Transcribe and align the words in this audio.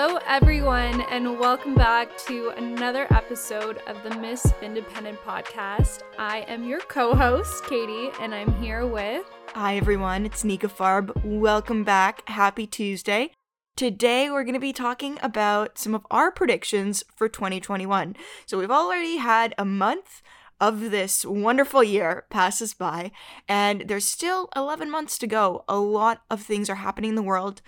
Hello, 0.00 0.20
everyone, 0.28 1.00
and 1.10 1.40
welcome 1.40 1.74
back 1.74 2.16
to 2.18 2.50
another 2.56 3.12
episode 3.12 3.78
of 3.88 4.00
the 4.04 4.14
Miss 4.20 4.46
Independent 4.62 5.20
podcast. 5.22 6.02
I 6.16 6.42
am 6.46 6.64
your 6.68 6.78
co 6.78 7.16
host, 7.16 7.64
Katie, 7.64 8.10
and 8.20 8.32
I'm 8.32 8.54
here 8.62 8.86
with. 8.86 9.26
Hi, 9.54 9.76
everyone. 9.76 10.24
It's 10.24 10.44
Nika 10.44 10.68
Farb. 10.68 11.10
Welcome 11.24 11.82
back. 11.82 12.22
Happy 12.28 12.64
Tuesday. 12.64 13.32
Today, 13.74 14.30
we're 14.30 14.44
going 14.44 14.54
to 14.54 14.60
be 14.60 14.72
talking 14.72 15.18
about 15.20 15.78
some 15.78 15.96
of 15.96 16.06
our 16.12 16.30
predictions 16.30 17.02
for 17.16 17.28
2021. 17.28 18.14
So, 18.46 18.56
we've 18.56 18.70
already 18.70 19.16
had 19.16 19.52
a 19.58 19.64
month 19.64 20.22
of 20.60 20.92
this 20.92 21.24
wonderful 21.24 21.82
year 21.82 22.24
pass 22.30 22.62
us 22.62 22.72
by, 22.72 23.10
and 23.48 23.82
there's 23.88 24.04
still 24.04 24.48
11 24.54 24.92
months 24.92 25.18
to 25.18 25.26
go. 25.26 25.64
A 25.68 25.80
lot 25.80 26.22
of 26.30 26.40
things 26.40 26.70
are 26.70 26.76
happening 26.76 27.08
in 27.08 27.16
the 27.16 27.20
world 27.22 27.62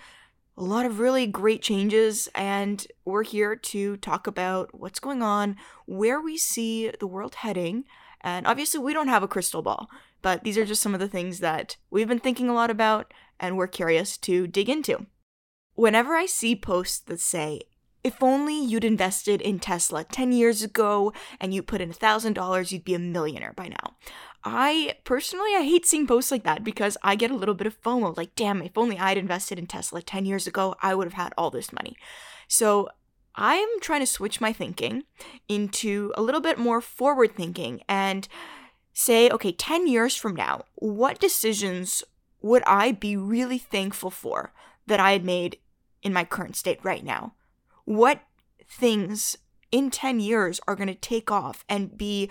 a 0.57 0.63
lot 0.63 0.87
of 0.87 1.01
really 1.01 1.27
great 1.27 1.63
changes, 1.63 2.29
and 2.35 2.87
we're 3.05 3.23
here 3.23 3.57
to 3.57 3.97
talk 3.99 4.27
about 4.27 4.79
what's 4.79 5.01
going 5.01 5.23
on, 5.23 5.57
where 5.87 6.21
we 6.21 6.37
see 6.37 6.91
the 7.01 7.07
world 7.07 7.37
heading. 7.37 7.85
And 8.21 8.47
obviously, 8.47 8.81
we 8.81 8.93
don't 8.93 9.09
have 9.09 9.23
a 9.23 9.29
crystal 9.29 9.63
ball, 9.63 9.89
but 10.23 10.45
these 10.45 10.59
are 10.59 10.67
just 10.67 10.83
some 10.83 10.95
of 10.95 11.01
the 11.01 11.09
things 11.09 11.41
that 11.41 11.77
we've 11.91 12.09
been 12.09 12.19
thinking 12.19 12.49
a 12.49 12.55
lot 12.55 12.71
about 12.71 13.13
and 13.41 13.57
we're 13.57 13.67
curious 13.67 14.17
to 14.19 14.47
dig 14.47 14.69
into. 14.69 15.07
Whenever 15.75 16.15
I 16.15 16.27
see 16.27 16.55
posts 16.55 16.99
that 17.01 17.21
say, 17.21 17.63
if 18.05 18.23
only 18.23 18.59
you'd 18.63 18.85
invested 18.85 19.41
in 19.41 19.59
Tesla 19.59 20.05
10 20.05 20.33
years 20.33 20.63
ago 20.63 21.13
and 21.41 21.53
you 21.53 21.63
put 21.63 21.81
in 21.81 21.93
$1,000, 21.93 22.73
you'd 22.73 22.85
be 22.85 22.95
a 22.95 22.99
millionaire 22.99 23.53
by 23.55 23.69
now. 23.69 23.97
I 24.43 24.95
personally 25.05 25.55
I 25.55 25.63
hate 25.63 25.85
seeing 25.87 26.07
posts 26.07 26.31
like 26.31 26.45
that 26.45 26.65
because 26.65 26.97
I 27.03 27.15
get 27.15 27.31
a 27.31 27.37
little 27.37 27.55
bit 27.55 27.67
of 27.67 27.81
FOMO 27.83 28.17
like 28.17 28.35
damn 28.35 28.63
if 28.63 28.79
only 28.79 28.99
I'd 28.99 29.19
invested 29.19 29.59
in 29.59 29.67
Tesla 29.67 30.01
10 30.03 30.25
years 30.25 30.47
ago 30.47 30.75
I 30.83 30.95
would 30.95 31.07
have 31.07 31.15
had 31.15 31.35
all 31.37 31.51
this 31.51 31.73
money. 31.73 31.97
So 32.49 32.89
I'm 33.35 33.69
trying 33.81 34.01
to 34.01 34.07
switch 34.07 34.41
my 34.41 34.53
thinking 34.53 35.05
into 35.49 36.13
a 36.17 36.23
little 36.23 36.41
bit 36.41 36.59
more 36.59 36.81
forward 36.81 37.37
thinking 37.37 37.83
and 37.89 38.27
say 38.93 39.31
okay 39.31 39.53
10 39.53 39.87
years 39.87 40.17
from 40.17 40.35
now 40.35 40.65
what 40.77 41.21
decisions 41.21 42.03
would 42.43 42.63
I 42.67 42.93
be 42.93 43.17
really 43.17 43.59
thankful 43.59 44.11
for 44.11 44.53
that 44.87 45.01
I 45.01 45.13
had 45.13 45.25
made 45.25 45.59
in 46.03 46.13
my 46.13 46.25
current 46.25 46.57
state 46.57 46.81
right 46.83 47.05
now? 47.05 47.35
What 47.85 48.23
things 48.69 49.37
in 49.71 49.91
10 49.91 50.21
years 50.21 50.61
are 50.67 50.75
going 50.75 50.89
to 50.89 50.95
take 50.95 51.31
off 51.31 51.65
and 51.69 51.97
be 51.97 52.31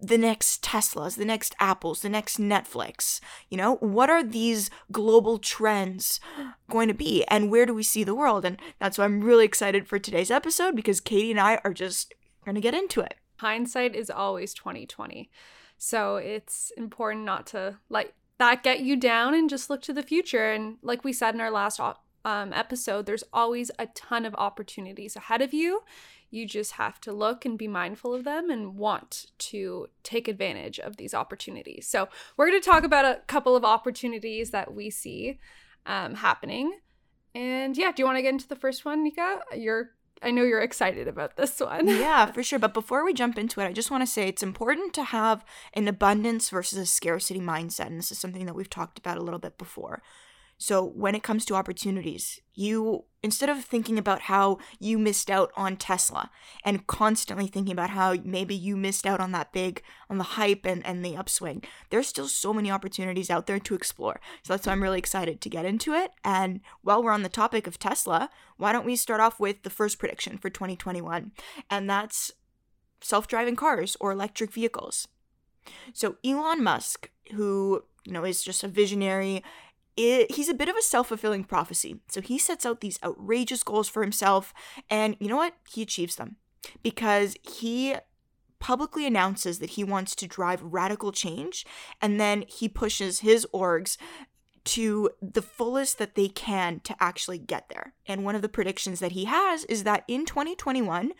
the 0.00 0.18
next 0.18 0.62
Teslas, 0.62 1.16
the 1.16 1.24
next 1.24 1.54
Apples, 1.58 2.02
the 2.02 2.08
next 2.08 2.38
Netflix? 2.38 3.20
You 3.48 3.56
know, 3.56 3.76
what 3.76 4.10
are 4.10 4.22
these 4.22 4.70
global 4.92 5.38
trends 5.38 6.20
going 6.70 6.88
to 6.88 6.94
be 6.94 7.24
and 7.28 7.50
where 7.50 7.66
do 7.66 7.74
we 7.74 7.82
see 7.82 8.04
the 8.04 8.14
world? 8.14 8.44
And 8.44 8.58
that's 8.78 8.98
why 8.98 9.04
I'm 9.04 9.20
really 9.20 9.44
excited 9.44 9.86
for 9.86 9.98
today's 9.98 10.30
episode 10.30 10.76
because 10.76 11.00
Katie 11.00 11.30
and 11.30 11.40
I 11.40 11.60
are 11.64 11.74
just 11.74 12.14
going 12.44 12.54
to 12.54 12.60
get 12.60 12.74
into 12.74 13.00
it. 13.00 13.14
Hindsight 13.38 13.94
is 13.94 14.10
always 14.10 14.54
2020. 14.54 15.30
So 15.76 16.16
it's 16.16 16.72
important 16.76 17.24
not 17.24 17.46
to 17.48 17.78
let 17.88 18.12
that 18.38 18.62
get 18.62 18.80
you 18.80 18.96
down 18.96 19.34
and 19.34 19.50
just 19.50 19.70
look 19.70 19.82
to 19.82 19.92
the 19.92 20.02
future. 20.02 20.50
And 20.50 20.78
like 20.82 21.04
we 21.04 21.12
said 21.12 21.34
in 21.34 21.40
our 21.40 21.50
last 21.50 21.78
um, 22.24 22.52
episode, 22.52 23.06
there's 23.06 23.24
always 23.32 23.70
a 23.78 23.86
ton 23.86 24.24
of 24.24 24.34
opportunities 24.36 25.16
ahead 25.16 25.42
of 25.42 25.54
you. 25.54 25.82
You 26.30 26.46
just 26.46 26.72
have 26.72 27.00
to 27.02 27.12
look 27.12 27.44
and 27.44 27.56
be 27.56 27.68
mindful 27.68 28.14
of 28.14 28.24
them 28.24 28.50
and 28.50 28.76
want 28.76 29.26
to 29.38 29.88
take 30.02 30.28
advantage 30.28 30.78
of 30.78 30.96
these 30.96 31.14
opportunities. 31.14 31.86
So, 31.88 32.08
we're 32.36 32.48
going 32.48 32.60
to 32.60 32.68
talk 32.68 32.84
about 32.84 33.04
a 33.04 33.20
couple 33.26 33.56
of 33.56 33.64
opportunities 33.64 34.50
that 34.50 34.74
we 34.74 34.90
see 34.90 35.38
um, 35.86 36.14
happening. 36.14 36.78
And 37.34 37.76
yeah, 37.76 37.92
do 37.92 38.02
you 38.02 38.06
want 38.06 38.18
to 38.18 38.22
get 38.22 38.32
into 38.32 38.48
the 38.48 38.56
first 38.56 38.84
one, 38.84 39.02
Nika? 39.04 39.40
You're 39.56 39.90
I 40.22 40.30
know 40.30 40.42
you're 40.42 40.60
excited 40.60 41.06
about 41.06 41.36
this 41.36 41.60
one. 41.60 41.86
yeah, 41.86 42.26
for 42.32 42.42
sure. 42.42 42.58
But 42.58 42.74
before 42.74 43.04
we 43.04 43.14
jump 43.14 43.38
into 43.38 43.60
it, 43.60 43.66
I 43.66 43.72
just 43.72 43.90
want 43.90 44.02
to 44.02 44.06
say 44.06 44.28
it's 44.28 44.42
important 44.42 44.92
to 44.94 45.04
have 45.04 45.44
an 45.74 45.88
abundance 45.88 46.50
versus 46.50 46.78
a 46.78 46.86
scarcity 46.86 47.40
mindset. 47.40 47.86
And 47.86 47.98
this 47.98 48.10
is 48.10 48.18
something 48.18 48.46
that 48.46 48.54
we've 48.54 48.70
talked 48.70 48.98
about 48.98 49.18
a 49.18 49.22
little 49.22 49.38
bit 49.38 49.58
before. 49.58 50.02
So 50.58 50.84
when 50.84 51.14
it 51.14 51.22
comes 51.22 51.44
to 51.46 51.54
opportunities, 51.54 52.40
you 52.52 53.04
instead 53.22 53.48
of 53.48 53.64
thinking 53.64 53.98
about 53.98 54.22
how 54.22 54.58
you 54.78 54.98
missed 54.98 55.30
out 55.30 55.50
on 55.56 55.76
Tesla 55.76 56.30
and 56.64 56.86
constantly 56.86 57.46
thinking 57.46 57.72
about 57.72 57.90
how 57.90 58.14
maybe 58.24 58.54
you 58.54 58.76
missed 58.76 59.06
out 59.06 59.20
on 59.20 59.32
that 59.32 59.52
big 59.52 59.82
on 60.08 60.18
the 60.18 60.24
hype 60.24 60.64
and, 60.64 60.84
and 60.86 61.04
the 61.04 61.16
upswing, 61.16 61.62
there's 61.90 62.06
still 62.06 62.28
so 62.28 62.52
many 62.52 62.70
opportunities 62.70 63.30
out 63.30 63.46
there 63.46 63.58
to 63.58 63.74
explore. 63.74 64.20
So 64.42 64.52
that's 64.52 64.66
why 64.66 64.72
I'm 64.72 64.82
really 64.82 64.98
excited 64.98 65.40
to 65.40 65.50
get 65.50 65.64
into 65.64 65.94
it. 65.94 66.10
And 66.24 66.60
while 66.82 67.02
we're 67.02 67.12
on 67.12 67.22
the 67.22 67.28
topic 67.28 67.66
of 67.66 67.78
Tesla, 67.78 68.30
why 68.56 68.72
don't 68.72 68.86
we 68.86 68.96
start 68.96 69.20
off 69.20 69.40
with 69.40 69.62
the 69.62 69.70
first 69.70 69.98
prediction 69.98 70.38
for 70.38 70.50
2021? 70.50 71.32
And 71.70 71.88
that's 71.90 72.32
self-driving 73.00 73.56
cars 73.56 73.96
or 74.00 74.12
electric 74.12 74.52
vehicles. 74.52 75.08
So 75.92 76.16
Elon 76.24 76.62
Musk, 76.62 77.10
who 77.34 77.84
you 78.04 78.12
know 78.12 78.24
is 78.24 78.42
just 78.42 78.64
a 78.64 78.68
visionary 78.68 79.42
it, 79.98 80.36
he's 80.36 80.48
a 80.48 80.54
bit 80.54 80.68
of 80.68 80.76
a 80.76 80.82
self 80.82 81.08
fulfilling 81.08 81.42
prophecy. 81.42 81.96
So 82.08 82.20
he 82.20 82.38
sets 82.38 82.64
out 82.64 82.80
these 82.80 83.00
outrageous 83.02 83.64
goals 83.64 83.88
for 83.88 84.02
himself, 84.02 84.54
and 84.88 85.16
you 85.18 85.28
know 85.28 85.36
what? 85.36 85.54
He 85.68 85.82
achieves 85.82 86.16
them 86.16 86.36
because 86.82 87.36
he 87.42 87.96
publicly 88.60 89.06
announces 89.06 89.58
that 89.58 89.70
he 89.70 89.82
wants 89.82 90.14
to 90.14 90.28
drive 90.28 90.62
radical 90.62 91.10
change, 91.10 91.66
and 92.00 92.20
then 92.20 92.44
he 92.46 92.68
pushes 92.68 93.20
his 93.20 93.44
orgs 93.52 93.96
to 94.64 95.10
the 95.20 95.42
fullest 95.42 95.98
that 95.98 96.14
they 96.14 96.28
can 96.28 96.78
to 96.80 96.94
actually 97.00 97.38
get 97.38 97.68
there. 97.68 97.94
And 98.06 98.24
one 98.24 98.36
of 98.36 98.42
the 98.42 98.48
predictions 98.48 99.00
that 99.00 99.12
he 99.12 99.24
has 99.24 99.64
is 99.64 99.82
that 99.82 100.04
in 100.06 100.26
2021, 100.26 101.12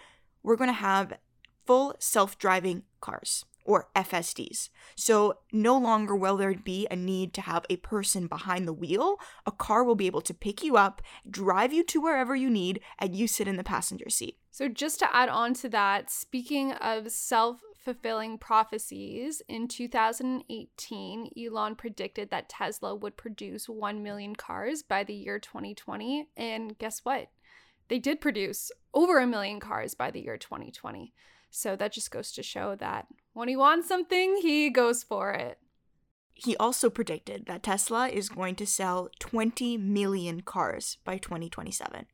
we're 0.45 0.57
going 0.57 0.71
to 0.71 0.75
have 0.75 1.19
full 1.67 1.97
self 1.99 2.39
driving 2.39 2.85
cars 3.01 3.45
or 3.69 3.91
FSDs. 3.95 4.71
So 4.97 5.41
no 5.53 5.77
longer 5.77 6.17
will 6.17 6.39
there 6.39 6.55
be 6.55 6.89
a 6.91 6.97
need 6.97 7.35
to 7.35 7.43
have 7.43 7.67
a 7.69 7.77
person 7.77 8.27
behind 8.27 8.67
the 8.67 8.73
wheel. 8.73 9.17
A 9.45 9.53
car 9.53 9.85
will 9.85 9.95
be 9.95 10.07
able 10.07 10.23
to 10.23 10.33
pick 10.33 10.65
you 10.65 10.79
up, 10.79 11.03
drive 11.29 11.71
you 11.71 11.85
to 11.85 12.01
wherever 12.01 12.35
you 12.35 12.49
need, 12.49 12.81
and 12.99 13.15
you 13.15 13.29
sit 13.29 13.47
in 13.47 13.57
the 13.57 13.63
passenger 13.63 14.09
seat. 14.09 14.39
So 14.51 14.69
just 14.69 14.99
to 15.01 15.15
add 15.15 15.29
on 15.29 15.53
to 15.55 15.69
that, 15.69 16.11
speaking 16.11 16.73
of 16.73 17.13
self 17.13 17.61
fulfilling 17.79 18.39
prophecies, 18.39 19.43
in 19.49 19.69
2018, 19.69 21.31
Elon 21.39 21.75
predicted 21.77 22.31
that 22.31 22.49
Tesla 22.49 22.95
would 22.95 23.19
produce 23.19 23.69
1 23.69 24.03
million 24.03 24.35
cars 24.35 24.83
by 24.83 25.05
the 25.05 25.15
year 25.15 25.39
2020. 25.39 26.27
And 26.39 26.77
guess 26.79 27.01
what? 27.05 27.29
They 27.89 27.99
did 27.99 28.21
produce 28.21 28.71
over 28.95 29.19
a 29.19 29.27
million 29.27 29.61
cars 29.61 29.95
by 29.95 30.11
the 30.11 30.21
year 30.21 30.39
2020. 30.39 31.13
So 31.51 31.77
that 31.77 31.93
just 31.93 32.11
goes 32.11 32.33
to 32.33 32.43
show 32.43 32.75
that 32.77 33.07
when 33.39 33.47
he 33.47 33.55
wants 33.55 33.87
something, 33.87 34.39
he 34.43 34.69
goes 34.69 35.05
for 35.05 35.31
it. 35.31 35.59
He 36.35 36.57
also 36.57 36.91
predicted 36.91 37.47
that 37.47 37.63
Tesla 37.63 38.09
is 38.09 38.29
going 38.29 38.57
to 38.57 38.67
sell 38.67 39.11
20 39.21 39.77
million 39.77 40.41
cars 40.41 40.99
by 41.05 41.19
2027. 41.19 42.07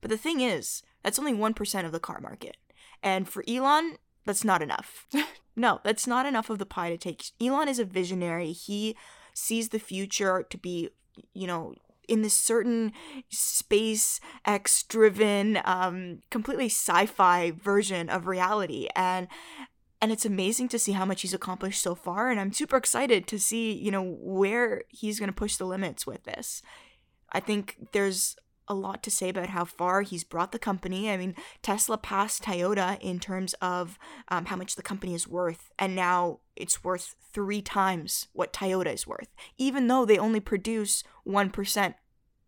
But 0.00 0.08
the 0.08 0.16
thing 0.16 0.40
is, 0.40 0.82
that's 1.02 1.18
only 1.18 1.34
1% 1.34 1.84
of 1.84 1.92
the 1.92 2.00
car 2.00 2.20
market. 2.22 2.56
And 3.02 3.28
for 3.28 3.44
Elon, 3.46 3.98
that's 4.24 4.44
not 4.44 4.62
enough. 4.62 5.06
no, 5.56 5.80
that's 5.84 6.06
not 6.06 6.24
enough 6.24 6.48
of 6.48 6.58
the 6.58 6.64
pie 6.64 6.88
to 6.88 6.96
take. 6.96 7.32
Elon 7.38 7.68
is 7.68 7.78
a 7.78 7.84
visionary. 7.84 8.52
He 8.52 8.96
sees 9.34 9.68
the 9.68 9.78
future 9.78 10.42
to 10.48 10.56
be, 10.56 10.88
you 11.34 11.46
know, 11.46 11.74
in 12.08 12.22
this 12.22 12.34
certain 12.34 12.92
space 13.28 14.20
X 14.46 14.84
driven, 14.84 15.58
um, 15.66 16.22
completely 16.30 16.66
sci 16.66 17.04
fi 17.04 17.50
version 17.50 18.08
of 18.08 18.26
reality. 18.26 18.88
And 18.96 19.28
and 20.00 20.12
it's 20.12 20.24
amazing 20.24 20.68
to 20.68 20.78
see 20.78 20.92
how 20.92 21.04
much 21.04 21.22
he's 21.22 21.34
accomplished 21.34 21.82
so 21.82 21.94
far 21.94 22.30
and 22.30 22.38
i'm 22.38 22.52
super 22.52 22.76
excited 22.76 23.26
to 23.26 23.38
see 23.38 23.72
you 23.72 23.90
know 23.90 24.02
where 24.20 24.82
he's 24.88 25.18
going 25.18 25.28
to 25.28 25.34
push 25.34 25.56
the 25.56 25.66
limits 25.66 26.06
with 26.06 26.24
this 26.24 26.62
i 27.32 27.40
think 27.40 27.88
there's 27.92 28.36
a 28.68 28.74
lot 28.74 29.02
to 29.02 29.10
say 29.10 29.28
about 29.28 29.50
how 29.50 29.64
far 29.64 30.02
he's 30.02 30.24
brought 30.24 30.52
the 30.52 30.58
company. 30.58 31.10
I 31.10 31.16
mean, 31.16 31.34
Tesla 31.62 31.98
passed 31.98 32.42
Toyota 32.42 33.00
in 33.00 33.20
terms 33.20 33.54
of 33.54 33.98
um, 34.28 34.46
how 34.46 34.56
much 34.56 34.74
the 34.74 34.82
company 34.82 35.14
is 35.14 35.28
worth, 35.28 35.70
and 35.78 35.94
now 35.94 36.40
it's 36.56 36.82
worth 36.82 37.14
three 37.32 37.62
times 37.62 38.28
what 38.32 38.52
Toyota 38.52 38.92
is 38.92 39.06
worth, 39.06 39.28
even 39.58 39.86
though 39.86 40.04
they 40.04 40.18
only 40.18 40.40
produce 40.40 41.04
1% 41.26 41.94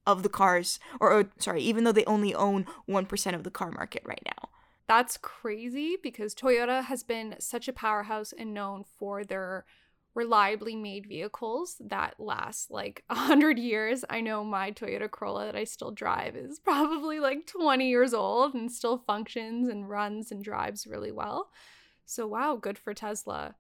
of 0.07 0.23
the 0.23 0.29
cars, 0.29 0.81
or, 1.01 1.13
or 1.13 1.31
sorry, 1.39 1.63
even 1.63 1.85
though 1.85 1.93
they 1.93 2.05
only 2.07 2.35
own 2.35 2.67
1% 2.89 3.35
of 3.35 3.45
the 3.45 3.51
car 3.51 3.71
market 3.71 4.03
right 4.05 4.23
now. 4.25 4.49
That's 4.89 5.19
crazy 5.19 5.97
because 6.03 6.35
Toyota 6.35 6.83
has 6.85 7.03
been 7.05 7.37
such 7.39 7.69
a 7.69 7.73
powerhouse 7.75 8.33
and 8.33 8.55
known 8.55 8.85
for 8.85 9.23
their 9.23 9.67
reliably 10.15 10.75
made 10.75 11.07
vehicles 11.07 11.77
that 11.79 12.19
last 12.19 12.71
like 12.71 13.05
100 13.09 13.59
years. 13.59 14.05
I 14.09 14.21
know 14.23 14.43
my 14.43 14.73
Toyota 14.73 15.11
Corolla 15.11 15.45
that 15.47 15.57
I 15.57 15.65
still 15.65 15.91
drive 15.91 16.35
is 16.37 16.59
probably 16.65 17.21
like 17.21 17.47
20 17.47 17.89
years 17.89 18.15
old 18.15 18.55
and 18.55 18.73
still 18.73 18.99
functions 18.99 19.69
and 19.69 19.89
runs 19.89 20.33
and 20.33 20.43
drives 20.43 20.87
really 20.87 21.13
well. 21.13 21.51
So, 22.07 22.27
wow, 22.27 22.57
good 22.57 22.79
for 22.79 22.95
Tesla. 22.95 23.55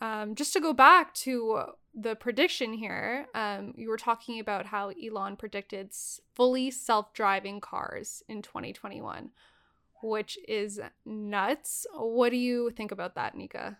um, 0.00 0.36
just 0.36 0.52
to 0.52 0.60
go 0.60 0.72
back 0.72 1.12
to 1.14 1.62
the 1.94 2.14
prediction 2.14 2.72
here, 2.72 3.26
um, 3.34 3.74
you 3.76 3.88
were 3.88 3.96
talking 3.96 4.38
about 4.38 4.66
how 4.66 4.90
Elon 4.90 5.36
predicted 5.36 5.90
fully 6.34 6.70
self 6.70 7.12
driving 7.12 7.60
cars 7.60 8.22
in 8.28 8.42
2021, 8.42 9.30
which 10.02 10.38
is 10.46 10.80
nuts. 11.04 11.86
What 11.94 12.30
do 12.30 12.36
you 12.36 12.70
think 12.70 12.92
about 12.92 13.14
that, 13.14 13.34
Nika? 13.34 13.78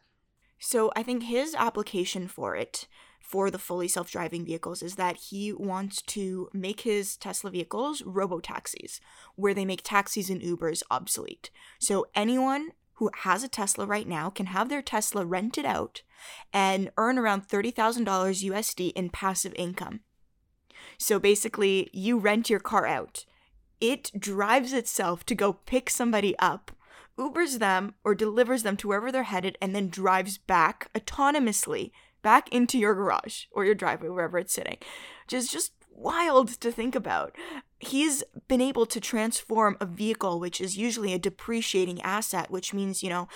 So 0.58 0.90
I 0.96 1.02
think 1.02 1.24
his 1.24 1.54
application 1.54 2.26
for 2.28 2.56
it, 2.56 2.88
for 3.20 3.50
the 3.50 3.58
fully 3.58 3.88
self 3.88 4.10
driving 4.10 4.44
vehicles, 4.44 4.82
is 4.82 4.96
that 4.96 5.16
he 5.16 5.52
wants 5.52 6.02
to 6.02 6.48
make 6.52 6.80
his 6.80 7.16
Tesla 7.16 7.50
vehicles 7.50 8.02
robo 8.02 8.40
taxis, 8.40 9.00
where 9.36 9.54
they 9.54 9.64
make 9.64 9.82
taxis 9.82 10.30
and 10.30 10.40
Ubers 10.40 10.82
obsolete. 10.90 11.50
So 11.78 12.06
anyone 12.14 12.70
who 12.94 13.10
has 13.18 13.44
a 13.44 13.48
Tesla 13.48 13.86
right 13.86 14.08
now 14.08 14.28
can 14.28 14.46
have 14.46 14.68
their 14.68 14.82
Tesla 14.82 15.24
rented 15.24 15.64
out 15.64 16.02
and 16.52 16.90
earn 16.96 17.16
around 17.16 17.46
$30,000 17.48 18.04
USD 18.04 18.92
in 18.96 19.08
passive 19.10 19.54
income. 19.56 20.00
So 20.98 21.20
basically, 21.20 21.90
you 21.92 22.18
rent 22.18 22.50
your 22.50 22.58
car 22.58 22.86
out. 22.86 23.24
It 23.80 24.10
drives 24.18 24.72
itself 24.72 25.24
to 25.26 25.34
go 25.34 25.52
pick 25.52 25.90
somebody 25.90 26.36
up, 26.38 26.72
Ubers 27.18 27.58
them 27.58 27.94
or 28.04 28.14
delivers 28.14 28.62
them 28.62 28.76
to 28.76 28.88
wherever 28.88 29.10
they're 29.10 29.24
headed, 29.24 29.58
and 29.60 29.74
then 29.74 29.88
drives 29.88 30.38
back 30.38 30.88
autonomously 30.94 31.90
back 32.22 32.48
into 32.50 32.78
your 32.78 32.94
garage 32.94 33.44
or 33.50 33.64
your 33.64 33.74
driveway, 33.74 34.08
wherever 34.08 34.38
it's 34.38 34.52
sitting. 34.52 34.78
Which 35.24 35.34
is 35.34 35.50
just 35.50 35.72
wild 35.90 36.48
to 36.60 36.70
think 36.70 36.94
about. 36.94 37.34
He's 37.80 38.22
been 38.46 38.60
able 38.60 38.86
to 38.86 39.00
transform 39.00 39.76
a 39.80 39.86
vehicle, 39.86 40.38
which 40.38 40.60
is 40.60 40.78
usually 40.78 41.12
a 41.12 41.18
depreciating 41.18 42.00
asset, 42.02 42.50
which 42.50 42.72
means, 42.72 43.02
you 43.02 43.10
know, 43.10 43.28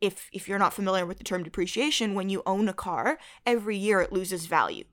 if, 0.00 0.28
if 0.32 0.48
you're 0.48 0.58
not 0.58 0.74
familiar 0.74 1.06
with 1.06 1.18
the 1.18 1.24
term 1.24 1.42
depreciation, 1.42 2.14
when 2.14 2.28
you 2.28 2.42
own 2.46 2.68
a 2.68 2.74
car, 2.74 3.18
every 3.46 3.76
year 3.76 4.00
it 4.00 4.12
loses 4.12 4.46
value. 4.46 4.84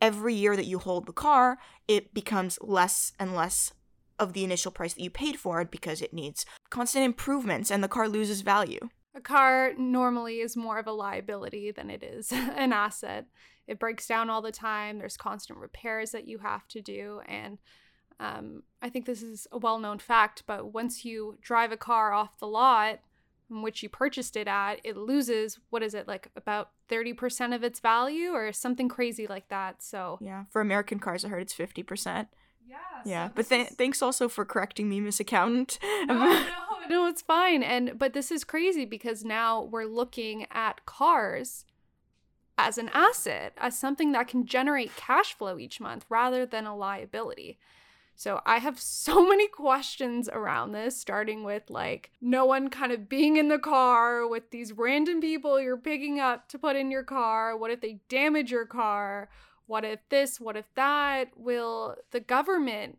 Every 0.00 0.34
year 0.34 0.54
that 0.56 0.66
you 0.66 0.78
hold 0.78 1.06
the 1.06 1.12
car, 1.12 1.58
it 1.88 2.14
becomes 2.14 2.58
less 2.60 3.12
and 3.18 3.34
less 3.34 3.72
of 4.18 4.32
the 4.32 4.44
initial 4.44 4.72
price 4.72 4.94
that 4.94 5.02
you 5.02 5.10
paid 5.10 5.38
for 5.38 5.60
it 5.60 5.70
because 5.70 6.02
it 6.02 6.12
needs 6.12 6.44
constant 6.70 7.04
improvements 7.04 7.70
and 7.70 7.82
the 7.82 7.88
car 7.88 8.08
loses 8.08 8.40
value. 8.42 8.88
A 9.14 9.20
car 9.20 9.72
normally 9.76 10.40
is 10.40 10.56
more 10.56 10.78
of 10.78 10.86
a 10.86 10.92
liability 10.92 11.70
than 11.70 11.90
it 11.90 12.02
is 12.02 12.30
an 12.32 12.72
asset. 12.72 13.26
It 13.66 13.78
breaks 13.78 14.06
down 14.06 14.30
all 14.30 14.42
the 14.42 14.52
time. 14.52 14.98
There's 14.98 15.16
constant 15.16 15.58
repairs 15.58 16.10
that 16.12 16.26
you 16.26 16.38
have 16.38 16.66
to 16.68 16.80
do. 16.80 17.20
And 17.26 17.58
um, 18.20 18.62
I 18.80 18.88
think 18.88 19.06
this 19.06 19.22
is 19.22 19.46
a 19.52 19.58
well 19.58 19.78
known 19.78 19.98
fact, 19.98 20.44
but 20.46 20.72
once 20.72 21.04
you 21.04 21.36
drive 21.40 21.72
a 21.72 21.76
car 21.76 22.12
off 22.12 22.38
the 22.38 22.46
lot, 22.46 23.00
in 23.50 23.62
which 23.62 23.82
you 23.82 23.88
purchased 23.88 24.36
it 24.36 24.46
at, 24.46 24.80
it 24.84 24.96
loses, 24.96 25.58
what 25.70 25.82
is 25.82 25.94
it, 25.94 26.06
like 26.06 26.30
about 26.36 26.70
30% 26.90 27.54
of 27.54 27.62
its 27.62 27.80
value 27.80 28.30
or 28.30 28.52
something 28.52 28.88
crazy 28.88 29.26
like 29.26 29.48
that. 29.48 29.82
So, 29.82 30.18
yeah, 30.20 30.44
for 30.50 30.60
American 30.60 30.98
cars, 30.98 31.24
I 31.24 31.28
heard 31.28 31.42
it's 31.42 31.54
50%. 31.54 32.26
Yeah. 32.68 32.76
Yeah, 33.04 33.28
but 33.34 33.48
th- 33.48 33.70
is... 33.70 33.76
thanks 33.76 34.02
also 34.02 34.28
for 34.28 34.44
correcting 34.44 34.88
me, 34.88 35.00
Miss 35.00 35.20
Accountant. 35.20 35.78
Oh, 36.10 36.14
no, 36.14 36.16
no, 36.16 36.88
no, 36.88 37.06
it's 37.06 37.22
fine. 37.22 37.62
And 37.62 37.98
but 37.98 38.12
this 38.12 38.30
is 38.30 38.44
crazy 38.44 38.84
because 38.84 39.24
now 39.24 39.62
we're 39.62 39.84
looking 39.84 40.46
at 40.50 40.84
cars 40.86 41.64
as 42.56 42.76
an 42.76 42.90
asset, 42.92 43.52
as 43.56 43.78
something 43.78 44.12
that 44.12 44.28
can 44.28 44.44
generate 44.44 44.94
cash 44.96 45.32
flow 45.32 45.58
each 45.58 45.80
month 45.80 46.04
rather 46.08 46.44
than 46.44 46.66
a 46.66 46.76
liability. 46.76 47.58
So 48.16 48.40
I 48.44 48.58
have 48.58 48.80
so 48.80 49.26
many 49.26 49.48
questions 49.48 50.28
around 50.28 50.72
this, 50.72 50.98
starting 50.98 51.44
with 51.44 51.70
like 51.70 52.10
no 52.20 52.44
one 52.44 52.68
kind 52.68 52.92
of 52.92 53.08
being 53.08 53.36
in 53.36 53.48
the 53.48 53.58
car 53.58 54.26
with 54.26 54.50
these 54.50 54.72
random 54.72 55.20
people 55.20 55.60
you're 55.60 55.76
picking 55.76 56.18
up 56.20 56.48
to 56.48 56.58
put 56.58 56.76
in 56.76 56.90
your 56.90 57.04
car. 57.04 57.56
What 57.56 57.70
if 57.70 57.80
they 57.80 58.00
damage 58.08 58.50
your 58.50 58.66
car? 58.66 59.28
What 59.68 59.84
if 59.84 60.00
this? 60.08 60.40
What 60.40 60.56
if 60.56 60.64
that? 60.74 61.36
Will 61.36 61.96
the 62.10 62.20
government 62.20 62.98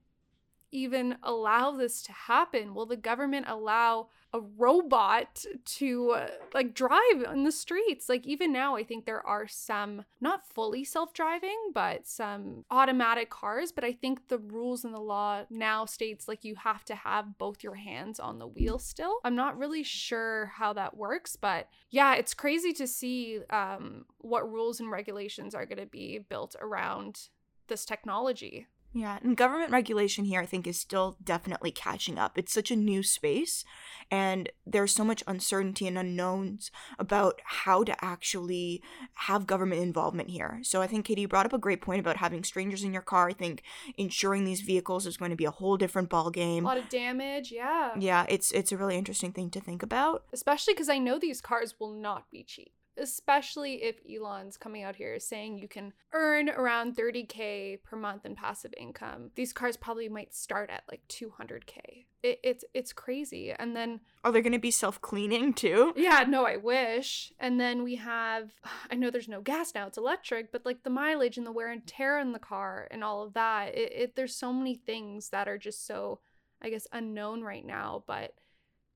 even 0.72 1.18
allow 1.24 1.72
this 1.72 2.04
to 2.04 2.12
happen? 2.12 2.76
Will 2.76 2.86
the 2.86 2.96
government 2.96 3.48
allow 3.50 4.10
a 4.34 4.42
robot 4.58 5.46
to 5.66 6.12
uh, 6.12 6.28
like 6.54 6.74
drive 6.74 7.26
on 7.28 7.44
the 7.44 7.52
streets? 7.52 8.10
Like 8.10 8.26
even 8.28 8.54
now 8.54 8.76
I 8.76 8.84
think 8.84 9.06
there 9.06 9.26
are 9.26 9.48
some 9.48 10.06
not 10.22 10.46
fully 10.46 10.84
self-driving, 10.84 11.72
but 11.74 12.08
some 12.08 12.66
automatic 12.70 13.30
cars, 13.30 13.72
but 13.72 13.84
I 13.84 13.92
think 13.92 14.28
the 14.28 14.38
rules 14.38 14.86
in 14.86 14.92
the 14.92 15.00
law 15.00 15.44
now 15.50 15.86
states 15.86 16.28
like 16.28 16.46
you 16.46 16.56
have 16.56 16.86
to 16.86 16.96
have 16.96 17.38
both 17.38 17.64
your 17.64 17.76
hands 17.76 18.20
on 18.20 18.40
the 18.40 18.48
wheel 18.48 18.80
still. 18.80 19.20
I'm 19.24 19.36
not 19.36 19.58
really 19.58 19.84
sure 19.84 20.52
how 20.56 20.74
that 20.74 20.96
works, 20.96 21.36
but 21.36 21.70
yeah, 21.90 22.16
it's 22.16 22.34
crazy 22.34 22.74
to 22.74 22.88
see 22.88 23.40
um, 23.50 24.06
what 24.20 24.52
rules 24.52 24.80
and 24.80 24.92
regulations 24.92 25.56
are 25.56 25.66
going 25.66 25.80
to 25.80 25.86
be 25.86 26.20
built 26.20 26.56
around 26.60 27.30
this 27.68 27.86
technology. 27.86 28.68
Yeah, 28.92 29.20
and 29.22 29.38
government 29.38 29.72
regulation 29.72 30.26
here, 30.26 30.42
I 30.42 30.48
think, 30.48 30.66
is 30.66 30.80
still 30.80 31.16
definitely 31.24 31.70
catching 31.70 32.18
up. 32.18 32.38
It's 32.38 32.52
such 32.52 32.72
a 32.72 32.76
new 32.76 33.04
space, 33.04 33.64
and 34.10 34.50
there's 34.66 34.94
so 34.94 35.04
much 35.04 35.24
uncertainty 35.28 35.86
and 35.86 35.98
unknowns 35.98 36.72
about 36.98 37.40
how 37.46 37.84
to 37.84 38.04
actually 38.04 38.82
have 39.14 39.46
government 39.46 39.84
involvement 39.84 40.32
here. 40.32 40.60
So 40.64 40.82
I 40.82 40.88
think 40.88 41.06
Katie 41.06 41.28
brought 41.28 41.46
up 41.46 41.54
a 41.54 41.60
great 41.60 41.82
point 41.82 42.00
about 42.00 42.18
having 42.18 42.44
strangers 42.44 42.84
in 42.84 42.92
your 42.92 43.04
car. 43.04 43.30
I 43.30 43.34
think 43.34 43.62
insuring 43.96 44.44
these 44.44 44.62
vehicles 44.62 45.06
is 45.06 45.18
going 45.18 45.32
to 45.32 45.38
be 45.38 45.46
a 45.46 45.52
whole 45.52 45.78
different 45.78 46.10
ball 46.10 46.32
game. 46.32 46.66
A 46.66 46.70
lot 46.70 46.78
of 46.78 46.90
damage, 46.90 47.52
yeah. 47.52 47.92
Yeah, 47.98 48.26
it's 48.28 48.52
it's 48.52 48.72
a 48.72 48.78
really 48.78 48.98
interesting 48.98 49.34
thing 49.34 49.52
to 49.52 49.62
think 49.62 49.84
about. 49.84 50.24
Especially 50.34 50.74
because 50.74 50.90
I 50.90 50.98
know 50.98 51.20
these 51.20 51.42
cars 51.42 51.76
will 51.80 51.94
not 51.94 52.32
be 52.32 52.44
cheap 52.44 52.72
especially 53.00 53.84
if 53.84 54.00
Elon's 54.10 54.58
coming 54.58 54.84
out 54.84 54.96
here 54.96 55.20
saying 55.20 55.58
you 55.58 55.68
can 55.68 55.94
earn 56.14 56.50
around 56.50 56.96
30k 56.96 57.82
per 57.84 57.96
month 57.96 58.26
in 58.26 58.36
passive 58.36 58.74
income. 58.78 59.32
These 59.36 59.54
cars 59.54 59.78
probably 59.78 60.10
might 60.10 60.34
start 60.34 60.70
at 60.70 60.84
like 60.90 61.02
200k. 61.08 62.06
It, 62.22 62.40
it's 62.44 62.66
it's 62.74 62.92
crazy. 62.92 63.52
And 63.52 63.76
then 63.76 64.02
are 64.24 64.32
they 64.32 64.42
going 64.42 64.54
to 64.54 64.60
be 64.60 64.72
self-cleaning 64.72 65.54
too? 65.54 65.94
Yeah, 65.96 66.26
no, 66.28 66.46
I 66.46 66.58
wish. 66.58 67.32
And 67.40 67.60
then 67.60 67.84
we 67.84 67.96
have 67.96 68.52
I 68.92 68.96
know 68.96 69.10
there's 69.10 69.28
no 69.28 69.42
gas 69.42 69.74
now, 69.74 69.88
it's 69.88 69.98
electric, 69.98 70.52
but 70.52 70.66
like 70.66 70.84
the 70.84 70.90
mileage 70.90 71.38
and 71.38 71.46
the 71.48 71.52
wear 71.52 71.72
and 71.72 71.86
tear 71.86 72.20
in 72.20 72.34
the 72.34 72.40
car 72.40 72.88
and 72.92 73.04
all 73.04 73.24
of 73.24 73.34
that. 73.34 73.76
It, 73.76 73.92
it 73.94 74.16
there's 74.16 74.36
so 74.36 74.52
many 74.54 74.76
things 74.76 75.30
that 75.30 75.48
are 75.48 75.58
just 75.58 75.86
so 75.86 76.20
I 76.62 76.70
guess 76.70 76.88
unknown 76.92 77.42
right 77.42 77.66
now, 77.66 78.04
but 78.06 78.34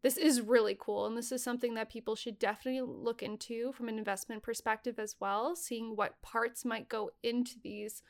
this 0.03 0.17
is 0.17 0.41
really 0.41 0.77
cool 0.79 1.07
and 1.07 1.17
this 1.17 1.31
is 1.31 1.43
something 1.43 1.73
that 1.73 1.89
people 1.89 2.15
should 2.15 2.37
definitely 2.37 2.81
look 2.81 3.23
into 3.23 3.71
from 3.71 3.89
an 3.89 3.97
investment 3.97 4.43
perspective 4.43 4.99
as 4.99 5.15
well 5.19 5.55
seeing 5.55 5.95
what 5.95 6.21
parts 6.21 6.63
might 6.63 6.87
go 6.89 7.09
into 7.23 7.55
these 7.63 8.03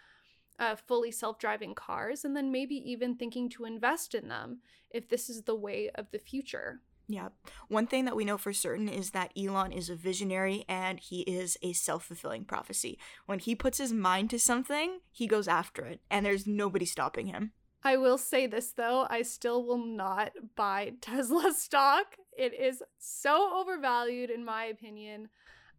uh, 0.59 0.75
fully 0.75 1.11
self-driving 1.11 1.73
cars 1.73 2.25
and 2.25 2.35
then 2.35 2.51
maybe 2.51 2.75
even 2.75 3.15
thinking 3.15 3.49
to 3.49 3.65
invest 3.65 4.13
in 4.13 4.27
them 4.27 4.59
if 4.89 5.07
this 5.07 5.29
is 5.29 5.43
the 5.43 5.55
way 5.55 5.89
of 5.95 6.11
the 6.11 6.19
future 6.19 6.81
yeah. 7.07 7.29
One 7.67 7.85
thing 7.85 8.05
that 8.05 8.15
we 8.15 8.23
know 8.25 8.37
for 8.37 8.53
certain 8.53 8.87
is 8.87 9.11
that 9.11 9.33
Elon 9.37 9.71
is 9.73 9.89
a 9.89 9.95
visionary 9.95 10.63
and 10.69 10.99
he 10.99 11.21
is 11.21 11.57
a 11.61 11.73
self 11.73 12.05
fulfilling 12.05 12.45
prophecy. 12.45 12.97
When 13.25 13.39
he 13.39 13.55
puts 13.55 13.77
his 13.77 13.91
mind 13.91 14.29
to 14.29 14.39
something, 14.39 14.99
he 15.11 15.27
goes 15.27 15.47
after 15.47 15.85
it, 15.85 15.99
and 16.09 16.25
there's 16.25 16.47
nobody 16.47 16.85
stopping 16.85 17.27
him. 17.27 17.51
I 17.83 17.97
will 17.97 18.17
say 18.17 18.47
this 18.47 18.71
though, 18.71 19.07
I 19.09 19.21
still 19.23 19.65
will 19.65 19.83
not 19.83 20.31
buy 20.55 20.93
Tesla 21.01 21.53
stock. 21.53 22.15
It 22.37 22.53
is 22.53 22.81
so 22.97 23.51
overvalued 23.59 24.29
in 24.29 24.45
my 24.45 24.65
opinion. 24.65 25.29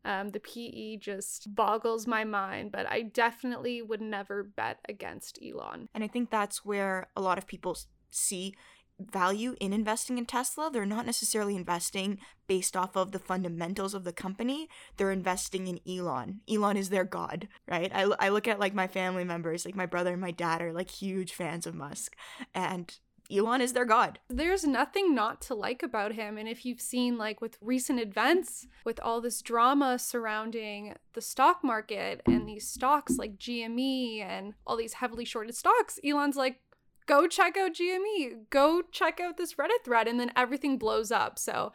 Um, 0.06 0.30
the 0.30 0.40
PE 0.40 0.98
just 0.98 1.54
boggles 1.54 2.06
my 2.06 2.24
mind, 2.24 2.72
but 2.72 2.86
I 2.86 3.02
definitely 3.02 3.80
would 3.80 4.02
never 4.02 4.42
bet 4.42 4.78
against 4.86 5.38
Elon. 5.42 5.88
And 5.94 6.04
I 6.04 6.08
think 6.08 6.30
that's 6.30 6.62
where 6.62 7.08
a 7.16 7.22
lot 7.22 7.38
of 7.38 7.46
people 7.46 7.78
see 8.10 8.54
value 9.00 9.56
in 9.60 9.72
investing 9.72 10.18
in 10.18 10.26
Tesla. 10.26 10.70
They're 10.70 10.86
not 10.86 11.06
necessarily 11.06 11.56
investing 11.56 12.18
based 12.46 12.76
off 12.76 12.96
of 12.96 13.12
the 13.12 13.18
fundamentals 13.18 13.94
of 13.94 14.04
the 14.04 14.12
company. 14.12 14.68
They're 14.96 15.10
investing 15.10 15.66
in 15.66 15.80
Elon. 15.88 16.40
Elon 16.48 16.76
is 16.76 16.90
their 16.90 17.04
god, 17.04 17.48
right? 17.68 17.90
I, 17.94 18.02
I 18.18 18.28
look 18.28 18.46
at 18.46 18.60
like 18.60 18.74
my 18.74 18.86
family 18.86 19.24
members, 19.24 19.64
like 19.64 19.76
my 19.76 19.86
brother 19.86 20.12
and 20.12 20.20
my 20.20 20.30
dad 20.30 20.62
are 20.62 20.72
like 20.72 20.90
huge 20.90 21.32
fans 21.32 21.66
of 21.66 21.74
Musk. 21.74 22.16
And 22.54 22.96
Elon 23.30 23.60
is 23.60 23.72
their 23.72 23.84
god. 23.84 24.18
There's 24.28 24.64
nothing 24.64 25.14
not 25.14 25.40
to 25.42 25.54
like 25.54 25.82
about 25.82 26.12
him. 26.12 26.36
And 26.36 26.48
if 26.48 26.64
you've 26.66 26.80
seen, 26.80 27.16
like, 27.16 27.40
with 27.40 27.56
recent 27.60 28.00
events, 28.00 28.66
with 28.84 29.00
all 29.00 29.20
this 29.20 29.40
drama 29.40 29.98
surrounding 29.98 30.94
the 31.14 31.20
stock 31.20 31.64
market 31.64 32.20
and 32.26 32.46
these 32.46 32.68
stocks 32.68 33.16
like 33.16 33.38
GME 33.38 34.20
and 34.20 34.54
all 34.66 34.76
these 34.76 34.94
heavily 34.94 35.24
shorted 35.24 35.56
stocks, 35.56 35.98
Elon's 36.04 36.36
like, 36.36 36.60
go 37.06 37.26
check 37.26 37.56
out 37.56 37.74
GME, 37.74 38.50
go 38.50 38.82
check 38.82 39.20
out 39.20 39.36
this 39.36 39.54
Reddit 39.54 39.84
thread, 39.84 40.08
and 40.08 40.18
then 40.18 40.32
everything 40.36 40.78
blows 40.78 41.10
up. 41.10 41.38
So 41.38 41.72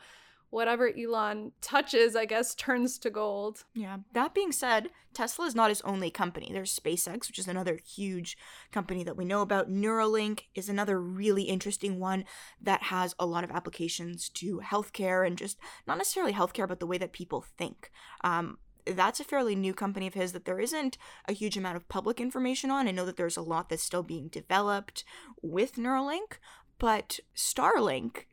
whatever 0.50 0.90
Elon 0.90 1.52
touches, 1.62 2.16
I 2.16 2.26
guess, 2.26 2.56
turns 2.56 2.98
to 3.00 3.10
gold. 3.10 3.66
Yeah. 3.74 3.98
That 4.14 4.34
being 4.34 4.52
said, 4.52 4.90
Tesla 5.14 5.46
is 5.46 5.56
not 5.56 5.70
his 5.70 5.82
only 5.82 6.10
company. 6.10 6.50
There's 6.52 6.78
SpaceX, 6.78 7.28
which 7.28 7.40
is 7.40 7.48
another 7.48 7.78
huge 7.86 8.38
company 8.72 9.04
that 9.04 9.18
we 9.18 9.26
know 9.26 9.42
about. 9.42 9.70
Neuralink 9.70 10.44
is 10.56 10.70
another 10.70 11.00
really 11.00 11.44
interesting 11.44 12.00
one 12.00 12.26
that 12.62 12.84
has 12.84 13.16
a 13.20 13.26
lot 13.26 13.44
of 13.44 13.52
applications 13.52 14.30
to 14.30 14.62
healthcare 14.64 15.26
and 15.26 15.38
just 15.38 15.58
not 15.88 15.98
necessarily 15.98 16.34
healthcare, 16.34 16.68
but 16.68 16.80
the 16.80 16.88
way 16.88 16.98
that 16.98 17.14
people 17.14 17.46
think. 17.58 17.92
Um, 18.24 18.58
that's 18.86 19.20
a 19.20 19.24
fairly 19.24 19.56
new 19.56 19.74
company 19.74 20.08
of 20.08 20.14
his 20.14 20.32
that 20.34 20.46
there 20.46 20.60
isn't 20.60 20.98
a 21.28 21.34
huge 21.34 21.58
amount 21.58 21.78
of 21.78 21.88
public 21.90 22.20
information 22.20 22.72
on. 22.72 22.88
I 22.88 22.92
know 22.92 23.06
that 23.06 23.18
there's 23.18 23.38
a 23.38 23.42
lot 23.42 23.70
that's 23.70 23.84
still 23.84 24.04
being 24.04 24.28
developed 24.28 25.04
with 25.42 25.76
Neuralink, 25.76 26.38
but 26.78 27.20
Starlink 27.36 28.26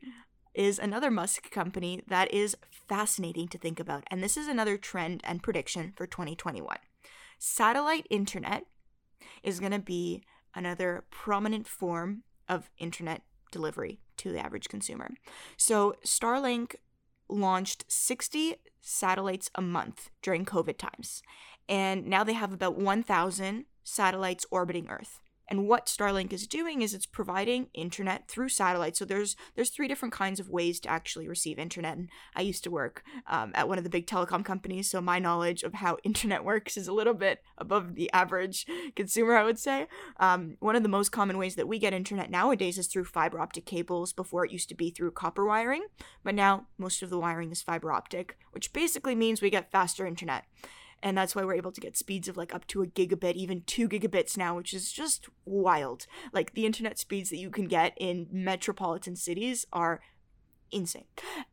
is 0.53 0.79
another 0.79 1.11
Musk 1.11 1.51
company 1.51 2.01
that 2.07 2.33
is 2.33 2.57
fascinating 2.71 3.47
to 3.49 3.57
think 3.57 3.79
about. 3.79 4.03
And 4.09 4.23
this 4.23 4.37
is 4.37 4.47
another 4.47 4.77
trend 4.77 5.21
and 5.23 5.43
prediction 5.43 5.93
for 5.95 6.07
2021. 6.07 6.77
Satellite 7.37 8.07
internet 8.09 8.65
is 9.43 9.59
going 9.59 9.71
to 9.71 9.79
be 9.79 10.23
another 10.55 11.05
prominent 11.11 11.67
form 11.67 12.23
of 12.49 12.69
internet 12.79 13.21
delivery 13.51 13.99
to 14.17 14.31
the 14.31 14.39
average 14.39 14.67
consumer. 14.67 15.11
So, 15.55 15.95
Starlink 16.03 16.75
launched 17.29 17.85
60 17.87 18.55
satellites 18.81 19.49
a 19.55 19.61
month 19.61 20.09
during 20.21 20.45
COVID 20.45 20.77
times, 20.77 21.21
and 21.67 22.05
now 22.05 22.23
they 22.23 22.33
have 22.33 22.53
about 22.53 22.77
1,000 22.77 23.65
satellites 23.83 24.45
orbiting 24.51 24.87
Earth. 24.89 25.19
And 25.49 25.67
what 25.67 25.85
Starlink 25.85 26.33
is 26.33 26.45
doing 26.47 26.81
is 26.81 26.93
it's 26.93 27.05
providing 27.05 27.67
internet 27.73 28.27
through 28.27 28.49
satellite. 28.49 28.97
So 28.97 29.05
there's 29.05 29.35
there's 29.55 29.69
three 29.69 29.87
different 29.87 30.13
kinds 30.13 30.39
of 30.39 30.49
ways 30.49 30.79
to 30.81 30.89
actually 30.89 31.27
receive 31.27 31.57
internet. 31.57 31.97
And 31.97 32.09
I 32.35 32.41
used 32.41 32.63
to 32.65 32.71
work 32.71 33.03
um, 33.27 33.51
at 33.55 33.67
one 33.67 33.77
of 33.77 33.83
the 33.83 33.89
big 33.89 34.07
telecom 34.07 34.43
companies, 34.43 34.89
so 34.89 35.01
my 35.01 35.19
knowledge 35.19 35.63
of 35.63 35.75
how 35.75 35.97
internet 36.03 36.43
works 36.43 36.77
is 36.77 36.87
a 36.87 36.93
little 36.93 37.13
bit 37.13 37.41
above 37.57 37.95
the 37.95 38.11
average 38.11 38.65
consumer, 38.95 39.35
I 39.35 39.43
would 39.43 39.59
say. 39.59 39.87
Um, 40.19 40.57
one 40.59 40.75
of 40.75 40.83
the 40.83 40.89
most 40.89 41.11
common 41.11 41.37
ways 41.37 41.55
that 41.55 41.67
we 41.67 41.79
get 41.79 41.93
internet 41.93 42.29
nowadays 42.29 42.77
is 42.77 42.87
through 42.87 43.05
fiber 43.05 43.39
optic 43.39 43.65
cables. 43.65 44.13
Before 44.13 44.45
it 44.45 44.51
used 44.51 44.69
to 44.69 44.75
be 44.75 44.89
through 44.89 45.11
copper 45.11 45.45
wiring, 45.45 45.85
but 46.23 46.35
now 46.35 46.67
most 46.77 47.01
of 47.01 47.09
the 47.09 47.19
wiring 47.19 47.51
is 47.51 47.61
fiber 47.61 47.91
optic, 47.91 48.37
which 48.51 48.73
basically 48.73 49.15
means 49.15 49.41
we 49.41 49.49
get 49.49 49.71
faster 49.71 50.05
internet 50.05 50.45
and 51.03 51.17
that's 51.17 51.35
why 51.35 51.43
we're 51.43 51.55
able 51.55 51.71
to 51.71 51.81
get 51.81 51.97
speeds 51.97 52.27
of 52.27 52.37
like 52.37 52.53
up 52.53 52.65
to 52.67 52.81
a 52.81 52.87
gigabit 52.87 53.33
even 53.33 53.61
two 53.65 53.87
gigabits 53.87 54.37
now 54.37 54.55
which 54.55 54.73
is 54.73 54.91
just 54.91 55.27
wild. 55.45 56.05
Like 56.33 56.53
the 56.53 56.65
internet 56.65 56.97
speeds 56.97 57.29
that 57.29 57.37
you 57.37 57.49
can 57.49 57.67
get 57.67 57.93
in 57.97 58.27
metropolitan 58.31 59.15
cities 59.15 59.65
are 59.71 60.01
insane. 60.71 61.05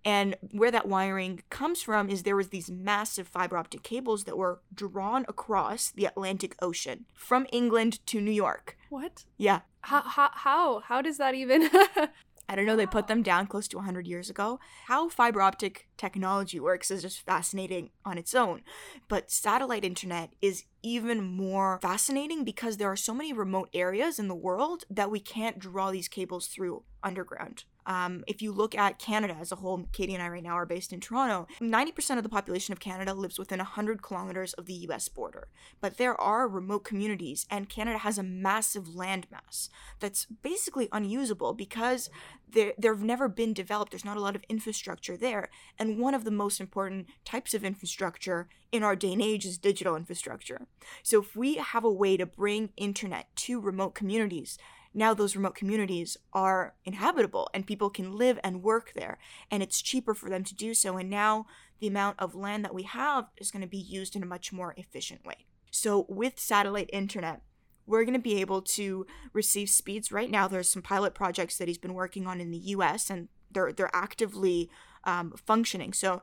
And 0.04 0.36
where 0.50 0.70
that 0.70 0.88
wiring 0.88 1.42
comes 1.50 1.82
from 1.82 2.10
is 2.10 2.22
there 2.22 2.36
was 2.36 2.48
these 2.48 2.70
massive 2.70 3.28
fiber 3.28 3.56
optic 3.56 3.82
cables 3.82 4.24
that 4.24 4.36
were 4.36 4.60
drawn 4.74 5.24
across 5.28 5.90
the 5.90 6.06
atlantic 6.06 6.56
ocean 6.60 7.04
from 7.14 7.46
england 7.52 8.04
to 8.06 8.20
new 8.20 8.32
york. 8.32 8.76
What? 8.90 9.24
yeah. 9.36 9.60
How 9.82 10.02
how 10.02 10.30
how, 10.32 10.80
how 10.80 11.02
does 11.02 11.18
that 11.18 11.34
even 11.34 11.68
I 12.48 12.56
don't 12.56 12.66
know, 12.66 12.76
they 12.76 12.86
put 12.86 13.06
them 13.06 13.22
down 13.22 13.46
close 13.46 13.68
to 13.68 13.78
100 13.78 14.06
years 14.06 14.28
ago. 14.28 14.60
How 14.86 15.08
fiber 15.08 15.40
optic 15.40 15.88
technology 15.96 16.60
works 16.60 16.90
is 16.90 17.02
just 17.02 17.24
fascinating 17.24 17.90
on 18.04 18.18
its 18.18 18.34
own. 18.34 18.62
But 19.08 19.30
satellite 19.30 19.84
internet 19.84 20.30
is 20.42 20.64
even 20.82 21.22
more 21.22 21.78
fascinating 21.80 22.44
because 22.44 22.76
there 22.76 22.90
are 22.90 22.96
so 22.96 23.14
many 23.14 23.32
remote 23.32 23.70
areas 23.72 24.18
in 24.18 24.28
the 24.28 24.34
world 24.34 24.84
that 24.90 25.10
we 25.10 25.20
can't 25.20 25.58
draw 25.58 25.90
these 25.90 26.08
cables 26.08 26.46
through 26.46 26.84
underground. 27.02 27.64
Um, 27.86 28.24
if 28.26 28.42
you 28.42 28.52
look 28.52 28.74
at 28.74 28.98
Canada 28.98 29.36
as 29.38 29.52
a 29.52 29.56
whole, 29.56 29.86
Katie 29.92 30.14
and 30.14 30.22
I 30.22 30.28
right 30.28 30.42
now 30.42 30.54
are 30.54 30.66
based 30.66 30.92
in 30.92 31.00
Toronto. 31.00 31.46
90% 31.60 32.16
of 32.16 32.22
the 32.22 32.28
population 32.28 32.72
of 32.72 32.80
Canada 32.80 33.14
lives 33.14 33.38
within 33.38 33.58
100 33.58 34.02
kilometers 34.02 34.52
of 34.54 34.66
the 34.66 34.74
US 34.88 35.08
border. 35.08 35.48
But 35.80 35.96
there 35.96 36.18
are 36.20 36.48
remote 36.48 36.84
communities, 36.84 37.46
and 37.50 37.68
Canada 37.68 37.98
has 37.98 38.18
a 38.18 38.22
massive 38.22 38.84
landmass 38.84 39.68
that's 40.00 40.24
basically 40.24 40.88
unusable 40.92 41.52
because 41.52 42.10
there 42.54 42.94
have 42.94 43.02
never 43.02 43.28
been 43.28 43.52
developed. 43.52 43.92
There's 43.92 44.04
not 44.04 44.16
a 44.16 44.20
lot 44.20 44.36
of 44.36 44.44
infrastructure 44.48 45.16
there. 45.16 45.50
And 45.78 45.98
one 45.98 46.14
of 46.14 46.24
the 46.24 46.30
most 46.30 46.60
important 46.60 47.08
types 47.24 47.52
of 47.52 47.64
infrastructure 47.64 48.48
in 48.70 48.82
our 48.82 48.96
day 48.96 49.12
and 49.12 49.22
age 49.22 49.44
is 49.44 49.58
digital 49.58 49.96
infrastructure. 49.96 50.66
So 51.02 51.20
if 51.20 51.36
we 51.36 51.56
have 51.56 51.84
a 51.84 51.92
way 51.92 52.16
to 52.16 52.26
bring 52.26 52.70
internet 52.76 53.34
to 53.36 53.60
remote 53.60 53.94
communities, 53.94 54.58
now 54.94 55.12
those 55.12 55.36
remote 55.36 55.54
communities 55.54 56.16
are 56.32 56.74
inhabitable 56.84 57.50
and 57.52 57.66
people 57.66 57.90
can 57.90 58.16
live 58.16 58.38
and 58.44 58.62
work 58.62 58.92
there 58.94 59.18
and 59.50 59.62
it's 59.62 59.82
cheaper 59.82 60.14
for 60.14 60.30
them 60.30 60.44
to 60.44 60.54
do 60.54 60.72
so 60.72 60.96
and 60.96 61.10
now 61.10 61.46
the 61.80 61.88
amount 61.88 62.18
of 62.20 62.34
land 62.34 62.64
that 62.64 62.74
we 62.74 62.84
have 62.84 63.26
is 63.36 63.50
going 63.50 63.60
to 63.60 63.68
be 63.68 63.76
used 63.76 64.14
in 64.14 64.22
a 64.22 64.26
much 64.26 64.52
more 64.52 64.72
efficient 64.76 65.24
way. 65.26 65.46
So 65.70 66.06
with 66.08 66.38
satellite 66.38 66.88
internet 66.92 67.42
we're 67.86 68.04
going 68.04 68.14
to 68.14 68.20
be 68.20 68.40
able 68.40 68.62
to 68.62 69.06
receive 69.32 69.68
speeds. 69.68 70.10
Right 70.10 70.30
now 70.30 70.48
there's 70.48 70.70
some 70.70 70.82
pilot 70.82 71.14
projects 71.14 71.58
that 71.58 71.68
he's 71.68 71.78
been 71.78 71.94
working 71.94 72.26
on 72.26 72.40
in 72.40 72.50
the 72.50 72.58
us 72.58 73.10
and 73.10 73.28
they're 73.50 73.72
they're 73.72 73.94
actively 73.94 74.70
um, 75.04 75.34
functioning. 75.36 75.92
So 75.92 76.22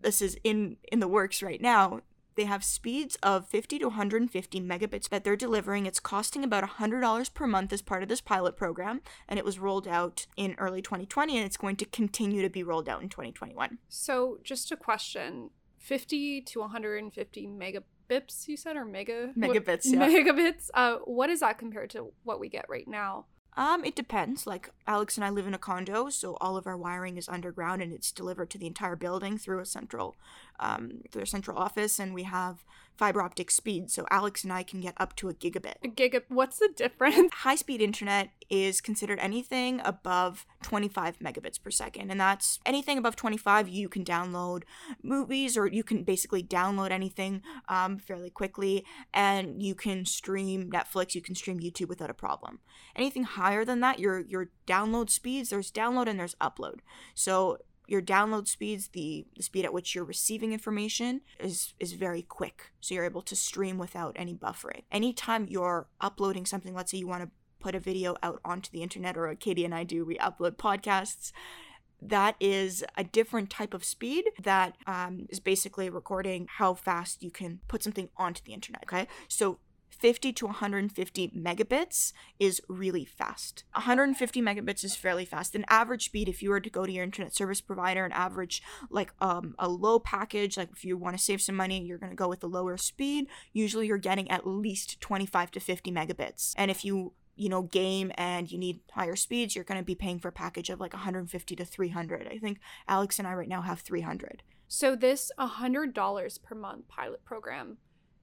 this 0.00 0.22
is 0.22 0.36
in 0.44 0.76
in 0.90 1.00
the 1.00 1.08
works 1.08 1.42
right 1.42 1.60
now 1.60 2.00
they 2.34 2.44
have 2.44 2.64
speeds 2.64 3.16
of 3.22 3.46
50 3.48 3.78
to 3.80 3.86
150 3.86 4.60
megabits 4.60 5.08
that 5.08 5.24
they're 5.24 5.36
delivering. 5.36 5.86
It's 5.86 6.00
costing 6.00 6.44
about 6.44 6.64
$100 6.64 7.34
per 7.34 7.46
month 7.46 7.72
as 7.72 7.82
part 7.82 8.02
of 8.02 8.08
this 8.08 8.20
pilot 8.20 8.56
program, 8.56 9.00
and 9.28 9.38
it 9.38 9.44
was 9.44 9.58
rolled 9.58 9.88
out 9.88 10.26
in 10.36 10.54
early 10.58 10.82
2020, 10.82 11.36
and 11.36 11.46
it's 11.46 11.56
going 11.56 11.76
to 11.76 11.84
continue 11.84 12.42
to 12.42 12.50
be 12.50 12.62
rolled 12.62 12.88
out 12.88 13.02
in 13.02 13.08
2021. 13.08 13.78
So, 13.88 14.38
just 14.42 14.72
a 14.72 14.76
question 14.76 15.50
50 15.78 16.42
to 16.42 16.60
150 16.60 17.46
megabits, 17.48 18.46
you 18.46 18.56
said, 18.56 18.76
or 18.76 18.84
mega? 18.84 19.32
Megabits, 19.36 19.96
what, 19.96 20.10
yeah. 20.10 20.18
Megabits. 20.24 20.70
Uh, 20.74 20.96
what 21.04 21.30
is 21.30 21.40
that 21.40 21.58
compared 21.58 21.90
to 21.90 22.12
what 22.22 22.38
we 22.38 22.48
get 22.48 22.66
right 22.68 22.86
now? 22.86 23.26
Um, 23.56 23.84
it 23.84 23.94
depends. 23.94 24.46
Like 24.46 24.70
Alex 24.86 25.16
and 25.16 25.24
I 25.24 25.30
live 25.30 25.46
in 25.46 25.54
a 25.54 25.58
condo, 25.58 26.08
so 26.08 26.36
all 26.40 26.56
of 26.56 26.66
our 26.66 26.76
wiring 26.76 27.16
is 27.16 27.28
underground 27.28 27.82
and 27.82 27.92
it's 27.92 28.10
delivered 28.10 28.50
to 28.50 28.58
the 28.58 28.66
entire 28.66 28.96
building 28.96 29.36
through 29.36 29.60
a 29.60 29.66
central, 29.66 30.16
um, 30.58 31.02
through 31.10 31.22
a 31.22 31.26
central 31.26 31.58
office, 31.58 31.98
and 31.98 32.14
we 32.14 32.22
have 32.22 32.64
fiber 32.96 33.22
optic 33.22 33.50
speed. 33.50 33.90
So 33.90 34.06
Alex 34.10 34.44
and 34.44 34.52
I 34.52 34.62
can 34.62 34.80
get 34.80 34.94
up 34.96 35.16
to 35.16 35.28
a 35.28 35.34
gigabit. 35.34 35.74
A 35.82 35.88
gigabit. 35.88 36.24
What's 36.28 36.58
the 36.58 36.68
difference? 36.74 37.32
High 37.36 37.56
speed 37.56 37.80
internet 37.80 38.30
is 38.50 38.80
considered 38.80 39.18
anything 39.18 39.80
above 39.84 40.46
25 40.62 41.18
megabits 41.18 41.60
per 41.60 41.70
second, 41.70 42.10
and 42.10 42.20
that's 42.20 42.60
anything 42.66 42.98
above 42.98 43.16
25. 43.16 43.68
You 43.68 43.88
can 43.88 44.04
download 44.04 44.62
movies, 45.02 45.56
or 45.56 45.66
you 45.66 45.82
can 45.82 46.04
basically 46.04 46.42
download 46.42 46.90
anything 46.90 47.42
um, 47.68 47.98
fairly 47.98 48.30
quickly, 48.30 48.84
and 49.12 49.62
you 49.62 49.74
can 49.74 50.04
stream 50.04 50.70
Netflix, 50.70 51.14
you 51.14 51.22
can 51.22 51.34
stream 51.34 51.60
YouTube 51.60 51.88
without 51.88 52.10
a 52.10 52.14
problem. 52.14 52.60
Anything 52.94 53.24
higher 53.42 53.64
than 53.64 53.80
that, 53.80 53.98
your 53.98 54.20
your 54.20 54.50
download 54.66 55.10
speeds, 55.10 55.50
there's 55.50 55.72
download 55.72 56.06
and 56.08 56.18
there's 56.18 56.36
upload. 56.36 56.78
So 57.14 57.58
your 57.88 58.00
download 58.00 58.46
speeds, 58.48 58.88
the, 58.88 59.26
the 59.36 59.42
speed 59.42 59.64
at 59.64 59.72
which 59.72 59.94
you're 59.94 60.04
receiving 60.04 60.52
information 60.52 61.20
is 61.38 61.74
is 61.80 61.92
very 61.92 62.22
quick. 62.22 62.72
So 62.80 62.94
you're 62.94 63.04
able 63.04 63.22
to 63.22 63.36
stream 63.36 63.78
without 63.78 64.14
any 64.16 64.34
buffering. 64.34 64.82
Anytime 64.90 65.46
you're 65.48 65.88
uploading 66.00 66.46
something, 66.46 66.74
let's 66.74 66.90
say 66.90 66.98
you 66.98 67.08
want 67.08 67.24
to 67.24 67.30
put 67.58 67.74
a 67.74 67.80
video 67.80 68.16
out 68.22 68.40
onto 68.44 68.70
the 68.70 68.82
internet 68.82 69.16
or 69.16 69.34
Katie 69.34 69.64
and 69.64 69.74
I 69.74 69.84
do, 69.84 70.04
we 70.04 70.16
upload 70.18 70.56
podcasts. 70.56 71.32
That 72.00 72.34
is 72.40 72.84
a 72.96 73.04
different 73.04 73.48
type 73.50 73.74
of 73.74 73.84
speed 73.84 74.24
that 74.42 74.76
um, 74.86 75.26
is 75.28 75.40
basically 75.40 75.88
recording 75.88 76.48
how 76.58 76.74
fast 76.74 77.22
you 77.22 77.30
can 77.30 77.60
put 77.68 77.82
something 77.82 78.08
onto 78.16 78.42
the 78.42 78.52
internet. 78.52 78.82
Okay. 78.84 79.06
So 79.28 79.58
50 80.02 80.32
to 80.32 80.46
150 80.46 81.28
megabits 81.28 82.12
is 82.40 82.60
really 82.68 83.04
fast. 83.04 83.62
150 83.74 84.42
megabits 84.42 84.82
is 84.82 84.96
fairly 84.96 85.24
fast. 85.24 85.54
An 85.54 85.64
average 85.70 86.06
speed, 86.06 86.28
if 86.28 86.42
you 86.42 86.50
were 86.50 86.58
to 86.58 86.68
go 86.68 86.84
to 86.84 86.90
your 86.90 87.04
internet 87.04 87.32
service 87.36 87.60
provider 87.60 88.04
and 88.04 88.12
average 88.12 88.64
like 88.90 89.12
um, 89.20 89.54
a 89.60 89.68
low 89.68 90.00
package, 90.00 90.56
like 90.56 90.70
if 90.72 90.84
you 90.84 90.96
want 90.96 91.16
to 91.16 91.22
save 91.22 91.40
some 91.40 91.54
money, 91.54 91.80
you're 91.80 91.98
going 91.98 92.10
to 92.10 92.16
go 92.16 92.26
with 92.26 92.40
the 92.40 92.48
lower 92.48 92.76
speed. 92.76 93.28
Usually 93.52 93.86
you're 93.86 93.96
getting 93.96 94.28
at 94.28 94.44
least 94.44 95.00
25 95.00 95.52
to 95.52 95.60
50 95.60 95.92
megabits. 95.92 96.52
And 96.56 96.68
if 96.68 96.84
you 96.84 97.12
you 97.36 97.48
know 97.48 97.62
game 97.62 98.10
and 98.16 98.52
you 98.52 98.58
need 98.58 98.80
higher 98.90 99.16
speeds 99.16 99.54
you're 99.56 99.64
going 99.64 99.80
to 99.80 99.84
be 99.84 99.94
paying 99.94 100.18
for 100.18 100.28
a 100.28 100.32
package 100.32 100.68
of 100.68 100.78
like 100.78 100.92
150 100.92 101.56
to 101.56 101.64
300 101.64 102.28
i 102.30 102.36
think 102.36 102.58
alex 102.86 103.18
and 103.18 103.26
i 103.26 103.32
right 103.32 103.48
now 103.48 103.62
have 103.62 103.80
300 103.80 104.42
So, 104.68 104.96
this 104.96 105.30
$100 105.38 106.42
per 106.42 106.54
month 106.54 106.88
pilot 106.88 107.24
program, 107.26 107.76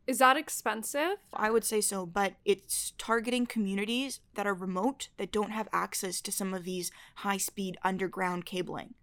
is 0.08 0.18
that 0.20 0.38
expensive? 0.38 1.18
I 1.34 1.52
would 1.52 1.64
say 1.64 1.82
so, 1.82 2.06
but 2.06 2.34
it's 2.46 2.94
targeting 2.98 3.46
communities 3.46 4.20
that 4.34 4.48
are 4.48 4.54
remote 4.54 5.10
that 5.18 5.32
don't 5.32 5.52
have 5.52 5.68
access 5.72 6.20
to 6.22 6.32
some 6.32 6.54
of 6.54 6.64
these 6.64 6.92
high 7.18 7.38
speed 7.38 7.78
underground 7.84 8.46
cabling. 8.46 8.96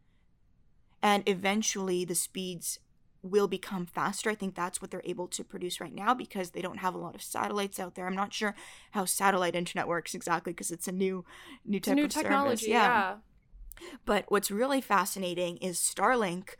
And 1.03 1.23
eventually 1.29 2.05
the 2.05 2.15
speeds 2.17 2.81
will 3.23 3.49
become 3.49 3.87
faster. 3.87 4.31
I 4.31 4.35
think 4.35 4.55
that's 4.55 4.81
what 4.81 4.91
they're 4.91 5.03
able 5.05 5.29
to 5.29 5.45
produce 5.45 5.81
right 5.81 5.95
now 5.95 6.15
because 6.15 6.51
they 6.51 6.63
don't 6.63 6.79
have 6.79 6.95
a 6.95 6.99
lot 6.99 7.15
of 7.15 7.23
satellites 7.23 7.79
out 7.79 7.95
there. 7.95 8.07
I'm 8.07 8.15
not 8.17 8.33
sure 8.33 8.55
how 8.93 9.05
satellite 9.05 9.55
internet 9.55 9.87
works 9.89 10.15
exactly 10.15 10.53
because 10.53 10.71
it's 10.71 10.89
a 10.89 10.93
new 10.93 11.25
new 11.65 11.77
It's 11.79 11.87
a 11.89 11.91
type 11.91 11.97
new 11.97 12.05
of 12.05 12.11
technology. 12.11 12.57
service. 12.67 12.71
yeah. 12.73 13.15
But 14.05 14.25
what's 14.29 14.51
really 14.51 14.81
fascinating 14.81 15.59
is 15.59 15.79
Starlink 15.79 16.51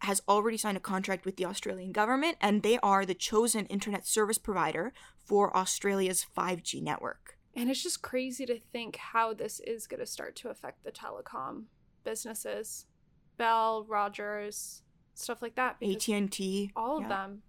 has 0.00 0.22
already 0.28 0.56
signed 0.56 0.76
a 0.76 0.80
contract 0.80 1.24
with 1.24 1.36
the 1.36 1.44
Australian 1.44 1.92
government, 1.92 2.36
and 2.40 2.62
they 2.62 2.78
are 2.82 3.04
the 3.04 3.14
chosen 3.14 3.66
internet 3.66 4.06
service 4.06 4.38
provider 4.38 4.92
for 5.24 5.56
Australia's 5.56 6.26
5G 6.36 6.82
network. 6.82 7.36
And 7.54 7.68
it's 7.70 7.82
just 7.82 8.02
crazy 8.02 8.46
to 8.46 8.58
think 8.58 8.96
how 8.96 9.34
this 9.34 9.60
is 9.60 9.86
going 9.86 10.00
to 10.00 10.06
start 10.06 10.36
to 10.36 10.48
affect 10.48 10.84
the 10.84 10.92
telecom 10.92 11.64
businesses. 12.04 12.86
Bell, 13.36 13.84
Rogers, 13.88 14.82
stuff 15.14 15.42
like 15.42 15.56
that. 15.56 15.76
because 15.80 16.08
AT&T, 16.08 16.72
all 16.76 16.98
of 16.98 17.02
yeah. 17.02 17.08
them. 17.08 17.42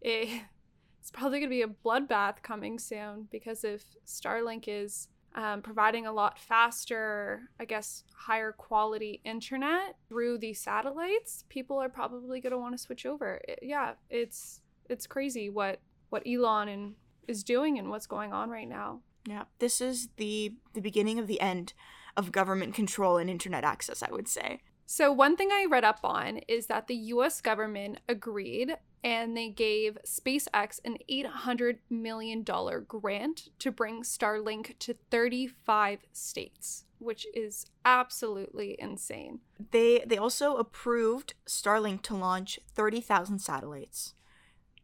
it, 0.00 0.42
it's 1.00 1.10
probably 1.10 1.40
going 1.40 1.50
to 1.50 1.56
be 1.56 1.62
a 1.62 1.66
bloodbath 1.66 2.42
coming 2.42 2.78
soon 2.78 3.28
because 3.30 3.64
if 3.64 3.84
Starlink 4.06 4.64
is 4.66 5.08
um, 5.34 5.62
providing 5.62 6.06
a 6.06 6.12
lot 6.12 6.38
faster, 6.38 7.42
I 7.58 7.64
guess, 7.64 8.04
higher 8.14 8.52
quality 8.52 9.20
internet 9.24 9.96
through 10.08 10.38
these 10.38 10.60
satellites, 10.60 11.44
people 11.48 11.78
are 11.78 11.88
probably 11.88 12.40
going 12.40 12.52
to 12.52 12.58
want 12.58 12.74
to 12.74 12.78
switch 12.78 13.06
over. 13.06 13.40
It, 13.48 13.60
yeah, 13.62 13.92
it's 14.10 14.60
it's 14.88 15.06
crazy 15.06 15.48
what 15.48 15.80
what 16.10 16.22
Elon 16.26 16.68
and 16.68 16.94
is 17.28 17.42
doing 17.42 17.78
and 17.78 17.88
what's 17.88 18.06
going 18.06 18.32
on 18.32 18.50
right 18.50 18.68
now. 18.68 19.00
Yeah, 19.26 19.44
this 19.58 19.80
is 19.80 20.08
the 20.16 20.54
the 20.74 20.80
beginning 20.80 21.18
of 21.18 21.26
the 21.26 21.40
end 21.40 21.72
of 22.16 22.32
government 22.32 22.74
control 22.74 23.16
and 23.16 23.30
internet 23.30 23.64
access, 23.64 24.02
I 24.02 24.10
would 24.10 24.28
say. 24.28 24.60
So, 24.86 25.12
one 25.12 25.36
thing 25.36 25.50
I 25.50 25.66
read 25.70 25.84
up 25.84 26.00
on 26.02 26.38
is 26.48 26.66
that 26.66 26.86
the 26.86 26.94
US 26.94 27.40
government 27.40 28.00
agreed 28.08 28.76
and 29.04 29.36
they 29.36 29.48
gave 29.48 29.98
SpaceX 30.06 30.78
an 30.84 30.98
$800 31.10 31.78
million 31.90 32.42
grant 32.42 33.48
to 33.58 33.72
bring 33.72 34.02
Starlink 34.02 34.78
to 34.78 34.94
35 35.10 36.00
states, 36.12 36.84
which 36.98 37.26
is 37.34 37.66
absolutely 37.84 38.76
insane. 38.78 39.40
They 39.70 40.04
they 40.06 40.18
also 40.18 40.56
approved 40.56 41.34
Starlink 41.46 42.02
to 42.02 42.14
launch 42.14 42.60
30,000 42.74 43.40
satellites 43.40 44.14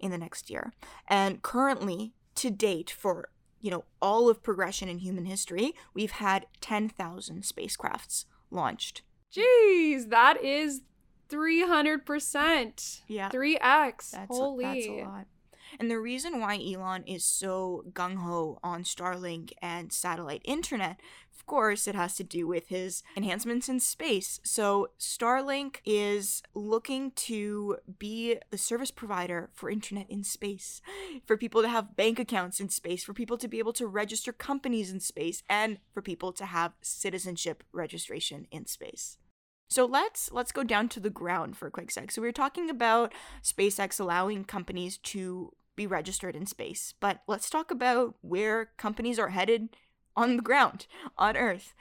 in 0.01 0.11
the 0.11 0.19
next 0.19 0.51
year. 0.51 0.73
And 1.09 1.43
currently 1.43 2.15
to 2.37 2.51
date 2.51 2.91
for, 2.91 3.29
you 3.61 3.71
know, 3.71 3.85
all 4.01 4.29
of 4.29 4.43
progression 4.43 4.89
in 4.89 4.99
human 4.99 5.25
history, 5.25 5.75
we've 5.93 6.13
had 6.13 6.47
10,000 6.61 7.43
spacecrafts 7.43 8.25
launched. 8.51 9.03
Jeez, 9.35 10.11
that 10.11 10.43
is 10.43 10.83
300%. 11.29 13.01
Yeah. 13.09 13.29
3x. 13.31 14.11
That's 14.11 14.27
Holy. 14.29 14.65
A, 14.65 14.75
that's 14.75 14.87
a 14.87 15.05
lot. 15.05 15.27
And 15.79 15.91
the 15.91 15.99
reason 15.99 16.41
why 16.41 16.59
Elon 16.59 17.05
is 17.05 17.25
so 17.25 17.85
gung 17.93 18.17
ho 18.17 18.59
on 18.63 18.85
Starlink 18.85 19.53
and 19.61 19.93
satellite 19.93 20.43
internet, 20.45 20.99
course, 21.49 21.89
it 21.89 21.97
has 21.97 22.15
to 22.17 22.25
do 22.25 22.47
with 22.47 22.69
his 22.69 23.03
enhancements 23.17 23.69
in 23.69 23.81
space. 23.81 24.39
So, 24.45 24.91
Starlink 25.01 25.79
is 25.85 26.43
looking 26.55 27.11
to 27.13 27.79
be 27.99 28.37
the 28.51 28.59
service 28.59 28.93
provider 28.93 29.51
for 29.53 29.69
internet 29.69 30.09
in 30.09 30.23
space, 30.23 30.81
for 31.27 31.37
people 31.37 31.63
to 31.63 31.69
have 31.69 31.97
bank 31.97 32.21
accounts 32.21 32.61
in 32.61 32.69
space, 32.69 33.03
for 33.03 33.13
people 33.13 33.39
to 33.39 33.49
be 33.49 33.59
able 33.59 33.73
to 33.73 33.87
register 33.87 34.33
companies 34.33 34.93
in 34.93 35.01
space, 35.01 35.43
and 35.49 35.79
for 35.93 36.03
people 36.03 36.33
to 36.33 36.47
have 36.47 36.75
citizenship 36.83 37.65
registration 37.73 38.47
in 38.53 38.67
space. 38.67 39.19
So 39.69 39.85
let's 39.85 40.33
let's 40.33 40.53
go 40.53 40.65
down 40.65 40.89
to 40.91 41.01
the 41.01 41.11
ground 41.11 41.57
for 41.57 41.67
a 41.67 41.71
quick 41.71 41.91
sec. 41.91 42.11
So 42.11 42.23
we 42.23 42.29
were 42.29 42.33
talking 42.33 42.71
about 42.71 43.13
SpaceX 43.43 44.01
allowing 44.01 44.45
companies 44.45 44.97
to 44.99 45.53
be 45.77 45.87
registered 45.87 46.35
in 46.35 46.47
space, 46.47 46.95
but 47.01 47.23
let's 47.29 47.51
talk 47.51 47.71
about 47.71 48.17
where 48.23 48.71
companies 48.79 49.19
are 49.19 49.29
headed 49.29 49.69
on 50.19 50.37
the 50.37 50.43
ground, 50.43 50.87
on 51.17 51.37
Earth. 51.37 51.75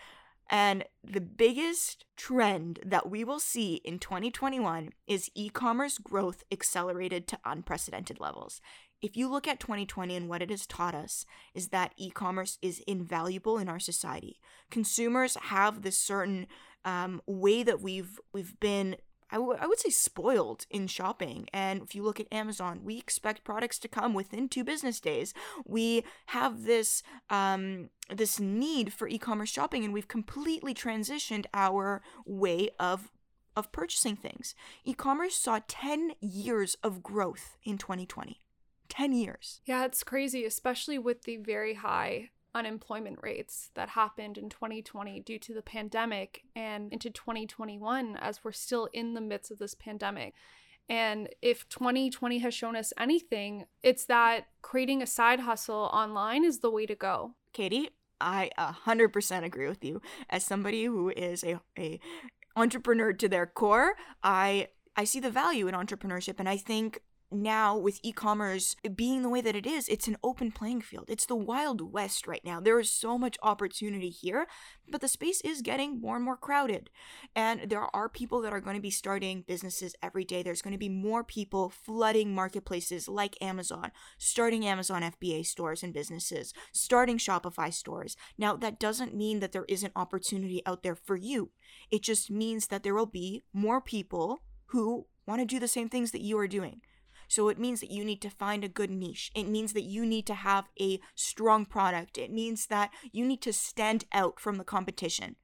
And 0.49 0.85
the 1.03 1.19
biggest 1.19 2.05
trend 2.15 2.79
that 2.85 3.09
we 3.09 3.23
will 3.23 3.39
see 3.39 3.81
in 3.83 3.99
2021 3.99 4.91
is 5.05 5.29
e 5.35 5.49
commerce 5.49 5.97
growth 5.97 6.43
accelerated 6.51 7.27
to 7.27 7.39
unprecedented 7.43 8.19
levels. 8.19 8.61
If 9.01 9.17
you 9.17 9.29
look 9.29 9.47
at 9.47 9.59
2020 9.59 10.15
and 10.15 10.29
what 10.29 10.41
it 10.41 10.49
has 10.49 10.65
taught 10.65 10.95
us, 10.95 11.25
is 11.53 11.69
that 11.69 11.93
e 11.97 12.09
commerce 12.09 12.57
is 12.61 12.81
invaluable 12.87 13.57
in 13.57 13.67
our 13.67 13.79
society. 13.79 14.39
Consumers 14.71 15.35
have 15.35 15.81
this 15.81 15.97
certain 15.97 16.47
um, 16.85 17.21
way 17.25 17.63
that 17.63 17.81
we've 17.81 18.19
we've 18.31 18.57
been 18.59 18.95
I, 19.31 19.35
w- 19.35 19.57
I 19.59 19.67
would 19.67 19.79
say 19.79 19.89
spoiled 19.89 20.65
in 20.69 20.87
shopping. 20.87 21.47
And 21.53 21.81
if 21.81 21.95
you 21.95 22.03
look 22.03 22.19
at 22.19 22.31
Amazon, 22.31 22.81
we 22.83 22.97
expect 22.97 23.43
products 23.43 23.79
to 23.79 23.87
come 23.87 24.13
within 24.13 24.49
two 24.49 24.63
business 24.63 24.99
days. 24.99 25.33
We 25.65 26.03
have 26.27 26.63
this 26.63 27.03
um, 27.29 27.89
this 28.09 28.39
need 28.39 28.93
for 28.93 29.07
e-commerce 29.07 29.49
shopping, 29.49 29.83
and 29.83 29.93
we've 29.93 30.07
completely 30.07 30.73
transitioned 30.73 31.45
our 31.53 32.01
way 32.25 32.69
of 32.79 33.11
of 33.55 33.71
purchasing 33.71 34.15
things. 34.15 34.53
E-commerce 34.85 35.35
saw 35.35 35.59
10 35.67 36.11
years 36.21 36.77
of 36.83 37.01
growth 37.01 37.57
in 37.63 37.79
2020. 37.79 38.39
10 38.87 39.13
years. 39.13 39.61
Yeah, 39.65 39.85
it's 39.85 40.03
crazy, 40.03 40.45
especially 40.45 40.99
with 40.99 41.23
the 41.23 41.37
very 41.37 41.73
high 41.73 42.29
unemployment 42.55 43.19
rates 43.21 43.69
that 43.75 43.89
happened 43.89 44.37
in 44.37 44.49
2020 44.49 45.19
due 45.21 45.39
to 45.39 45.53
the 45.53 45.61
pandemic 45.61 46.43
and 46.55 46.91
into 46.91 47.09
2021 47.09 48.17
as 48.17 48.43
we're 48.43 48.51
still 48.51 48.87
in 48.93 49.13
the 49.13 49.21
midst 49.21 49.51
of 49.51 49.59
this 49.59 49.75
pandemic. 49.75 50.33
And 50.89 51.29
if 51.41 51.67
2020 51.69 52.39
has 52.39 52.53
shown 52.53 52.75
us 52.75 52.93
anything, 52.97 53.65
it's 53.83 54.05
that 54.05 54.47
creating 54.61 55.01
a 55.01 55.07
side 55.07 55.41
hustle 55.41 55.89
online 55.93 56.45
is 56.45 56.59
the 56.59 56.71
way 56.71 56.85
to 56.85 56.95
go. 56.95 57.35
Katie, 57.53 57.89
I 58.21 58.49
100% 58.57 59.43
agree 59.43 59.67
with 59.67 59.83
you. 59.83 60.01
As 60.29 60.45
somebody 60.45 60.85
who 60.85 61.09
is 61.09 61.43
a, 61.43 61.59
a 61.77 61.99
entrepreneur 62.55 63.13
to 63.13 63.29
their 63.29 63.45
core, 63.45 63.95
I 64.23 64.69
I 64.99 65.03
see 65.03 65.19
the 65.19 65.29
value 65.29 65.67
in 65.67 65.75
entrepreneurship 65.75 66.39
and 66.39 66.49
I 66.49 66.57
think 66.57 67.01
now 67.31 67.77
with 67.77 67.99
e-commerce 68.03 68.75
being 68.95 69.21
the 69.21 69.29
way 69.29 69.41
that 69.41 69.55
it 69.55 69.65
is 69.65 69.89
it's 69.89 70.07
an 70.07 70.17
open 70.23 70.51
playing 70.51 70.81
field. 70.81 71.05
It's 71.09 71.25
the 71.25 71.35
wild 71.35 71.93
west 71.93 72.27
right 72.27 72.43
now. 72.43 72.59
There 72.59 72.79
is 72.79 72.91
so 72.91 73.17
much 73.17 73.37
opportunity 73.43 74.09
here 74.09 74.47
but 74.89 75.01
the 75.01 75.07
space 75.07 75.41
is 75.41 75.61
getting 75.61 75.99
more 75.99 76.15
and 76.15 76.23
more 76.23 76.37
crowded. 76.37 76.89
And 77.35 77.69
there 77.69 77.93
are 77.93 78.07
people 78.07 78.41
that 78.41 78.53
are 78.53 78.61
going 78.61 78.77
to 78.77 78.81
be 78.81 78.89
starting 78.89 79.43
businesses 79.45 79.95
every 80.01 80.23
day. 80.23 80.41
There's 80.41 80.61
going 80.61 80.73
to 80.73 80.77
be 80.77 80.89
more 80.89 81.23
people 81.23 81.69
flooding 81.69 82.33
marketplaces 82.33 83.07
like 83.07 83.35
amazon 83.41 83.91
starting 84.17 84.65
amazon 84.65 85.01
fba 85.01 85.45
stores 85.45 85.83
and 85.83 85.93
businesses 85.93 86.53
starting 86.71 87.17
shopify 87.17 87.73
stores. 87.73 88.15
Now 88.37 88.55
that 88.55 88.79
doesn't 88.79 89.15
mean 89.15 89.39
that 89.41 89.51
there 89.51 89.65
isn't 89.67 89.93
opportunity 89.95 90.61
out 90.65 90.83
there 90.83 90.95
for 90.95 91.15
you. 91.15 91.51
It 91.91 92.01
just 92.01 92.31
means 92.31 92.67
that 92.67 92.83
there 92.83 92.95
will 92.95 93.05
be 93.05 93.43
more 93.53 93.81
people 93.81 94.39
who 94.67 95.07
want 95.25 95.41
to 95.41 95.45
do 95.45 95.59
the 95.59 95.67
same 95.67 95.89
things 95.89 96.11
that 96.11 96.21
you 96.21 96.37
are 96.37 96.47
doing 96.47 96.81
so 97.27 97.49
it 97.49 97.59
means 97.59 97.81
that 97.81 97.91
you 97.91 98.03
need 98.03 98.21
to 98.21 98.29
find 98.29 98.63
a 98.63 98.69
good 98.69 98.89
niche. 98.89 99.31
It 99.35 99.47
means 99.47 99.73
that 99.73 99.83
you 99.83 100.05
need 100.05 100.25
to 100.27 100.33
have 100.33 100.69
a 100.79 100.99
strong 101.15 101.65
product. 101.65 102.17
It 102.17 102.31
means 102.31 102.67
that 102.67 102.91
you 103.11 103.25
need 103.25 103.41
to 103.41 103.53
stand 103.53 104.05
out 104.11 104.39
from 104.39 104.57
the 104.57 104.63
competition. 104.63 105.35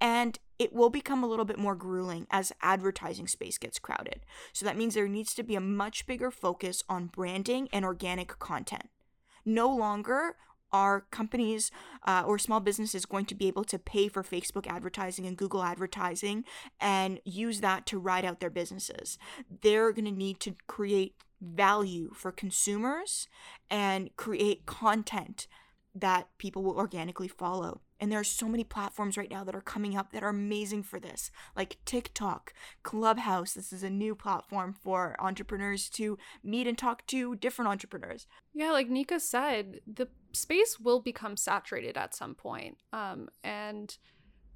And 0.00 0.38
it 0.58 0.72
will 0.72 0.90
become 0.90 1.22
a 1.22 1.26
little 1.26 1.44
bit 1.44 1.58
more 1.58 1.74
grueling 1.74 2.26
as 2.30 2.52
advertising 2.62 3.28
space 3.28 3.58
gets 3.58 3.78
crowded. 3.78 4.20
So 4.52 4.64
that 4.66 4.76
means 4.76 4.94
there 4.94 5.08
needs 5.08 5.34
to 5.34 5.42
be 5.42 5.54
a 5.54 5.60
much 5.60 6.06
bigger 6.06 6.30
focus 6.30 6.82
on 6.88 7.06
branding 7.06 7.68
and 7.72 7.84
organic 7.84 8.38
content. 8.38 8.88
No 9.44 9.74
longer 9.74 10.36
are 10.72 11.06
companies 11.10 11.70
uh, 12.06 12.22
or 12.26 12.38
small 12.38 12.60
businesses 12.60 13.06
going 13.06 13.26
to 13.26 13.34
be 13.34 13.48
able 13.48 13.64
to 13.64 13.78
pay 13.78 14.08
for 14.08 14.22
Facebook 14.22 14.66
advertising 14.66 15.26
and 15.26 15.36
Google 15.36 15.62
advertising 15.62 16.44
and 16.80 17.20
use 17.24 17.60
that 17.60 17.86
to 17.86 17.98
ride 17.98 18.24
out 18.24 18.40
their 18.40 18.50
businesses. 18.50 19.18
They're 19.62 19.92
going 19.92 20.04
to 20.04 20.10
need 20.10 20.40
to 20.40 20.54
create 20.66 21.14
value 21.40 22.10
for 22.14 22.30
consumers 22.30 23.28
and 23.70 24.14
create 24.16 24.66
content 24.66 25.46
that 25.94 26.28
people 26.38 26.62
will 26.62 26.76
organically 26.76 27.28
follow. 27.28 27.80
And 27.98 28.10
there 28.10 28.20
are 28.20 28.24
so 28.24 28.48
many 28.48 28.64
platforms 28.64 29.18
right 29.18 29.30
now 29.30 29.44
that 29.44 29.54
are 29.54 29.60
coming 29.60 29.96
up 29.96 30.12
that 30.12 30.22
are 30.22 30.30
amazing 30.30 30.84
for 30.84 30.98
this, 30.98 31.30
like 31.54 31.78
TikTok, 31.84 32.54
Clubhouse. 32.82 33.52
This 33.52 33.72
is 33.72 33.82
a 33.82 33.90
new 33.90 34.14
platform 34.14 34.72
for 34.72 35.16
entrepreneurs 35.18 35.90
to 35.90 36.16
meet 36.42 36.66
and 36.66 36.78
talk 36.78 37.06
to 37.08 37.36
different 37.36 37.68
entrepreneurs. 37.70 38.26
Yeah, 38.54 38.70
like 38.70 38.88
Nika 38.88 39.20
said, 39.20 39.80
the 39.86 40.08
space 40.32 40.78
will 40.80 41.00
become 41.00 41.36
saturated 41.36 41.96
at 41.96 42.14
some 42.14 42.34
point. 42.34 42.78
Um, 42.92 43.28
and 43.42 43.96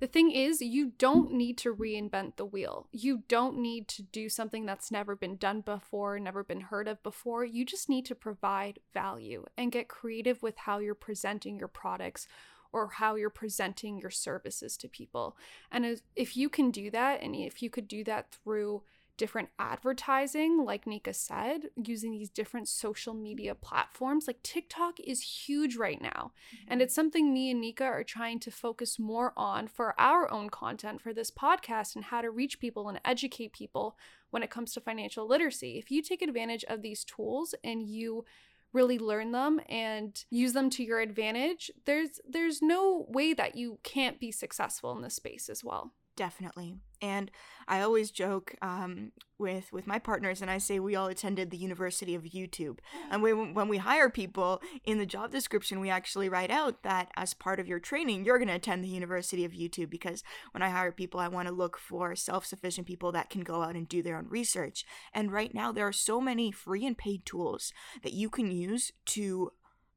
the 0.01 0.07
thing 0.07 0.33
is, 0.33 0.61
you 0.61 0.93
don't 0.99 1.33
need 1.33 1.57
to 1.59 1.75
reinvent 1.75 2.37
the 2.37 2.45
wheel. 2.45 2.89
You 2.93 3.23
don't 3.29 3.59
need 3.59 3.89
to 3.89 4.03
do 4.03 4.29
something 4.29 4.67
that's 4.67 4.91
never 4.91 5.15
been 5.15 5.37
done 5.37 5.61
before, 5.61 6.19
never 6.19 6.43
been 6.43 6.63
heard 6.63 6.89
of 6.89 7.03
before. 7.03 7.45
You 7.45 7.65
just 7.65 7.89
need 7.89 8.05
to 8.07 8.15
provide 8.15 8.81
value 8.93 9.45
and 9.57 9.73
get 9.73 9.89
creative 9.89 10.43
with 10.43 10.57
how 10.59 10.79
you're 10.79 10.95
presenting 10.95 11.59
your 11.59 11.69
products 11.69 12.27
or 12.73 12.89
how 12.89 13.15
you're 13.15 13.31
presenting 13.31 13.99
your 13.99 14.11
services 14.11 14.77
to 14.77 14.89
people. 14.89 15.37
And 15.71 16.01
if 16.17 16.37
you 16.37 16.49
can 16.49 16.73
do 16.73 16.91
that, 16.91 17.23
and 17.23 17.37
if 17.37 17.63
you 17.63 17.71
could 17.71 17.87
do 17.87 18.03
that 18.05 18.33
through 18.33 18.83
different 19.17 19.49
advertising, 19.59 20.65
like 20.65 20.87
Nika 20.87 21.15
said, 21.15 21.71
using 21.77 22.13
these 22.13 22.31
different 22.31 22.69
social 22.69 23.15
media 23.15 23.55
platforms. 23.55 24.27
Like 24.27 24.43
TikTok 24.43 24.99
is 25.01 25.47
huge 25.47 25.77
right 25.77 26.01
now. 26.01 26.33
Mm-hmm. 26.55 26.65
And 26.69 26.83
it's 26.83 26.95
something 26.95 27.33
me 27.33 27.51
and 27.51 27.61
Nika 27.61 27.85
are 27.85 28.05
trying 28.05 28.41
to 28.41 28.51
focus 28.51 28.99
more 28.99 29.33
on 29.37 29.69
for 29.69 29.99
our 30.01 30.31
own 30.33 30.51
content 30.51 31.01
for 31.01 31.13
this 31.13 31.31
podcast 31.31 31.95
and 31.95 32.05
how 32.05 32.21
to 32.21 32.31
reach 32.31 32.59
people 32.59 32.89
and 32.89 33.01
educate 33.05 33.53
people 33.53 33.97
when 34.31 34.43
it 34.43 34.51
comes 34.51 34.73
to 34.73 34.81
financial 34.81 35.29
literacy. 35.29 35.79
If 35.79 35.91
you 35.91 36.03
take 36.03 36.23
advantage 36.23 36.65
of 36.69 36.83
these 36.83 37.05
tools 37.05 37.55
and 37.63 37.83
you 37.83 38.25
really 38.73 38.99
learn 38.99 39.31
them 39.31 39.61
and 39.69 40.25
use 40.31 40.53
them 40.53 40.69
to 40.69 40.83
your 40.83 41.01
advantage, 41.01 41.71
there's 41.87 42.21
there's 42.29 42.61
no 42.61 43.07
way 43.09 43.33
that 43.33 43.55
you 43.55 43.79
can't 43.85 44.19
be 44.19 44.33
successful 44.33 44.91
in 44.97 45.03
this 45.03 45.15
space 45.15 45.49
as 45.49 45.63
well. 45.63 45.93
Definitely. 46.17 46.77
And 47.03 47.29
I 47.67 47.81
always 47.81 48.13
joke 48.13 48.55
um, 48.63 49.11
with 49.37 49.73
with 49.73 49.87
my 49.87 49.99
partners, 49.99 50.41
and 50.41 50.51
I 50.51 50.59
say 50.59 50.79
we 50.79 50.95
all 50.95 51.09
attended 51.09 51.51
the 51.51 51.57
University 51.57 52.15
of 52.15 52.23
YouTube. 52.23 52.79
And 53.11 53.21
when 53.21 53.53
when 53.53 53.67
we 53.67 53.79
hire 53.79 54.09
people 54.09 54.63
in 54.85 54.99
the 54.99 55.07
job 55.07 55.33
description, 55.33 55.81
we 55.81 55.91
actually 55.91 56.29
write 56.29 56.53
out 56.53 56.85
that 56.85 57.11
as 57.17 57.35
part 57.35 57.59
of 57.59 57.67
your 57.67 57.81
training, 57.81 58.25
you're 58.25 58.39
going 58.39 58.49
to 58.49 58.55
attend 58.55 58.85
the 58.85 58.89
University 58.89 59.45
of 59.45 59.53
YouTube 59.53 59.91
because 59.91 60.23
when 60.53 60.63
I 60.63 60.69
hire 60.69 60.93
people, 60.93 61.19
I 61.19 61.29
want 61.29 61.49
to 61.49 61.55
look 61.55 61.79
for 61.79 62.15
self 62.15 62.47
sufficient 62.47 62.87
people 62.87 63.11
that 63.11 63.29
can 63.29 63.43
go 63.43 63.63
out 63.63 63.75
and 63.75 63.89
do 63.89 64.01
their 64.01 64.17
own 64.17 64.29
research. 64.29 64.85
And 65.13 65.33
right 65.33 65.53
now, 65.53 65.73
there 65.73 65.89
are 65.89 65.93
so 65.93 66.21
many 66.21 66.53
free 66.53 66.87
and 66.87 66.97
paid 66.97 67.27
tools 67.27 67.73
that 68.05 68.13
you 68.13 68.31
can 68.31 68.53
use 68.53 68.93
to 69.07 69.51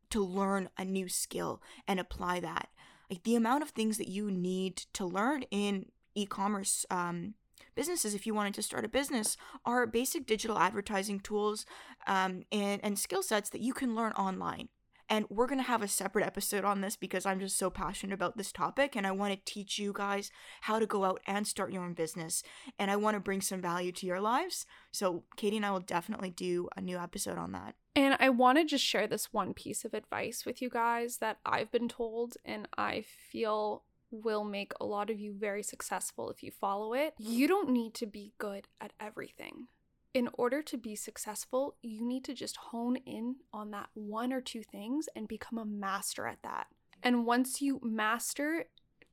to 0.10 0.23
learn 0.23 0.69
a 0.80 0.86
new 0.86 1.08
skill 1.08 1.62
and 1.88 1.99
apply 1.99 2.39
that 2.39 2.69
like 3.10 3.23
the 3.23 3.36
amount 3.36 3.63
of 3.63 3.69
things 3.69 3.97
that 3.97 4.10
you 4.10 4.30
need 4.32 4.77
to 4.93 5.06
learn 5.06 5.43
in 5.51 5.86
e-commerce 6.17 6.86
um, 6.89 7.34
businesses 7.75 8.13
if 8.13 8.25
you 8.25 8.34
wanted 8.34 8.53
to 8.53 8.62
start 8.62 8.86
a 8.86 8.89
business 8.89 9.38
are 9.65 9.86
basic 9.86 10.25
digital 10.25 10.58
advertising 10.58 11.19
tools 11.19 11.65
um, 12.08 12.43
and, 12.51 12.84
and 12.84 12.97
skill 12.97 13.23
sets 13.23 13.49
that 13.49 13.62
you 13.62 13.73
can 13.73 13.95
learn 13.95 14.12
online 14.13 14.69
and 15.10 15.25
we're 15.30 15.47
going 15.47 15.60
to 15.60 15.63
have 15.63 15.82
a 15.82 15.88
separate 15.88 16.25
episode 16.25 16.65
on 16.65 16.82
this 16.82 16.95
because 16.95 17.25
I'm 17.25 17.39
just 17.39 17.58
so 17.58 17.69
passionate 17.69 18.13
about 18.13 18.38
this 18.38 18.51
topic 18.51 18.95
and 18.95 19.08
I 19.08 19.12
want 19.12 19.34
to 19.34 19.51
teach 19.51 19.80
you 19.80 19.93
guys 19.93 20.32
how 20.62 20.80
to 20.80 20.86
go 20.86 21.06
out 21.06 21.21
and 21.25 21.47
start 21.47 21.71
your 21.71 21.84
own 21.84 21.93
business. 21.93 22.43
And 22.77 22.91
I 22.91 22.97
want 22.97 23.15
to 23.15 23.21
bring 23.21 23.41
some 23.41 23.62
value 23.62 23.91
to 23.93 24.06
your 24.06 24.19
lives. 24.19 24.65
So, 24.91 25.23
Katie 25.38 25.58
and 25.58 25.65
I 25.65 25.71
will 25.71 25.80
definitely 25.80 26.30
do 26.30 26.67
a 26.75 26.82
new 26.82 26.97
episode 26.97 27.38
on 27.38 27.53
that. 27.53 27.75
And 27.95 28.17
I 28.19 28.30
want 28.30 28.58
to 28.58 28.65
just 28.65 28.84
share 28.84 29.08
this 29.08 29.32
one 29.34 29.53
piece 29.53 29.86
of 29.86 29.93
advice 29.93 30.45
with 30.45 30.62
you 30.62 30.69
guys 30.69 31.17
that 31.17 31.39
I've 31.45 31.71
been 31.71 31.88
told 31.88 32.36
and 32.43 32.67
I 32.77 33.01
feel 33.32 33.84
will 34.12 34.43
make 34.43 34.72
a 34.80 34.86
lot 34.86 35.10
of 35.10 35.20
you 35.20 35.34
very 35.34 35.63
successful 35.63 36.30
if 36.30 36.43
you 36.43 36.52
follow 36.52 36.93
it. 36.93 37.13
You 37.17 37.48
don't 37.48 37.70
need 37.70 37.93
to 37.96 38.06
be 38.06 38.34
good 38.38 38.67
at 38.80 38.93
everything. 39.00 39.67
In 40.13 40.30
order 40.34 40.62
to 40.63 40.78
be 40.78 40.96
successful, 40.96 41.76
you 41.82 42.02
need 42.02 42.24
to 42.26 42.34
just 42.34 42.58
hone 42.58 42.96
in 42.96 43.36
on 43.54 43.72
that 43.72 43.89
one 43.93 44.34
or 44.34 44.41
two 44.41 44.63
things 44.63 45.08
and 45.15 45.28
become 45.28 45.60
a 45.60 45.65
master 45.65 46.26
at 46.26 46.41
that. 46.43 46.67
And 47.04 47.26
once 47.26 47.62
you 47.62 47.80
master 47.84 48.65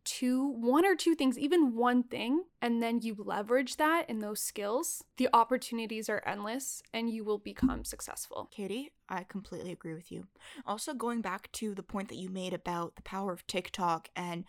two, 0.05 0.47
one 0.47 0.85
or 0.85 0.95
two 0.95 1.15
things, 1.15 1.39
even 1.39 1.75
one 1.75 2.03
thing, 2.03 2.45
and 2.61 2.83
then 2.83 3.01
you 3.01 3.17
leverage 3.19 3.77
that 3.77 4.09
in 4.09 4.21
those 4.21 4.41
skills, 4.41 5.03
the 5.17 5.29
opportunities 5.33 6.09
are 6.09 6.23
endless 6.27 6.83
and 6.93 7.11
you 7.11 7.25
will 7.25 7.39
become 7.39 7.85
successful. 7.85 8.49
Katie, 8.51 8.93
I 9.09 9.25
completely 9.25 9.73
agree 9.73 9.95
with 9.95 10.13
you. 10.13 10.29
Also, 10.67 10.95
going 10.95 11.21
back 11.21 11.51
to 11.53 11.75
the 11.75 11.83
point 11.83 12.09
that 12.09 12.19
you 12.19 12.29
made 12.29 12.55
about 12.55 12.97
the 12.97 13.03
power 13.03 13.33
of 13.33 13.47
TikTok 13.47 14.09
and 14.15 14.45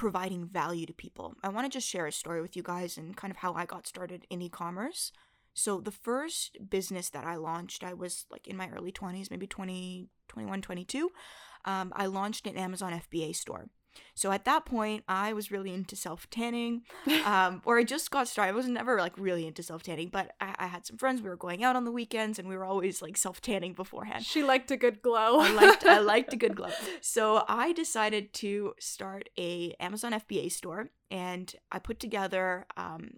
providing 0.00 0.46
value 0.46 0.86
to 0.86 0.94
people. 0.94 1.34
I 1.42 1.50
want 1.50 1.70
to 1.70 1.78
just 1.78 1.86
share 1.86 2.06
a 2.06 2.12
story 2.12 2.40
with 2.40 2.56
you 2.56 2.62
guys 2.62 2.96
and 2.96 3.14
kind 3.14 3.30
of 3.30 3.36
how 3.36 3.52
I 3.52 3.66
got 3.66 3.86
started 3.86 4.26
in 4.30 4.40
e 4.40 4.48
commerce. 4.48 5.12
So, 5.52 5.78
the 5.78 5.90
first 5.90 6.56
business 6.70 7.10
that 7.10 7.26
I 7.26 7.36
launched, 7.36 7.84
I 7.84 7.92
was 7.92 8.24
like 8.30 8.48
in 8.48 8.56
my 8.56 8.70
early 8.70 8.92
20s, 8.92 9.30
maybe 9.30 9.46
20, 9.46 10.08
21, 10.26 10.62
22. 10.62 11.10
Um, 11.66 11.92
I 11.94 12.06
launched 12.06 12.46
an 12.46 12.56
Amazon 12.56 12.98
FBA 12.98 13.36
store. 13.36 13.66
So 14.14 14.32
at 14.32 14.44
that 14.44 14.64
point, 14.64 15.04
I 15.08 15.32
was 15.32 15.50
really 15.50 15.72
into 15.72 15.96
self 15.96 16.28
tanning, 16.30 16.82
um, 17.24 17.62
or 17.64 17.78
I 17.78 17.84
just 17.84 18.10
got 18.10 18.28
started. 18.28 18.52
I 18.52 18.54
was 18.54 18.68
never 18.68 18.98
like 18.98 19.16
really 19.18 19.46
into 19.46 19.62
self 19.62 19.82
tanning, 19.82 20.08
but 20.08 20.32
I-, 20.40 20.54
I, 20.58 20.66
had 20.66 20.86
some 20.86 20.96
friends. 20.98 21.22
We 21.22 21.28
were 21.28 21.36
going 21.36 21.64
out 21.64 21.76
on 21.76 21.84
the 21.84 21.92
weekends, 21.92 22.38
and 22.38 22.48
we 22.48 22.56
were 22.56 22.64
always 22.64 23.02
like 23.02 23.16
self 23.16 23.40
tanning 23.40 23.72
beforehand. 23.72 24.24
She 24.24 24.42
liked 24.42 24.70
a 24.70 24.76
good 24.76 25.02
glow. 25.02 25.40
I 25.40 25.52
liked 25.52 25.84
I 25.84 25.98
liked 25.98 26.32
a 26.32 26.36
good 26.36 26.56
glow. 26.56 26.70
So 27.02 27.44
I 27.48 27.72
decided 27.72 28.32
to 28.34 28.74
start 28.78 29.28
a 29.38 29.74
Amazon 29.80 30.12
FBA 30.12 30.52
store, 30.52 30.90
and 31.10 31.52
I 31.72 31.78
put 31.78 31.98
together 31.98 32.66
um, 32.76 33.14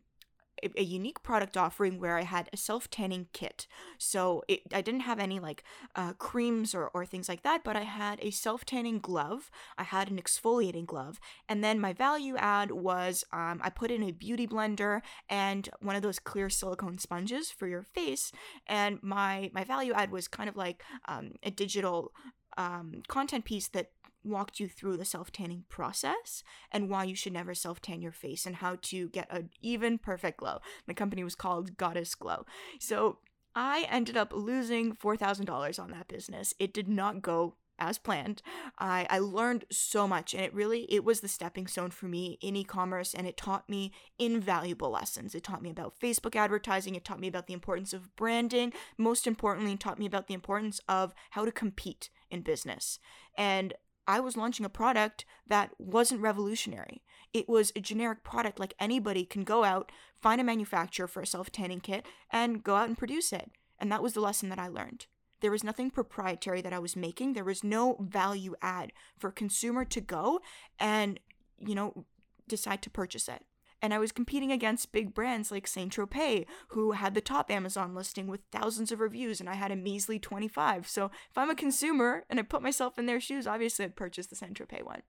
a, 0.77 0.83
unique 0.83 1.23
product 1.23 1.57
offering 1.57 1.99
where 1.99 2.19
I 2.19 2.23
had 2.23 2.49
a 2.53 2.57
self 2.57 2.91
tanning 2.91 3.29
kit. 3.33 3.67
So 3.99 4.43
it, 4.49 4.61
I 4.73 4.81
didn't 4.81 5.01
have 5.01 5.19
any 5.19 5.41
like 5.41 5.65
uh, 5.97 6.13
creams 6.15 6.75
or, 6.75 6.89
or 6.89 7.07
things 7.07 7.29
like 7.29 7.43
that, 7.43 7.65
but 7.65 7.77
I 7.77 7.83
had 7.83 8.19
a 8.23 8.31
self 8.31 8.65
tanning 8.65 8.99
glove. 8.99 9.51
I 9.79 9.85
had 9.85 10.11
an 10.11 10.21
exfoliating 10.21 10.87
glove. 10.87 11.21
And 11.49 11.63
then 11.63 11.81
my 11.81 11.93
value 11.93 12.37
add 12.37 12.71
was 12.71 13.25
um, 13.33 13.61
I 13.63 13.71
put 13.71 13.91
in 13.91 14.03
a 14.03 14.13
beauty 14.13 14.47
blender 14.47 15.01
and 15.29 15.69
one 15.81 15.97
of 15.97 16.03
those 16.03 16.19
clear 16.19 16.51
silicone 16.51 16.99
sponges 16.99 17.51
for 17.51 17.67
your 17.67 17.83
face. 17.83 18.33
And 18.67 18.99
my, 19.03 19.51
my 19.55 19.65
value 19.65 19.93
add 19.93 20.11
was 20.11 20.29
kind 20.29 20.49
of 20.49 20.57
like 20.57 20.83
um, 21.07 21.33
a 21.43 21.51
digital 21.51 22.13
um, 22.57 23.03
content 23.09 23.45
piece 23.45 23.69
that 23.69 23.91
walked 24.25 24.61
you 24.61 24.69
through 24.69 24.97
the 24.97 25.05
self 25.05 25.33
tanning 25.33 25.65
process 25.69 26.43
and 26.71 26.89
why 26.89 27.05
you 27.05 27.15
should 27.15 27.33
never 27.33 27.55
self 27.55 27.81
tan 27.81 28.03
your 28.03 28.13
face 28.13 28.47
and 28.47 28.57
how 28.57 28.77
to 28.83 29.09
get 29.11 29.27
an 29.31 29.51
even 29.61 29.99
perfect 29.99 30.39
glow. 30.39 30.59
The 30.87 30.95
company 30.95 31.25
was 31.25 31.35
called 31.35 31.77
Goddess 31.77 32.15
Glow. 32.15 32.47
So 32.79 33.19
I 33.55 33.87
ended 33.91 34.17
up 34.17 34.33
losing 34.33 34.97
$4,000 34.97 35.83
on 35.83 35.91
that 35.91 36.09
business. 36.09 36.55
It 36.59 36.73
did 36.73 36.89
not 36.89 37.21
go 37.21 37.57
as 37.79 37.99
planned. 37.99 38.43
I, 38.79 39.07
I 39.11 39.19
learned 39.19 39.65
so 39.71 40.07
much 40.07 40.35
and 40.35 40.43
it 40.43 40.55
really 40.55 40.83
it 40.93 41.05
was 41.05 41.21
the 41.21 41.29
stepping 41.29 41.67
stone 41.67 41.91
for 41.91 42.07
me 42.07 42.39
in 42.41 42.55
e-commerce 42.55 43.13
and 43.13 43.27
it 43.27 43.37
taught 43.37 43.69
me 43.69 43.93
invaluable 44.19 44.91
lessons. 44.91 45.35
It 45.35 45.43
taught 45.43 45.63
me 45.63 45.71
about 45.71 45.99
Facebook 46.01 46.37
advertising, 46.37 46.95
it 46.95 47.05
taught 47.05 47.21
me 47.21 47.29
about 47.29 47.49
the 47.49 47.55
importance 47.55 47.93
of 47.93 48.15
branding, 48.15 48.73
most 48.99 49.27
importantly, 49.27 49.73
it 49.73 49.81
taught 49.81 49.99
me 49.99 50.07
about 50.07 50.29
the 50.29 50.35
importance 50.35 50.81
of 50.89 51.13
how 51.31 51.45
to 51.45 51.53
compete 51.53 52.09
in 52.31 52.43
business. 52.43 52.99
And 53.37 53.75
I 54.07 54.21
was 54.21 54.37
launching 54.37 54.67
a 54.67 54.71
product 54.71 55.25
that 55.47 55.71
wasn't 55.79 56.21
revolutionary. 56.21 57.03
It 57.33 57.49
was 57.49 57.73
a 57.75 57.81
generic 57.81 58.25
product 58.25 58.59
like 58.59 58.75
anybody 58.79 59.25
can 59.25 59.45
go 59.45 59.65
out, 59.65 59.91
find 60.21 60.41
a 60.41 60.45
manufacturer 60.45 61.07
for 61.07 61.23
a 61.23 61.27
self 61.27 61.51
tanning 61.51 61.81
kit, 61.81 62.07
and 62.31 62.63
go 62.63 62.77
out 62.77 62.89
and 62.89 62.99
produce 62.99 63.33
it. 63.33 63.51
And 63.79 63.91
that 63.91 64.03
was 64.03 64.15
the 64.15 64.21
lesson 64.21 64.49
that 64.51 64.59
I 64.59 64.69
learned. 64.69 65.07
There 65.41 65.51
was 65.51 65.65
nothing 65.65 65.91
proprietary 65.91 66.61
that 66.63 66.73
I 66.73 66.79
was 66.79 66.95
making. 66.95 67.33
There 67.33 67.43
was 67.43 67.65
no 67.65 67.97
value 68.01 68.55
add 68.63 68.93
for 69.19 69.29
a 69.29 69.33
consumer 69.33 69.85
to 69.87 70.01
go 70.01 70.41
and, 70.79 71.19
you 71.59 71.75
know, 71.75 72.05
decide 72.47 72.83
to 72.83 72.91
purchase 72.91 73.29
it 73.29 73.43
and 73.83 73.93
I 73.93 73.99
was 73.99 74.13
competing 74.13 74.53
against 74.53 74.93
big 74.93 75.13
brands 75.13 75.51
like 75.51 75.67
Saint 75.67 75.93
Tropez, 75.93 76.47
who 76.69 76.93
had 76.93 77.15
the 77.15 77.21
top 77.21 77.51
Amazon 77.51 77.95
listing 77.95 78.29
with 78.29 78.41
thousands 78.53 78.93
of 78.93 79.01
reviews, 79.01 79.41
and 79.41 79.49
I 79.51 79.55
had 79.55 79.73
a 79.73 79.77
measly 79.77 80.21
25. 80.21 80.89
So 80.89 81.07
if 81.29 81.37
I'm 81.37 81.51
a 81.51 81.57
consumer 81.57 82.25
and 82.31 82.39
I 82.39 82.45
put 82.45 82.63
myself 82.63 82.99
in 82.99 83.07
their 83.07 83.21
shoes, 83.21 83.47
obviously 83.47 83.85
I'd 83.85 83.97
purchase 83.97 84.29
the 84.29 84.37
Saint 84.37 84.55
Tropez 84.55 84.85
one. 84.85 85.03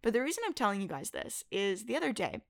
But 0.00 0.12
the 0.12 0.22
reason 0.22 0.44
I'm 0.46 0.54
telling 0.54 0.80
you 0.80 0.86
guys 0.86 1.10
this 1.10 1.44
is 1.50 1.86
the 1.86 1.96
other 1.96 2.12
day, 2.12 2.40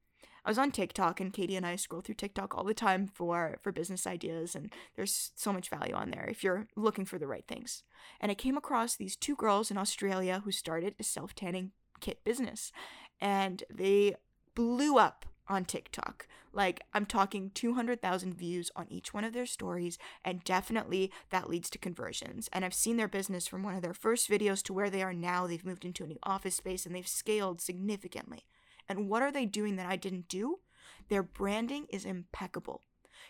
I 0.45 0.51
was 0.51 0.59
on 0.59 0.71
TikTok 0.71 1.19
and 1.21 1.33
Katie 1.33 1.57
and 1.57 1.67
I 1.67 1.77
scroll 1.77 2.03
through 2.03 2.15
TikTok 2.17 2.55
all 2.55 2.65
the 2.65 2.75
time 2.75 3.07
for 3.07 3.59
for 3.61 3.73
business 3.73 4.07
ideas 4.07 4.55
and 4.55 4.73
there's 4.97 5.33
so 5.35 5.53
much 5.53 5.69
value 5.69 5.95
on 5.95 6.11
there 6.11 6.27
if 6.31 6.45
you're 6.45 6.69
looking 6.77 7.05
for 7.05 7.19
the 7.19 7.27
right 7.27 7.45
things. 7.47 7.83
And 8.21 8.31
I 8.31 8.35
came 8.35 8.57
across 8.57 8.97
these 8.97 9.17
two 9.17 9.37
girls 9.37 9.71
in 9.71 9.77
Australia 9.77 10.43
who 10.45 10.53
started 10.53 10.95
a 10.99 11.03
self-tanning 11.03 11.73
kit 12.01 12.23
business 12.25 12.73
and 13.21 13.65
they 13.71 14.15
blew 14.55 14.99
up 14.99 15.27
on 15.49 15.65
TikTok. 15.65 16.27
Like, 16.53 16.83
I'm 16.95 17.07
talking 17.07 17.51
200,000 17.55 18.35
views 18.35 18.71
on 18.75 18.87
each 18.91 19.13
one 19.13 19.25
of 19.25 19.33
their 19.33 19.47
stories, 19.47 19.99
and 20.25 20.43
definitely 20.45 21.13
that 21.31 21.49
leads 21.49 21.71
to 21.71 21.79
conversions. 21.79 22.49
And 22.53 22.65
I've 22.65 22.75
seen 22.75 22.97
their 22.97 23.09
business 23.09 23.47
from 23.47 23.63
one 23.63 23.75
of 23.75 23.83
their 23.83 23.95
first 23.95 24.31
videos 24.31 24.63
to 24.65 24.73
where 24.73 24.91
they 24.91 25.03
are 25.03 25.13
now. 25.13 25.47
They've 25.47 25.65
moved 25.65 25.85
into 25.85 26.05
a 26.05 26.09
new 26.09 26.19
office 26.23 26.57
space 26.57 26.87
and 26.87 26.95
they've 26.95 27.07
scaled 27.07 27.61
significantly. 27.61 28.45
And 28.89 29.09
what 29.09 29.23
are 29.23 29.33
they 29.33 29.45
doing 29.45 29.77
that 29.77 29.87
I 29.87 29.97
didn't 29.97 30.29
do? 30.29 30.61
Their 31.09 31.23
branding 31.23 31.87
is 31.91 32.05
impeccable. 32.05 32.83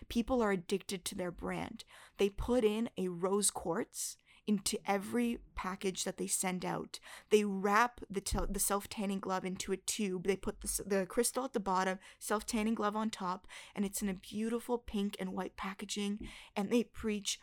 People 0.07 0.41
are 0.41 0.51
addicted 0.51 1.03
to 1.05 1.15
their 1.15 1.31
brand. 1.31 1.83
They 2.17 2.29
put 2.29 2.63
in 2.63 2.89
a 2.97 3.09
rose 3.09 3.51
quartz 3.51 4.17
into 4.49 4.79
every 4.87 5.37
package 5.53 6.05
that 6.05 6.17
they 6.17 6.25
send 6.25 6.65
out. 6.65 6.99
They 7.29 7.43
wrap 7.43 8.01
the, 8.09 8.19
t- 8.19 8.39
the 8.49 8.59
self 8.59 8.89
tanning 8.89 9.19
glove 9.19 9.45
into 9.45 9.71
a 9.71 9.77
tube. 9.77 10.25
They 10.25 10.35
put 10.35 10.61
the, 10.61 10.83
the 10.87 11.05
crystal 11.05 11.45
at 11.45 11.53
the 11.53 11.59
bottom, 11.59 11.99
self 12.17 12.47
tanning 12.47 12.73
glove 12.73 12.95
on 12.95 13.11
top, 13.11 13.45
and 13.75 13.85
it's 13.85 14.01
in 14.01 14.09
a 14.09 14.15
beautiful 14.15 14.79
pink 14.79 15.15
and 15.19 15.33
white 15.33 15.55
packaging. 15.55 16.27
And 16.55 16.71
they 16.71 16.81
preach 16.81 17.39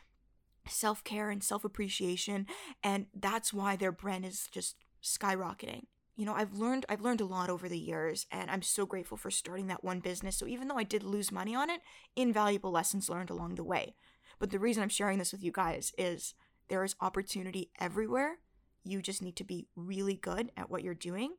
self 0.67 1.05
care 1.05 1.31
and 1.31 1.45
self 1.45 1.65
appreciation. 1.65 2.47
And 2.83 3.07
that's 3.15 3.55
why 3.55 3.77
their 3.77 3.93
brand 3.93 4.25
is 4.25 4.49
just 4.51 4.75
skyrocketing 5.01 5.83
you 6.17 6.25
know 6.25 6.35
i've 6.35 6.55
learned 6.55 6.85
i've 6.89 7.03
learned 7.03 7.21
a 7.21 7.27
lot 7.27 7.49
over 7.49 7.69
the 7.69 7.79
years 7.79 8.27
and 8.33 8.51
i'm 8.51 8.63
so 8.63 8.85
grateful 8.85 9.17
for 9.17 9.31
starting 9.31 9.69
that 9.69 9.85
one 9.85 10.01
business 10.01 10.37
so 10.37 10.47
even 10.47 10.67
though 10.67 10.79
i 10.79 10.83
did 10.83 11.05
lose 11.05 11.31
money 11.31 11.55
on 11.55 11.71
it 11.71 11.81
invaluable 12.17 12.73
lessons 12.73 13.09
learned 13.09 13.31
along 13.31 13.55
the 13.55 13.63
way 13.63 13.95
but 14.41 14.51
the 14.51 14.59
reason 14.59 14.83
i'm 14.83 14.89
sharing 14.89 15.19
this 15.19 15.31
with 15.31 15.45
you 15.45 15.53
guys 15.53 15.93
is 15.97 16.35
there 16.69 16.85
is 16.85 16.95
opportunity 17.01 17.71
everywhere. 17.81 18.39
You 18.85 19.03
just 19.03 19.23
need 19.23 19.37
to 19.37 19.45
be 19.45 19.67
really 19.75 20.15
good 20.15 20.53
at 20.57 20.71
what 20.71 20.83
you're 20.83 20.95
doing 20.95 21.35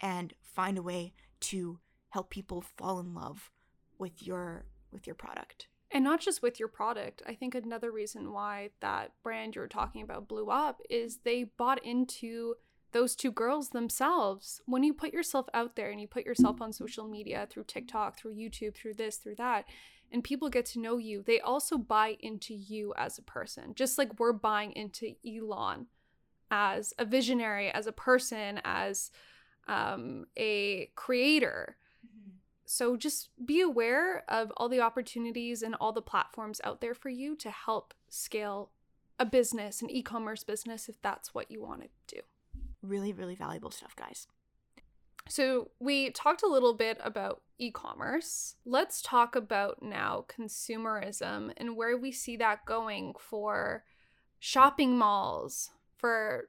and 0.00 0.34
find 0.42 0.78
a 0.78 0.82
way 0.82 1.14
to 1.40 1.78
help 2.10 2.30
people 2.30 2.60
fall 2.60 2.98
in 2.98 3.14
love 3.14 3.50
with 3.98 4.26
your 4.26 4.66
with 4.92 5.06
your 5.06 5.14
product. 5.14 5.68
And 5.90 6.04
not 6.04 6.20
just 6.20 6.42
with 6.42 6.58
your 6.58 6.68
product. 6.68 7.22
I 7.26 7.34
think 7.34 7.54
another 7.54 7.90
reason 7.90 8.32
why 8.32 8.70
that 8.80 9.12
brand 9.22 9.54
you're 9.54 9.66
talking 9.66 10.02
about 10.02 10.28
blew 10.28 10.48
up 10.48 10.80
is 10.88 11.18
they 11.18 11.44
bought 11.44 11.84
into 11.84 12.54
those 12.92 13.16
two 13.16 13.32
girls 13.32 13.70
themselves, 13.70 14.60
when 14.66 14.82
you 14.82 14.94
put 14.94 15.12
yourself 15.12 15.46
out 15.52 15.76
there 15.76 15.90
and 15.90 16.00
you 16.00 16.06
put 16.06 16.24
yourself 16.24 16.60
on 16.60 16.72
social 16.72 17.08
media 17.08 17.48
through 17.50 17.64
TikTok, 17.64 18.18
through 18.18 18.34
YouTube, 18.34 18.74
through 18.74 18.94
this, 18.94 19.16
through 19.16 19.36
that, 19.36 19.64
and 20.12 20.22
people 20.22 20.48
get 20.48 20.66
to 20.66 20.80
know 20.80 20.98
you, 20.98 21.22
they 21.22 21.40
also 21.40 21.78
buy 21.78 22.16
into 22.20 22.54
you 22.54 22.92
as 22.96 23.18
a 23.18 23.22
person, 23.22 23.74
just 23.74 23.98
like 23.98 24.18
we're 24.18 24.32
buying 24.32 24.72
into 24.72 25.14
Elon 25.26 25.86
as 26.50 26.92
a 26.98 27.04
visionary, 27.04 27.70
as 27.70 27.86
a 27.86 27.92
person, 27.92 28.60
as 28.64 29.10
um, 29.68 30.26
a 30.36 30.90
creator. 30.94 31.76
Mm-hmm. 32.06 32.36
So 32.66 32.96
just 32.96 33.30
be 33.44 33.62
aware 33.62 34.24
of 34.28 34.52
all 34.56 34.68
the 34.68 34.80
opportunities 34.80 35.62
and 35.62 35.74
all 35.76 35.92
the 35.92 36.02
platforms 36.02 36.60
out 36.62 36.80
there 36.80 36.94
for 36.94 37.08
you 37.08 37.34
to 37.36 37.50
help 37.50 37.94
scale 38.08 38.70
a 39.18 39.24
business, 39.24 39.82
an 39.82 39.90
e 39.90 40.02
commerce 40.02 40.44
business, 40.44 40.88
if 40.88 41.00
that's 41.00 41.34
what 41.34 41.50
you 41.50 41.62
want 41.62 41.82
to 41.82 42.16
do. 42.16 42.20
Really, 42.82 43.12
really 43.12 43.34
valuable 43.34 43.70
stuff, 43.70 43.96
guys. 43.96 44.26
So, 45.28 45.70
we 45.78 46.10
talked 46.10 46.42
a 46.42 46.48
little 46.48 46.74
bit 46.74 46.98
about 47.02 47.42
e 47.58 47.70
commerce. 47.70 48.56
Let's 48.64 49.00
talk 49.00 49.36
about 49.36 49.82
now 49.82 50.24
consumerism 50.28 51.52
and 51.56 51.76
where 51.76 51.96
we 51.96 52.12
see 52.12 52.36
that 52.38 52.66
going 52.66 53.14
for 53.18 53.84
shopping 54.38 54.98
malls, 54.98 55.70
for 55.96 56.48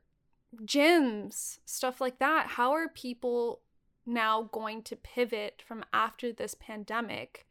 gyms, 0.65 1.59
stuff 1.65 2.01
like 2.01 2.19
that. 2.19 2.47
How 2.47 2.71
are 2.71 2.89
people 2.89 3.61
now 4.05 4.49
going 4.51 4.81
to 4.83 4.95
pivot 4.95 5.61
from 5.65 5.85
after 5.93 6.33
this 6.33 6.55
pandemic? 6.55 7.45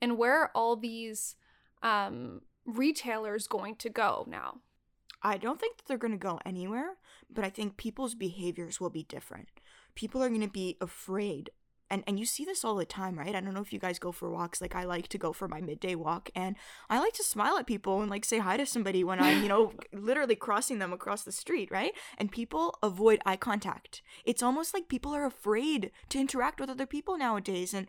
And 0.00 0.16
where 0.16 0.40
are 0.40 0.50
all 0.54 0.76
these 0.76 1.36
um, 1.82 2.42
retailers 2.64 3.46
going 3.46 3.76
to 3.76 3.90
go 3.90 4.24
now? 4.28 4.58
I 5.22 5.36
don't 5.36 5.60
think 5.60 5.76
that 5.76 5.86
they're 5.86 5.98
going 5.98 6.12
to 6.12 6.18
go 6.18 6.38
anywhere, 6.46 6.96
but 7.28 7.44
I 7.44 7.50
think 7.50 7.76
people's 7.76 8.14
behaviors 8.14 8.80
will 8.80 8.90
be 8.90 9.02
different. 9.02 9.59
People 9.94 10.22
are 10.22 10.28
going 10.28 10.40
to 10.40 10.48
be 10.48 10.76
afraid. 10.80 11.50
And, 11.92 12.04
and 12.06 12.20
you 12.20 12.24
see 12.24 12.44
this 12.44 12.64
all 12.64 12.76
the 12.76 12.84
time, 12.84 13.18
right? 13.18 13.34
I 13.34 13.40
don't 13.40 13.52
know 13.52 13.60
if 13.60 13.72
you 13.72 13.80
guys 13.80 13.98
go 13.98 14.12
for 14.12 14.30
walks. 14.30 14.60
Like, 14.60 14.76
I 14.76 14.84
like 14.84 15.08
to 15.08 15.18
go 15.18 15.32
for 15.32 15.48
my 15.48 15.60
midday 15.60 15.96
walk, 15.96 16.30
and 16.36 16.54
I 16.88 17.00
like 17.00 17.14
to 17.14 17.24
smile 17.24 17.58
at 17.58 17.66
people 17.66 18.00
and 18.00 18.08
like 18.08 18.24
say 18.24 18.38
hi 18.38 18.56
to 18.56 18.64
somebody 18.64 19.02
when 19.02 19.20
I'm, 19.20 19.42
you 19.42 19.48
know, 19.48 19.72
literally 19.92 20.36
crossing 20.36 20.78
them 20.78 20.92
across 20.92 21.24
the 21.24 21.32
street, 21.32 21.68
right? 21.72 21.90
And 22.16 22.30
people 22.30 22.78
avoid 22.80 23.20
eye 23.26 23.36
contact. 23.36 24.02
It's 24.24 24.42
almost 24.42 24.72
like 24.72 24.88
people 24.88 25.12
are 25.16 25.26
afraid 25.26 25.90
to 26.10 26.20
interact 26.20 26.60
with 26.60 26.70
other 26.70 26.86
people 26.86 27.18
nowadays. 27.18 27.74
And 27.74 27.88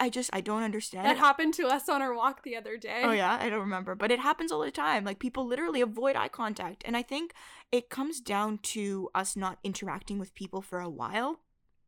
I 0.00 0.08
just 0.08 0.30
I 0.32 0.40
don't 0.40 0.62
understand. 0.62 1.06
That 1.06 1.18
happened 1.18 1.54
to 1.54 1.66
us 1.66 1.88
on 1.88 2.00
our 2.00 2.14
walk 2.14 2.42
the 2.42 2.56
other 2.56 2.76
day. 2.76 3.02
Oh 3.04 3.12
yeah, 3.12 3.38
I 3.40 3.50
don't 3.50 3.60
remember, 3.60 3.94
but 3.94 4.10
it 4.10 4.18
happens 4.18 4.50
all 4.50 4.60
the 4.60 4.70
time. 4.70 5.04
Like 5.04 5.18
people 5.18 5.46
literally 5.46 5.80
avoid 5.80 6.16
eye 6.16 6.28
contact, 6.28 6.82
and 6.86 6.96
I 6.96 7.02
think 7.02 7.34
it 7.70 7.90
comes 7.90 8.20
down 8.20 8.58
to 8.58 9.10
us 9.14 9.36
not 9.36 9.58
interacting 9.62 10.18
with 10.18 10.34
people 10.34 10.62
for 10.62 10.80
a 10.80 10.88
while. 10.88 11.40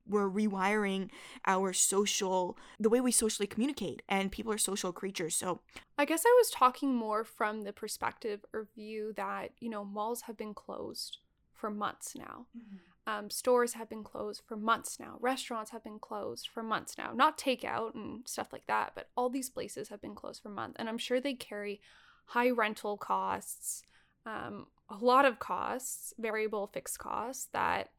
We're 0.09 0.31
rewiring 0.31 1.11
our 1.47 1.73
social 1.73 2.57
the 2.79 2.89
way 2.89 3.01
we 3.01 3.13
socially 3.13 3.47
communicate, 3.47 4.03
and 4.09 4.31
people 4.31 4.53
are 4.53 4.59
social 4.59 4.93
creatures. 4.93 5.35
So 5.35 5.61
I 5.99 6.05
guess 6.05 6.25
I 6.27 6.35
was 6.39 6.51
talking 6.51 6.95
more 6.95 7.25
from 7.25 7.65
the 7.65 7.73
perspective 7.73 8.45
or 8.53 8.69
view 8.75 9.15
that 9.17 9.53
you 9.59 9.71
know 9.71 9.85
malls 9.85 10.23
have 10.23 10.37
been 10.37 10.55
closed 10.55 11.19
for 11.55 11.71
months 11.71 12.15
now. 12.15 12.47
Mm-hmm. 12.57 12.77
Um, 13.09 13.31
stores 13.31 13.75
have 13.75 13.88
been 13.88 14.03
closed 14.03 14.42
for 14.47 14.57
months 14.57 14.99
now. 14.99 15.16
Restaurants 15.21 15.71
have 15.71 15.85
been 15.85 16.01
closed 16.01 16.49
for 16.53 16.62
months 16.62 16.99
now. 16.99 17.12
Not 17.14 17.38
takeout 17.38 17.95
and 17.95 18.27
stuff 18.27 18.53
like 18.53 18.66
that, 18.66 18.92
but 18.97 19.11
all 19.16 19.29
these 19.29 19.49
places 19.49 19.90
have 19.90 20.03
been 20.03 20.16
closed 20.16 20.42
for 20.42 20.49
months. 20.49 20.77
And 20.79 20.88
I'm 20.88 20.99
sure 20.99 21.21
they 21.21 21.35
carry 21.35 21.81
high 22.27 22.51
rental 22.51 22.97
costs, 22.97 23.85
um, 24.25 24.66
a 24.88 24.97
lot 24.97 25.25
of 25.25 25.38
costs, 25.38 26.14
variable 26.19 26.66
fixed 26.66 26.99
costs 26.99 27.49
that 27.53 27.90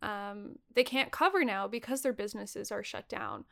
um, 0.00 0.56
they 0.74 0.84
can't 0.84 1.10
cover 1.10 1.44
now 1.44 1.66
because 1.66 2.02
their 2.02 2.12
businesses 2.12 2.70
are 2.70 2.84
shut 2.84 3.08
down. 3.08 3.44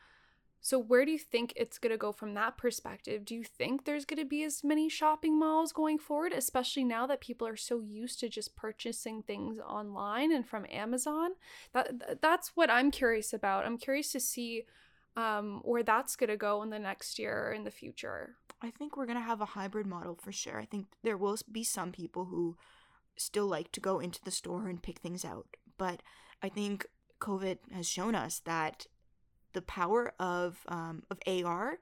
So, 0.63 0.79
where 0.79 1.05
do 1.05 1.11
you 1.11 1.19
think 1.19 1.53
it's 1.57 1.79
going 1.79 1.93
to 1.93 1.97
go 1.97 2.13
from 2.13 2.35
that 2.35 2.59
perspective? 2.59 3.25
Do 3.25 3.35
you 3.35 3.45
think 3.45 3.85
there's 3.85 4.05
going 4.05 4.19
to 4.19 4.29
be 4.29 4.45
as 4.45 4.63
many 4.63 4.89
shopping 4.89 5.39
malls 5.39 5.73
going 5.73 5.99
forward, 5.99 6.33
especially 6.33 6.85
now 6.85 7.07
that 7.07 7.21
people 7.21 7.47
are 7.47 7.57
so 7.57 7.81
used 7.81 8.21
to 8.21 8.29
just 8.29 8.57
purchasing 8.57 9.23
things 9.23 9.59
online 9.59 10.33
and 10.33 10.47
from 10.47 10.67
Amazon? 10.71 11.31
That 11.73 12.21
that's 12.21 12.53
what 12.55 12.71
I'm 12.71 12.91
curious 12.91 13.33
about. 13.33 13.65
I'm 13.65 13.79
curious 13.79 14.13
to 14.13 14.21
see 14.21 14.65
um, 15.17 15.63
where 15.65 15.83
that's 15.83 16.17
going 16.17 16.31
to 16.31 16.37
go 16.37 16.63
in 16.63 16.71
the 16.71 16.79
next 16.79 17.19
year 17.19 17.49
or 17.49 17.53
in 17.53 17.65
the 17.65 17.71
future. 17.71 18.37
I 18.63 18.71
think 18.71 18.97
we're 18.97 19.07
going 19.07 19.19
to 19.19 19.25
have 19.25 19.41
a 19.41 19.47
hybrid 19.47 19.87
model 19.87 20.15
for 20.15 20.33
sure. 20.33 20.61
I 20.61 20.67
think 20.67 20.89
there 21.03 21.17
will 21.17 21.39
be 21.51 21.65
some 21.65 21.93
people 21.93 22.27
who 22.27 22.57
still 23.17 23.47
like 23.47 23.73
to 23.73 23.81
go 23.81 23.99
into 23.99 24.21
the 24.23 24.31
store 24.31 24.69
and 24.69 24.83
pick 24.83 24.99
things 24.99 25.25
out, 25.25 25.57
but 25.79 26.03
I 26.43 26.49
think 26.49 26.87
COVID 27.21 27.59
has 27.73 27.89
shown 27.89 28.15
us 28.15 28.41
that 28.41 28.87
the 29.53 29.63
power 29.63 30.13
of 30.19 30.59
um, 30.69 31.03
of 31.11 31.19
AR 31.27 31.79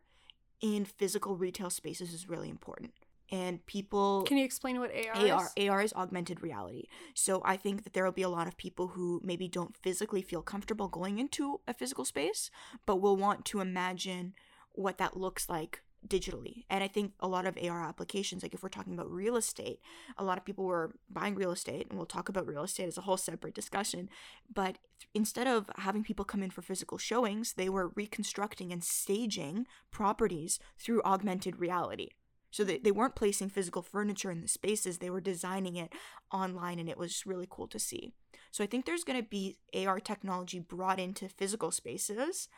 in 0.61 0.85
physical 0.85 1.37
retail 1.37 1.71
spaces 1.71 2.13
is 2.13 2.29
really 2.29 2.51
important. 2.51 2.93
And 3.31 3.65
people 3.67 4.23
Can 4.23 4.39
you 4.39 4.45
explain 4.45 4.81
what 4.81 4.91
AR, 4.91 5.31
AR 5.31 5.51
is? 5.57 5.69
AR 5.69 5.83
is 5.83 5.93
augmented 5.93 6.43
reality. 6.43 6.85
So 7.15 7.43
I 7.45 7.57
think 7.59 7.85
that 7.85 7.93
there 7.93 8.05
will 8.05 8.13
be 8.13 8.23
a 8.23 8.29
lot 8.29 8.49
of 8.49 8.57
people 8.57 8.89
who 8.89 9.21
maybe 9.23 9.49
don't 9.49 9.77
physically 9.77 10.23
feel 10.23 10.41
comfortable 10.41 10.89
going 10.89 11.19
into 11.19 11.61
a 11.69 11.75
physical 11.75 12.07
space, 12.07 12.51
but 12.87 13.03
will 13.03 13.17
want 13.17 13.45
to 13.47 13.61
imagine 13.61 14.33
what 14.73 14.97
that 14.99 15.17
looks 15.17 15.49
like 15.49 15.83
digitally. 16.07 16.65
And 16.71 16.83
I 16.83 16.89
think 16.89 17.13
a 17.21 17.29
lot 17.29 17.47
of 17.47 17.59
AR 17.63 17.85
applications, 17.85 18.43
like 18.43 18.55
if 18.55 18.63
we're 18.63 18.69
talking 18.69 18.95
about 18.95 19.11
real 19.11 19.37
estate, 19.37 19.81
a 20.17 20.25
lot 20.25 20.39
of 20.39 20.45
people 20.45 20.65
were 20.65 20.95
buying 21.11 21.35
real 21.35 21.51
estate, 21.51 21.87
and 21.89 21.99
we'll 21.99 22.07
talk 22.07 22.29
about 22.29 22.47
real 22.47 22.63
estate 22.63 22.87
as 22.87 22.99
a 22.99 23.03
whole 23.03 23.17
separate 23.17 23.55
discussion. 23.55 24.09
But 24.53 24.79
instead 25.15 25.47
of 25.47 25.71
having 25.77 26.05
people 26.05 26.25
come 26.25 26.43
in 26.43 26.51
for 26.51 26.63
physical 26.63 26.99
showings, 26.99 27.55
they 27.55 27.69
were 27.69 27.93
reconstructing 27.95 28.73
and 28.73 28.85
staging 28.85 29.67
properties 29.91 30.59
through 30.79 31.03
augmented 31.03 31.59
reality. 31.59 32.11
So 32.51 32.65
they, 32.65 32.79
they 32.79 32.93
weren't 32.93 33.17
placing 33.17 33.51
physical 33.51 33.83
furniture 33.83 34.31
in 34.31 34.41
the 34.41 34.49
spaces, 34.49 34.99
they 34.99 35.11
were 35.11 35.21
designing 35.21 35.77
it 35.77 35.93
online, 36.33 36.79
and 36.79 36.89
it 36.89 36.97
was 36.97 37.27
really 37.27 37.47
cool 37.49 37.69
to 37.69 37.79
see. 37.79 38.13
So 38.51 38.65
I 38.65 38.67
think 38.67 38.87
there's 38.87 39.05
going 39.05 39.21
to 39.21 39.29
be 39.29 39.59
AR 39.75 40.01
technology 40.01 40.59
brought 40.59 40.99
into 40.99 41.29
physical 41.29 41.71
spaces. 41.71 42.49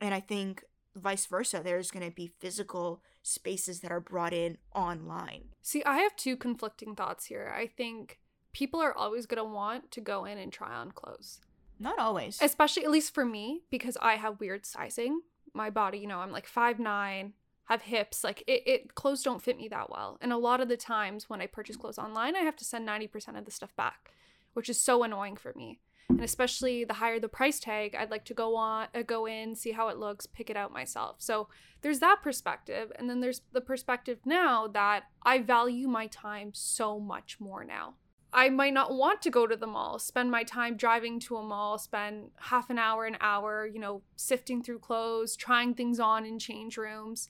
And 0.00 0.14
I 0.14 0.20
think 0.20 0.64
vice 0.96 1.26
versa 1.26 1.60
there's 1.62 1.90
going 1.90 2.04
to 2.04 2.14
be 2.14 2.32
physical 2.38 3.02
spaces 3.22 3.80
that 3.80 3.90
are 3.90 4.00
brought 4.00 4.32
in 4.32 4.58
online. 4.74 5.44
See 5.62 5.84
i 5.84 5.98
have 5.98 6.16
two 6.16 6.36
conflicting 6.36 6.94
thoughts 6.94 7.26
here. 7.26 7.52
I 7.56 7.66
think 7.66 8.18
people 8.52 8.80
are 8.80 8.96
always 8.96 9.26
going 9.26 9.38
to 9.38 9.44
want 9.44 9.90
to 9.92 10.00
go 10.00 10.24
in 10.24 10.38
and 10.38 10.52
try 10.52 10.74
on 10.74 10.92
clothes. 10.92 11.40
Not 11.78 11.98
always. 11.98 12.38
Especially 12.40 12.84
at 12.84 12.90
least 12.90 13.14
for 13.14 13.24
me 13.24 13.62
because 13.70 13.96
i 14.00 14.14
have 14.14 14.40
weird 14.40 14.66
sizing. 14.66 15.20
My 15.54 15.70
body 15.70 15.98
you 15.98 16.06
know 16.06 16.20
i'm 16.20 16.32
like 16.32 16.46
five 16.46 16.78
nine 16.78 17.34
have 17.66 17.82
hips 17.82 18.22
like 18.22 18.44
it, 18.46 18.62
it 18.66 18.94
clothes 18.94 19.22
don't 19.22 19.42
fit 19.42 19.56
me 19.58 19.68
that 19.68 19.90
well. 19.90 20.18
And 20.20 20.32
a 20.32 20.38
lot 20.38 20.60
of 20.60 20.68
the 20.68 20.76
times 20.76 21.28
when 21.28 21.40
i 21.40 21.46
purchase 21.46 21.76
clothes 21.76 21.98
online 21.98 22.36
i 22.36 22.40
have 22.40 22.56
to 22.56 22.64
send 22.64 22.88
90% 22.88 23.38
of 23.38 23.44
the 23.44 23.50
stuff 23.50 23.74
back 23.76 24.12
which 24.54 24.70
is 24.70 24.80
so 24.80 25.02
annoying 25.02 25.36
for 25.36 25.52
me 25.54 25.80
and 26.08 26.20
especially 26.20 26.84
the 26.84 26.94
higher 26.94 27.18
the 27.18 27.28
price 27.28 27.58
tag 27.58 27.94
i'd 27.98 28.10
like 28.10 28.24
to 28.24 28.34
go 28.34 28.56
on 28.56 28.86
uh, 28.94 29.02
go 29.02 29.26
in 29.26 29.54
see 29.54 29.72
how 29.72 29.88
it 29.88 29.98
looks 29.98 30.26
pick 30.26 30.50
it 30.50 30.56
out 30.56 30.72
myself. 30.72 31.16
So 31.18 31.48
there's 31.82 32.00
that 32.00 32.22
perspective 32.22 32.92
and 32.96 33.08
then 33.08 33.20
there's 33.20 33.42
the 33.52 33.60
perspective 33.60 34.18
now 34.24 34.66
that 34.68 35.04
i 35.22 35.38
value 35.38 35.88
my 35.88 36.06
time 36.06 36.50
so 36.52 36.98
much 36.98 37.38
more 37.40 37.64
now. 37.64 37.94
I 38.32 38.50
might 38.50 38.74
not 38.74 38.92
want 38.92 39.22
to 39.22 39.30
go 39.30 39.46
to 39.46 39.56
the 39.56 39.66
mall 39.66 39.98
spend 39.98 40.30
my 40.30 40.42
time 40.42 40.76
driving 40.76 41.20
to 41.20 41.36
a 41.36 41.42
mall 41.42 41.78
spend 41.78 42.30
half 42.36 42.70
an 42.70 42.78
hour 42.78 43.04
an 43.04 43.16
hour 43.20 43.66
you 43.66 43.80
know 43.80 44.02
sifting 44.16 44.62
through 44.62 44.80
clothes 44.80 45.36
trying 45.36 45.74
things 45.74 46.00
on 46.00 46.24
in 46.24 46.38
change 46.38 46.76
rooms. 46.76 47.28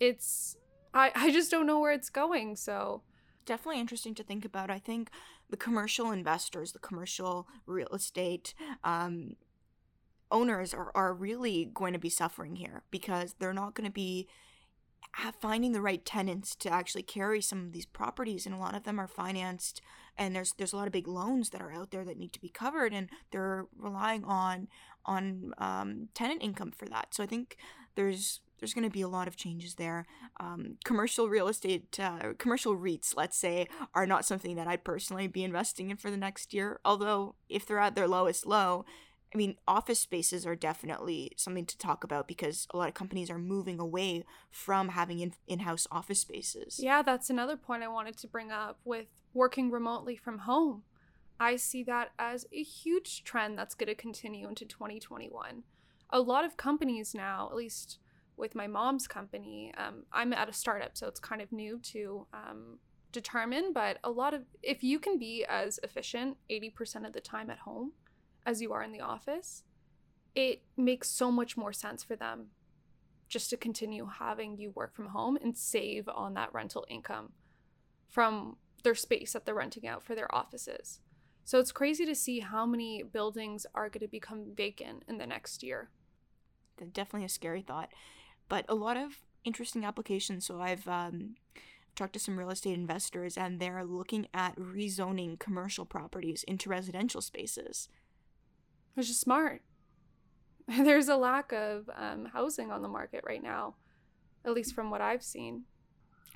It's 0.00 0.56
i 0.94 1.10
i 1.14 1.30
just 1.30 1.50
don't 1.50 1.66
know 1.66 1.80
where 1.80 1.92
it's 1.92 2.10
going 2.10 2.56
so. 2.56 3.02
Definitely 3.44 3.80
interesting 3.80 4.14
to 4.14 4.22
think 4.22 4.44
about. 4.44 4.70
I 4.70 4.78
think 4.78 5.10
the 5.52 5.56
commercial 5.58 6.10
investors, 6.10 6.72
the 6.72 6.78
commercial 6.78 7.46
real 7.66 7.90
estate 7.92 8.54
um, 8.84 9.36
owners 10.30 10.72
are, 10.72 10.90
are 10.94 11.12
really 11.12 11.70
going 11.74 11.92
to 11.92 11.98
be 11.98 12.08
suffering 12.08 12.56
here 12.56 12.82
because 12.90 13.36
they're 13.38 13.52
not 13.52 13.74
going 13.74 13.86
to 13.86 13.92
be 13.92 14.26
finding 15.42 15.72
the 15.72 15.82
right 15.82 16.06
tenants 16.06 16.54
to 16.54 16.70
actually 16.70 17.02
carry 17.02 17.42
some 17.42 17.66
of 17.66 17.72
these 17.72 17.84
properties 17.84 18.46
and 18.46 18.54
a 18.54 18.58
lot 18.58 18.74
of 18.74 18.84
them 18.84 18.98
are 18.98 19.06
financed 19.06 19.82
and 20.16 20.34
there's 20.34 20.54
there's 20.56 20.72
a 20.72 20.76
lot 20.76 20.86
of 20.86 20.92
big 20.92 21.06
loans 21.06 21.50
that 21.50 21.60
are 21.60 21.70
out 21.72 21.90
there 21.90 22.04
that 22.04 22.16
need 22.16 22.32
to 22.32 22.40
be 22.40 22.48
covered 22.48 22.94
and 22.94 23.10
they're 23.30 23.66
relying 23.76 24.24
on 24.24 24.68
on 25.04 25.52
um, 25.58 26.08
tenant 26.14 26.42
income 26.42 26.70
for 26.70 26.86
that. 26.86 27.12
So 27.12 27.22
i 27.22 27.26
think 27.26 27.58
there's 27.94 28.40
there's 28.62 28.74
going 28.74 28.88
to 28.88 28.90
be 28.90 29.02
a 29.02 29.08
lot 29.08 29.26
of 29.26 29.34
changes 29.34 29.74
there. 29.74 30.06
Um, 30.38 30.76
commercial 30.84 31.28
real 31.28 31.48
estate, 31.48 31.98
uh, 31.98 32.34
commercial 32.38 32.76
REITs, 32.76 33.16
let's 33.16 33.36
say, 33.36 33.66
are 33.92 34.06
not 34.06 34.24
something 34.24 34.54
that 34.54 34.68
I'd 34.68 34.84
personally 34.84 35.26
be 35.26 35.42
investing 35.42 35.90
in 35.90 35.96
for 35.96 36.12
the 36.12 36.16
next 36.16 36.54
year. 36.54 36.78
Although, 36.84 37.34
if 37.48 37.66
they're 37.66 37.80
at 37.80 37.96
their 37.96 38.06
lowest 38.06 38.46
low, 38.46 38.84
I 39.34 39.36
mean, 39.36 39.56
office 39.66 39.98
spaces 39.98 40.46
are 40.46 40.54
definitely 40.54 41.32
something 41.36 41.66
to 41.66 41.76
talk 41.76 42.04
about 42.04 42.28
because 42.28 42.68
a 42.72 42.76
lot 42.76 42.86
of 42.86 42.94
companies 42.94 43.30
are 43.30 43.38
moving 43.38 43.80
away 43.80 44.24
from 44.52 44.90
having 44.90 45.34
in 45.48 45.58
house 45.58 45.88
office 45.90 46.20
spaces. 46.20 46.78
Yeah, 46.80 47.02
that's 47.02 47.30
another 47.30 47.56
point 47.56 47.82
I 47.82 47.88
wanted 47.88 48.16
to 48.18 48.28
bring 48.28 48.52
up 48.52 48.78
with 48.84 49.06
working 49.34 49.72
remotely 49.72 50.14
from 50.14 50.38
home. 50.38 50.84
I 51.40 51.56
see 51.56 51.82
that 51.82 52.10
as 52.16 52.46
a 52.52 52.62
huge 52.62 53.24
trend 53.24 53.58
that's 53.58 53.74
going 53.74 53.88
to 53.88 53.96
continue 53.96 54.46
into 54.46 54.64
2021. 54.64 55.64
A 56.10 56.20
lot 56.20 56.44
of 56.44 56.56
companies 56.56 57.12
now, 57.12 57.48
at 57.50 57.56
least 57.56 57.98
with 58.36 58.54
my 58.54 58.66
mom's 58.66 59.06
company, 59.06 59.72
um, 59.76 60.04
I'm 60.12 60.32
at 60.32 60.48
a 60.48 60.52
startup, 60.52 60.96
so 60.96 61.06
it's 61.06 61.20
kind 61.20 61.42
of 61.42 61.52
new 61.52 61.78
to 61.84 62.26
um, 62.32 62.78
determine. 63.12 63.72
But 63.72 63.98
a 64.02 64.10
lot 64.10 64.34
of, 64.34 64.42
if 64.62 64.82
you 64.82 64.98
can 64.98 65.18
be 65.18 65.44
as 65.48 65.78
efficient 65.82 66.36
80% 66.50 67.06
of 67.06 67.12
the 67.12 67.20
time 67.20 67.50
at 67.50 67.58
home 67.58 67.92
as 68.44 68.60
you 68.60 68.72
are 68.72 68.82
in 68.82 68.92
the 68.92 69.00
office, 69.00 69.64
it 70.34 70.62
makes 70.76 71.08
so 71.10 71.30
much 71.30 71.56
more 71.56 71.72
sense 71.72 72.02
for 72.02 72.16
them 72.16 72.46
just 73.28 73.50
to 73.50 73.56
continue 73.56 74.06
having 74.18 74.58
you 74.58 74.70
work 74.74 74.94
from 74.94 75.06
home 75.06 75.38
and 75.42 75.56
save 75.56 76.08
on 76.08 76.34
that 76.34 76.52
rental 76.52 76.84
income 76.88 77.32
from 78.08 78.56
their 78.84 78.94
space 78.94 79.32
that 79.32 79.46
they're 79.46 79.54
renting 79.54 79.86
out 79.86 80.02
for 80.02 80.14
their 80.14 80.32
offices. 80.34 81.00
So 81.44 81.58
it's 81.58 81.72
crazy 81.72 82.04
to 82.06 82.14
see 82.14 82.40
how 82.40 82.66
many 82.66 83.02
buildings 83.02 83.66
are 83.74 83.88
going 83.88 84.00
to 84.00 84.08
become 84.08 84.52
vacant 84.54 85.04
in 85.08 85.18
the 85.18 85.26
next 85.26 85.62
year. 85.62 85.90
Definitely 86.92 87.24
a 87.24 87.30
scary 87.30 87.62
thought, 87.62 87.90
but 88.52 88.66
a 88.68 88.74
lot 88.74 88.98
of 88.98 89.22
interesting 89.46 89.82
applications. 89.82 90.44
So 90.44 90.60
I've 90.60 90.86
um, 90.86 91.36
talked 91.96 92.12
to 92.12 92.18
some 92.18 92.38
real 92.38 92.50
estate 92.50 92.74
investors, 92.74 93.38
and 93.38 93.58
they're 93.58 93.82
looking 93.82 94.26
at 94.34 94.54
rezoning 94.56 95.38
commercial 95.38 95.86
properties 95.86 96.42
into 96.42 96.68
residential 96.68 97.22
spaces. 97.22 97.88
Which 98.92 99.08
is 99.08 99.18
smart. 99.18 99.62
There's 100.68 101.08
a 101.08 101.16
lack 101.16 101.50
of 101.52 101.88
um, 101.96 102.26
housing 102.26 102.70
on 102.70 102.82
the 102.82 102.88
market 102.88 103.24
right 103.26 103.42
now, 103.42 103.76
at 104.44 104.52
least 104.52 104.74
from 104.74 104.90
what 104.90 105.00
I've 105.00 105.22
seen. 105.22 105.62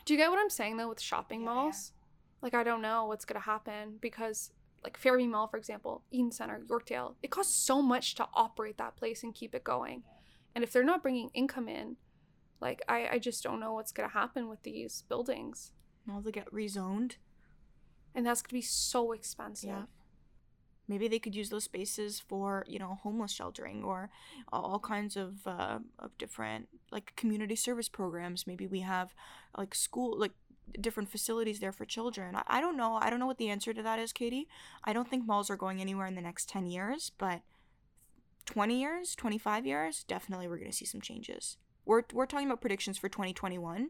Do 0.06 0.14
you 0.14 0.18
get 0.18 0.30
what 0.30 0.38
I'm 0.38 0.48
saying 0.48 0.78
though 0.78 0.88
with 0.88 1.02
shopping 1.02 1.40
yeah, 1.40 1.50
malls? 1.52 1.92
Yeah. 1.94 2.44
Like 2.44 2.54
I 2.54 2.64
don't 2.64 2.80
know 2.80 3.04
what's 3.04 3.26
gonna 3.26 3.40
happen 3.40 3.98
because 4.00 4.52
like 4.82 4.96
Fairview 4.96 5.28
Mall, 5.28 5.48
for 5.48 5.58
example, 5.58 6.00
Eaton 6.10 6.32
Center, 6.32 6.62
Yorkdale, 6.66 7.16
it 7.22 7.28
costs 7.30 7.54
so 7.54 7.82
much 7.82 8.14
to 8.14 8.26
operate 8.32 8.78
that 8.78 8.96
place 8.96 9.22
and 9.22 9.34
keep 9.34 9.54
it 9.54 9.64
going. 9.64 10.02
And 10.54 10.64
if 10.64 10.72
they're 10.72 10.82
not 10.82 11.02
bringing 11.02 11.28
income 11.34 11.68
in, 11.68 11.96
like 12.60 12.82
I, 12.88 13.08
I 13.12 13.18
just 13.18 13.42
don't 13.42 13.60
know 13.60 13.74
what's 13.74 13.92
gonna 13.92 14.08
happen 14.08 14.48
with 14.48 14.62
these 14.62 15.04
buildings. 15.08 15.72
Now 16.06 16.20
they 16.20 16.30
get 16.30 16.52
rezoned. 16.52 17.16
And 18.14 18.26
that's 18.26 18.42
gonna 18.42 18.58
be 18.58 18.62
so 18.62 19.12
expensive. 19.12 19.68
Yeah. 19.70 19.82
Maybe 20.88 21.08
they 21.08 21.18
could 21.18 21.34
use 21.34 21.50
those 21.50 21.64
spaces 21.64 22.20
for, 22.20 22.64
you 22.68 22.78
know, 22.78 22.98
homeless 23.02 23.32
sheltering 23.32 23.82
or 23.82 24.08
all 24.52 24.78
kinds 24.78 25.16
of 25.16 25.46
uh, 25.46 25.80
of 25.98 26.16
different 26.16 26.68
like 26.92 27.12
community 27.16 27.56
service 27.56 27.88
programs. 27.88 28.46
Maybe 28.46 28.66
we 28.66 28.80
have 28.80 29.14
like 29.56 29.74
school 29.74 30.18
like 30.18 30.32
different 30.80 31.10
facilities 31.10 31.60
there 31.60 31.72
for 31.72 31.84
children. 31.84 32.36
I, 32.36 32.42
I 32.46 32.60
don't 32.60 32.76
know. 32.76 32.98
I 33.00 33.10
don't 33.10 33.20
know 33.20 33.26
what 33.26 33.38
the 33.38 33.50
answer 33.50 33.72
to 33.74 33.82
that 33.82 33.98
is, 33.98 34.12
Katie. 34.12 34.48
I 34.84 34.92
don't 34.92 35.08
think 35.08 35.26
malls 35.26 35.50
are 35.50 35.56
going 35.56 35.80
anywhere 35.80 36.06
in 36.06 36.14
the 36.14 36.20
next 36.20 36.48
10 36.48 36.66
years, 36.66 37.10
but 37.18 37.42
20 38.46 38.80
years, 38.80 39.14
25 39.14 39.66
years, 39.66 40.04
definitely 40.04 40.48
we're 40.48 40.58
going 40.58 40.70
to 40.70 40.76
see 40.76 40.84
some 40.84 41.00
changes. 41.00 41.58
We're, 41.86 42.02
we're 42.12 42.26
talking 42.26 42.46
about 42.46 42.60
predictions 42.60 42.98
for 42.98 43.08
2021. 43.08 43.88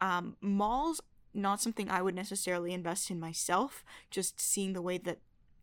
Um, 0.00 0.36
malls, 0.40 1.00
not 1.32 1.60
something 1.60 1.88
I 1.88 2.02
would 2.02 2.14
necessarily 2.14 2.72
invest 2.72 3.10
in 3.10 3.20
myself, 3.20 3.84
just 4.10 4.40
seeing 4.40 4.72
the 4.72 4.82
way 4.82 4.98
that 4.98 5.18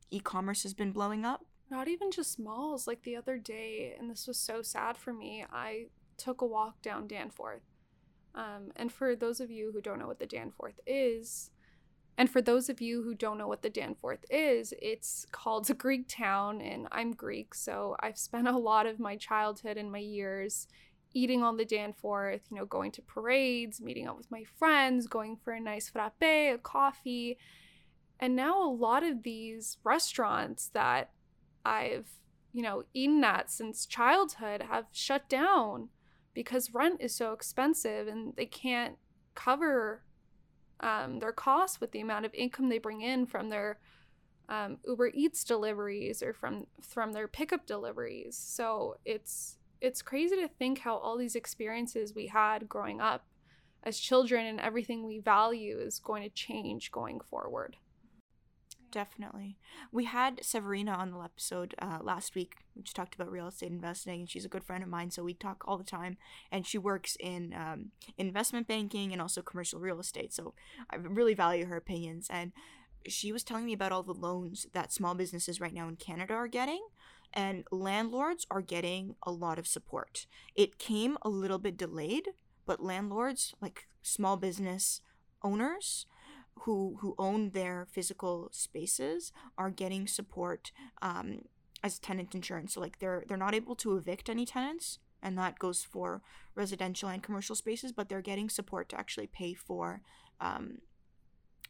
e 0.09 0.19
commerce 0.19 0.63
has 0.63 0.73
been 0.73 0.91
blowing 0.91 1.25
up. 1.25 1.45
Not 1.69 1.87
even 1.87 2.11
just 2.11 2.39
malls. 2.39 2.87
Like 2.87 3.03
the 3.03 3.15
other 3.15 3.37
day, 3.37 3.95
and 3.99 4.09
this 4.09 4.27
was 4.27 4.37
so 4.37 4.61
sad 4.61 4.97
for 4.97 5.13
me, 5.13 5.45
I 5.51 5.87
took 6.17 6.41
a 6.41 6.45
walk 6.45 6.81
down 6.81 7.07
Danforth 7.07 7.63
um, 8.33 8.71
and 8.75 8.91
for 8.91 9.15
those 9.15 9.39
of 9.39 9.51
you 9.51 9.71
who 9.73 9.81
don't 9.81 9.99
know 9.99 10.07
what 10.07 10.19
the 10.19 10.25
Danforth 10.25 10.79
is, 10.85 11.51
and 12.17 12.29
for 12.29 12.41
those 12.41 12.69
of 12.69 12.81
you 12.81 13.03
who 13.03 13.15
don't 13.15 13.37
know 13.37 13.47
what 13.47 13.61
the 13.61 13.69
Danforth 13.69 14.25
is, 14.29 14.73
it's 14.81 15.25
called 15.31 15.69
a 15.69 15.73
Greek 15.73 16.07
town, 16.07 16.61
and 16.61 16.87
I'm 16.91 17.13
Greek, 17.13 17.53
so 17.53 17.95
I've 17.99 18.17
spent 18.17 18.47
a 18.47 18.57
lot 18.57 18.85
of 18.85 18.99
my 18.99 19.17
childhood 19.17 19.77
and 19.77 19.91
my 19.91 19.99
years 19.99 20.67
eating 21.13 21.43
on 21.43 21.57
the 21.57 21.65
Danforth, 21.65 22.41
you 22.49 22.57
know, 22.57 22.65
going 22.65 22.91
to 22.93 23.01
parades, 23.01 23.81
meeting 23.81 24.07
up 24.07 24.17
with 24.17 24.31
my 24.31 24.43
friends, 24.57 25.07
going 25.07 25.37
for 25.43 25.53
a 25.53 25.59
nice 25.59 25.89
frappe, 25.89 26.23
a 26.23 26.57
coffee. 26.61 27.37
And 28.19 28.35
now 28.35 28.61
a 28.63 28.71
lot 28.71 29.03
of 29.03 29.23
these 29.23 29.77
restaurants 29.83 30.69
that 30.73 31.11
I've, 31.65 32.07
you 32.53 32.61
know, 32.61 32.83
eaten 32.93 33.23
at 33.23 33.49
since 33.49 33.85
childhood 33.85 34.63
have 34.69 34.85
shut 34.91 35.27
down 35.27 35.89
because 36.33 36.73
rent 36.73 37.01
is 37.01 37.15
so 37.15 37.33
expensive 37.33 38.07
and 38.07 38.33
they 38.35 38.45
can't 38.45 38.97
cover 39.35 40.03
um, 40.79 41.19
their 41.19 41.31
costs 41.31 41.79
with 41.79 41.91
the 41.91 42.01
amount 42.01 42.25
of 42.25 42.33
income 42.33 42.69
they 42.69 42.77
bring 42.77 43.01
in 43.01 43.25
from 43.25 43.49
their 43.49 43.79
um, 44.49 44.77
Uber 44.85 45.11
Eats 45.13 45.43
deliveries 45.43 46.21
or 46.21 46.33
from 46.33 46.67
from 46.81 47.13
their 47.13 47.27
pickup 47.27 47.65
deliveries. 47.65 48.35
So 48.37 48.97
it's 49.05 49.57
it's 49.81 50.01
crazy 50.01 50.35
to 50.37 50.47
think 50.47 50.79
how 50.79 50.95
all 50.97 51.17
these 51.17 51.35
experiences 51.35 52.13
we 52.15 52.27
had 52.27 52.69
growing 52.69 53.01
up 53.01 53.25
as 53.83 53.99
children 53.99 54.45
and 54.45 54.59
everything 54.59 55.05
we 55.05 55.19
value 55.19 55.79
is 55.79 55.99
going 55.99 56.23
to 56.23 56.29
change 56.29 56.91
going 56.91 57.19
forward. 57.19 57.77
Definitely. 58.91 59.57
We 59.91 60.03
had 60.03 60.41
Severina 60.41 60.97
on 60.97 61.11
the 61.11 61.19
episode 61.19 61.73
uh, 61.81 61.99
last 62.01 62.35
week, 62.35 62.57
which 62.73 62.93
talked 62.93 63.15
about 63.15 63.31
real 63.31 63.47
estate 63.47 63.71
investing, 63.71 64.19
and 64.19 64.29
she's 64.29 64.43
a 64.43 64.49
good 64.49 64.65
friend 64.65 64.83
of 64.83 64.89
mine, 64.89 65.11
so 65.11 65.23
we 65.23 65.33
talk 65.33 65.63
all 65.65 65.77
the 65.77 65.83
time. 65.83 66.17
And 66.51 66.67
she 66.67 66.77
works 66.77 67.15
in 67.19 67.55
um, 67.57 67.91
investment 68.17 68.67
banking 68.67 69.13
and 69.13 69.21
also 69.21 69.41
commercial 69.41 69.79
real 69.79 70.01
estate, 70.01 70.33
so 70.33 70.53
I 70.89 70.97
really 70.97 71.33
value 71.33 71.65
her 71.65 71.77
opinions. 71.77 72.27
And 72.29 72.51
she 73.07 73.31
was 73.31 73.43
telling 73.43 73.65
me 73.65 73.73
about 73.73 73.93
all 73.93 74.03
the 74.03 74.13
loans 74.13 74.67
that 74.73 74.91
small 74.91 75.15
businesses 75.15 75.61
right 75.61 75.73
now 75.73 75.87
in 75.87 75.95
Canada 75.95 76.33
are 76.33 76.49
getting, 76.49 76.85
and 77.33 77.63
landlords 77.71 78.45
are 78.51 78.61
getting 78.61 79.15
a 79.23 79.31
lot 79.31 79.59
of 79.59 79.67
support. 79.67 80.25
It 80.55 80.77
came 80.77 81.17
a 81.21 81.29
little 81.29 81.59
bit 81.59 81.77
delayed, 81.77 82.29
but 82.65 82.83
landlords, 82.83 83.53
like 83.61 83.87
small 84.01 84.37
business 84.37 85.01
owners, 85.43 86.05
who 86.61 86.97
who 87.01 87.15
own 87.17 87.51
their 87.51 87.87
physical 87.89 88.49
spaces 88.51 89.31
are 89.57 89.69
getting 89.69 90.07
support 90.07 90.71
um, 91.01 91.45
as 91.83 91.99
tenant 91.99 92.35
insurance. 92.35 92.73
So 92.73 92.81
like 92.81 92.99
they're 92.99 93.23
they're 93.27 93.37
not 93.37 93.55
able 93.55 93.75
to 93.77 93.97
evict 93.97 94.29
any 94.29 94.45
tenants, 94.45 94.99
and 95.21 95.37
that 95.37 95.59
goes 95.59 95.83
for 95.83 96.21
residential 96.55 97.09
and 97.09 97.23
commercial 97.23 97.55
spaces, 97.55 97.91
but 97.91 98.09
they're 98.09 98.21
getting 98.21 98.49
support 98.49 98.89
to 98.89 98.99
actually 98.99 99.27
pay 99.27 99.53
for 99.53 100.01
um, 100.39 100.79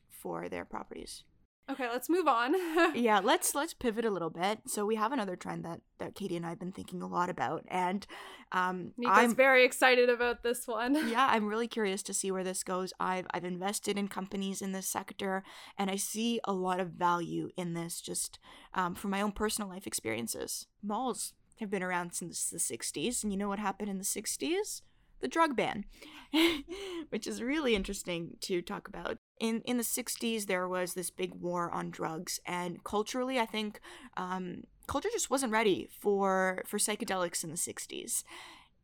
for 0.10 0.50
their 0.50 0.66
properties. 0.66 1.24
Okay, 1.72 1.88
let's 1.90 2.10
move 2.10 2.28
on. 2.28 2.54
yeah, 2.96 3.22
let's 3.24 3.56
let's 3.56 3.74
pivot 3.74 4.04
a 4.04 4.10
little 4.10 4.30
bit. 4.30 4.60
So 4.68 4.86
we 4.86 4.96
have 4.96 5.14
another 5.14 5.38
trend 5.38 5.64
that 5.64 5.80
that 6.00 6.16
Katie 6.16 6.36
and 6.36 6.46
I 6.46 6.50
have 6.50 6.60
been 6.60 6.74
thinking 6.74 7.02
a 7.02 7.08
lot 7.08 7.30
about, 7.30 7.64
and 7.70 8.06
um, 8.52 8.92
Nika's 8.98 9.18
I'm 9.18 9.36
very 9.36 9.64
excited 9.64 10.10
about 10.10 10.44
this 10.44 10.68
one. 10.68 10.96
yeah, 11.10 11.28
I'm 11.32 11.48
really 11.48 11.68
curious 11.68 12.04
to 12.04 12.14
see 12.14 12.30
where 12.30 12.44
this 12.44 12.64
goes. 12.64 12.92
I've 13.00 13.26
I've 13.34 13.46
invested 13.46 13.98
in 13.98 14.10
companies 14.10 14.62
in 14.62 14.74
this 14.74 14.88
sector, 14.88 15.44
and 15.78 15.90
I 15.90 15.96
see 15.96 16.42
a 16.44 16.52
lot 16.52 16.82
of 16.82 16.90
value 16.90 17.50
in 17.56 17.74
this. 17.74 18.02
Just 18.02 18.38
um, 18.74 18.94
from 18.94 19.12
my 19.12 19.22
own 19.22 19.32
personal 19.32 19.70
life 19.70 19.88
experiences, 19.88 20.68
malls 20.84 21.34
have 21.60 21.70
been 21.70 21.84
around 21.84 22.14
since 22.14 22.50
the 22.50 22.58
'60s, 22.58 23.24
and 23.24 23.32
you 23.32 23.38
know 23.38 23.48
what 23.48 23.60
happened 23.60 23.90
in 23.90 23.98
the 23.98 24.04
'60s? 24.04 24.82
the 25.22 25.28
drug 25.28 25.56
ban, 25.56 25.86
which 27.10 27.28
is 27.28 27.42
really 27.42 27.76
interesting 27.76 28.38
to 28.42 28.62
talk 28.62 28.88
about. 28.88 29.18
In 29.42 29.62
in 29.66 29.78
the 29.78 29.84
60s, 29.84 30.46
there 30.46 30.68
was 30.68 30.94
this 30.94 31.10
big 31.10 31.34
war 31.34 31.72
on 31.72 31.90
drugs, 31.90 32.40
and 32.46 32.84
culturally, 32.84 33.40
I 33.40 33.48
think 33.48 33.82
um, 34.16 34.66
culture 34.86 35.10
just 35.12 35.32
wasn't 35.32 35.52
ready 35.52 35.90
for 36.00 36.62
for 36.68 36.78
psychedelics 36.78 37.44
in 37.44 37.50
the 37.50 37.56
60s, 37.58 38.24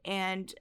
and 0.04 0.56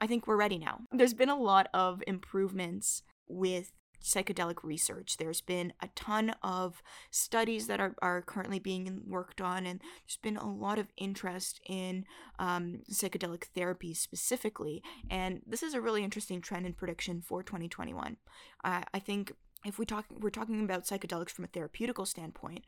I 0.00 0.06
think 0.06 0.28
we're 0.28 0.36
ready 0.36 0.58
now. 0.58 0.82
There's 0.92 1.12
been 1.12 1.28
a 1.28 1.36
lot 1.36 1.66
of 1.74 2.04
improvements 2.06 3.02
with 3.26 3.72
psychedelic 4.02 4.62
research. 4.62 5.16
There's 5.16 5.40
been 5.40 5.72
a 5.80 5.88
ton 5.94 6.34
of 6.42 6.82
studies 7.10 7.66
that 7.66 7.80
are, 7.80 7.94
are 8.02 8.22
currently 8.22 8.58
being 8.58 9.02
worked 9.06 9.40
on, 9.40 9.66
and 9.66 9.80
there's 9.80 10.18
been 10.22 10.36
a 10.36 10.50
lot 10.50 10.78
of 10.78 10.88
interest 10.96 11.60
in 11.66 12.04
um, 12.38 12.80
psychedelic 12.90 13.44
therapies 13.56 13.96
specifically. 13.96 14.82
And 15.10 15.42
this 15.46 15.62
is 15.62 15.74
a 15.74 15.80
really 15.80 16.04
interesting 16.04 16.40
trend 16.40 16.66
in 16.66 16.72
prediction 16.72 17.20
for 17.20 17.42
2021. 17.42 18.16
Uh, 18.64 18.82
I 18.92 18.98
think 18.98 19.32
if 19.64 19.78
we 19.78 19.86
talk, 19.86 20.06
we're 20.10 20.30
talking 20.30 20.64
about 20.64 20.84
psychedelics 20.84 21.30
from 21.30 21.44
a 21.44 21.48
therapeutical 21.48 22.06
standpoint, 22.06 22.64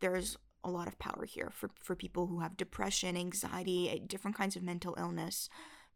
there's 0.00 0.36
a 0.62 0.70
lot 0.70 0.88
of 0.88 0.98
power 0.98 1.26
here 1.26 1.50
for, 1.54 1.70
for 1.80 1.94
people 1.94 2.26
who 2.26 2.40
have 2.40 2.56
depression, 2.56 3.16
anxiety, 3.16 4.02
different 4.06 4.36
kinds 4.36 4.56
of 4.56 4.62
mental 4.62 4.94
illness 4.98 5.48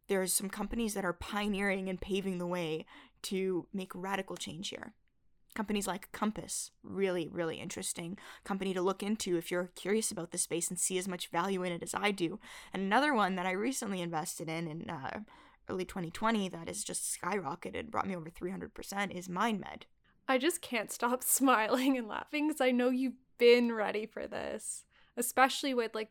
there's 0.08 0.32
some 0.32 0.48
companies 0.48 0.94
that 0.94 1.04
are 1.04 1.12
pioneering 1.12 1.88
and 1.88 2.00
paving 2.00 2.38
the 2.38 2.46
way 2.46 2.84
to 3.22 3.66
make 3.72 3.92
radical 3.94 4.36
change 4.36 4.70
here. 4.70 4.94
Companies 5.54 5.86
like 5.86 6.12
Compass, 6.12 6.70
really, 6.82 7.26
really 7.26 7.56
interesting 7.56 8.16
company 8.44 8.72
to 8.74 8.82
look 8.82 9.02
into 9.02 9.36
if 9.36 9.50
you're 9.50 9.70
curious 9.74 10.10
about 10.10 10.30
the 10.30 10.38
space 10.38 10.68
and 10.68 10.78
see 10.78 10.98
as 10.98 11.08
much 11.08 11.28
value 11.28 11.62
in 11.62 11.72
it 11.72 11.82
as 11.82 11.94
I 11.94 12.10
do. 12.10 12.38
And 12.72 12.82
another 12.82 13.14
one 13.14 13.34
that 13.36 13.46
I 13.46 13.52
recently 13.52 14.00
invested 14.00 14.48
in 14.48 14.68
in 14.68 14.88
uh, 14.88 15.20
early 15.68 15.84
2020 15.84 16.48
that 16.50 16.68
has 16.68 16.84
just 16.84 17.20
skyrocketed, 17.20 17.90
brought 17.90 18.06
me 18.06 18.14
over 18.14 18.30
300%, 18.30 19.10
is 19.10 19.28
MindMed. 19.28 19.82
I 20.28 20.38
just 20.38 20.62
can't 20.62 20.92
stop 20.92 21.24
smiling 21.24 21.96
and 21.96 22.06
laughing 22.06 22.48
because 22.48 22.60
I 22.60 22.70
know 22.70 22.90
you've 22.90 23.14
been 23.38 23.72
ready 23.72 24.06
for 24.06 24.26
this, 24.26 24.84
especially 25.16 25.74
with 25.74 25.94
like, 25.94 26.10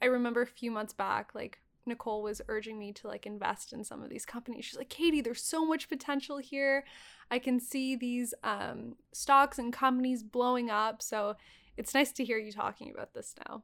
I 0.00 0.06
remember 0.06 0.42
a 0.42 0.46
few 0.46 0.70
months 0.70 0.92
back, 0.92 1.34
like 1.34 1.58
Nicole 1.86 2.22
was 2.22 2.42
urging 2.48 2.78
me 2.78 2.92
to 2.94 3.06
like 3.06 3.26
invest 3.26 3.72
in 3.72 3.84
some 3.84 4.02
of 4.02 4.10
these 4.10 4.26
companies. 4.26 4.64
She's 4.64 4.78
like, 4.78 4.88
Katie, 4.88 5.20
there's 5.20 5.42
so 5.42 5.64
much 5.64 5.88
potential 5.88 6.38
here. 6.38 6.84
I 7.30 7.38
can 7.38 7.60
see 7.60 7.96
these 7.96 8.34
um, 8.44 8.96
stocks 9.12 9.58
and 9.58 9.72
companies 9.72 10.22
blowing 10.22 10.70
up. 10.70 11.02
So 11.02 11.36
it's 11.76 11.94
nice 11.94 12.12
to 12.12 12.24
hear 12.24 12.38
you 12.38 12.52
talking 12.52 12.90
about 12.90 13.14
this 13.14 13.34
now. 13.48 13.62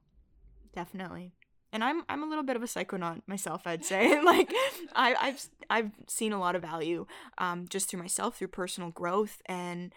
Definitely. 0.75 1.33
And 1.73 1.83
I'm 1.83 2.03
I'm 2.09 2.23
a 2.23 2.27
little 2.27 2.45
bit 2.45 2.57
of 2.57 2.63
a 2.63 2.67
psychonaut 2.67 3.23
myself, 3.27 3.63
I'd 3.65 3.85
say. 3.85 4.21
like 4.25 4.53
I, 4.95 5.15
I've 5.15 5.47
I've 5.71 5.91
seen 6.07 6.33
a 6.33 6.39
lot 6.39 6.55
of 6.55 6.63
value 6.63 7.07
um, 7.39 7.67
just 7.69 7.89
through 7.89 8.01
myself, 8.01 8.37
through 8.37 8.49
personal 8.49 8.91
growth, 8.91 9.41
and 9.47 9.95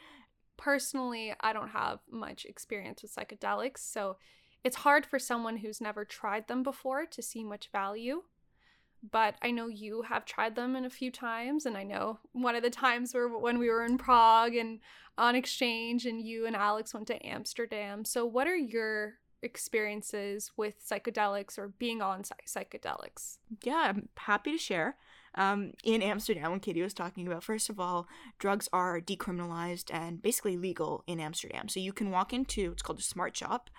personally, 0.57 1.33
I 1.41 1.51
don't 1.51 1.69
have 1.69 1.99
much 2.09 2.45
experience 2.45 3.01
with 3.01 3.13
psychedelics, 3.13 3.79
so 3.79 4.15
it's 4.65 4.77
hard 4.77 5.05
for 5.05 5.19
someone 5.19 5.57
who's 5.57 5.79
never 5.79 6.03
tried 6.03 6.47
them 6.47 6.63
before 6.63 7.05
to 7.05 7.21
see 7.21 7.43
much 7.43 7.69
value. 7.71 8.23
But 9.11 9.35
I 9.43 9.51
know 9.51 9.67
you 9.67 10.01
have 10.01 10.25
tried 10.25 10.55
them 10.55 10.75
in 10.75 10.85
a 10.85 10.89
few 10.89 11.11
times, 11.11 11.67
and 11.67 11.77
I 11.77 11.83
know 11.83 12.17
one 12.31 12.55
of 12.55 12.63
the 12.63 12.71
times 12.71 13.13
were 13.13 13.37
when 13.37 13.59
we 13.59 13.69
were 13.69 13.85
in 13.85 13.99
Prague 13.99 14.55
and 14.55 14.79
on 15.19 15.35
exchange, 15.35 16.07
and 16.07 16.19
you 16.19 16.47
and 16.47 16.55
Alex 16.55 16.95
went 16.95 17.05
to 17.07 17.25
Amsterdam. 17.25 18.03
So, 18.03 18.25
what 18.25 18.47
are 18.47 18.55
your 18.55 19.19
experiences 19.43 20.51
with 20.57 20.83
psychedelics 20.83 21.59
or 21.59 21.67
being 21.67 22.01
on 22.01 22.23
psychedelics? 22.23 23.37
Yeah, 23.63 23.83
I'm 23.89 24.09
happy 24.17 24.53
to 24.53 24.57
share. 24.57 24.95
Um, 25.35 25.73
in 25.83 26.01
Amsterdam, 26.01 26.51
when 26.51 26.59
Katie 26.59 26.81
was 26.81 26.93
talking 26.93 27.27
about, 27.27 27.43
first 27.43 27.69
of 27.69 27.79
all, 27.79 28.07
drugs 28.39 28.67
are 28.73 28.99
decriminalized 28.99 29.93
and 29.93 30.21
basically 30.21 30.57
legal 30.57 31.03
in 31.05 31.19
Amsterdam. 31.19 31.67
So 31.67 31.79
you 31.79 31.93
can 31.93 32.09
walk 32.09 32.33
into 32.33 32.71
it's 32.71 32.81
called 32.81 32.99
a 32.99 33.03
smart 33.03 33.37
shop 33.37 33.69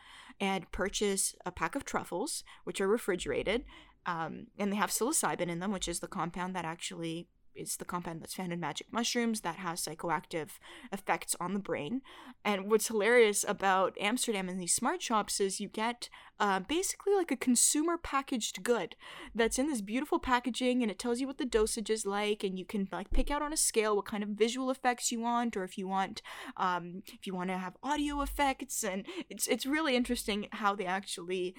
and 0.40 0.70
purchase 0.72 1.34
a 1.44 1.52
pack 1.52 1.74
of 1.74 1.84
truffles, 1.84 2.44
which 2.64 2.80
are 2.80 2.88
refrigerated, 2.88 3.64
um, 4.04 4.46
and 4.58 4.72
they 4.72 4.76
have 4.76 4.90
psilocybin 4.90 5.48
in 5.48 5.58
them, 5.58 5.72
which 5.72 5.88
is 5.88 6.00
the 6.00 6.06
compound 6.06 6.54
that 6.54 6.64
actually 6.64 7.28
is 7.56 7.76
the 7.76 7.84
compound 7.84 8.20
that's 8.20 8.34
found 8.34 8.52
in 8.52 8.60
magic 8.60 8.88
mushrooms 8.92 9.40
that 9.40 9.56
has 9.56 9.84
psychoactive 9.84 10.50
effects 10.92 11.34
on 11.40 11.54
the 11.54 11.60
brain. 11.60 12.02
And 12.44 12.70
what's 12.70 12.88
hilarious 12.88 13.44
about 13.46 13.96
Amsterdam 14.00 14.48
and 14.48 14.60
these 14.60 14.74
smart 14.74 15.02
shops 15.02 15.40
is 15.40 15.60
you 15.60 15.68
get 15.68 16.08
uh, 16.38 16.60
basically 16.60 17.14
like 17.14 17.30
a 17.30 17.36
consumer 17.36 17.96
packaged 17.96 18.62
good 18.62 18.94
that's 19.34 19.58
in 19.58 19.68
this 19.68 19.80
beautiful 19.80 20.18
packaging 20.18 20.82
and 20.82 20.90
it 20.90 20.98
tells 20.98 21.18
you 21.18 21.26
what 21.26 21.38
the 21.38 21.46
dosage 21.46 21.88
is 21.88 22.04
like 22.04 22.44
and 22.44 22.58
you 22.58 22.64
can 22.64 22.86
like 22.92 23.10
pick 23.10 23.30
out 23.30 23.40
on 23.40 23.52
a 23.52 23.56
scale 23.56 23.96
what 23.96 24.04
kind 24.04 24.22
of 24.22 24.28
visual 24.30 24.70
effects 24.70 25.10
you 25.10 25.18
want 25.18 25.56
or 25.56 25.64
if 25.64 25.78
you 25.78 25.88
want 25.88 26.20
um, 26.58 27.02
if 27.06 27.26
you 27.26 27.34
want 27.34 27.48
to 27.48 27.56
have 27.56 27.76
audio 27.82 28.20
effects 28.20 28.84
and 28.84 29.06
it's 29.30 29.46
it's 29.46 29.64
really 29.64 29.96
interesting 29.96 30.46
how 30.52 30.74
they 30.74 30.84
actually 30.84 31.54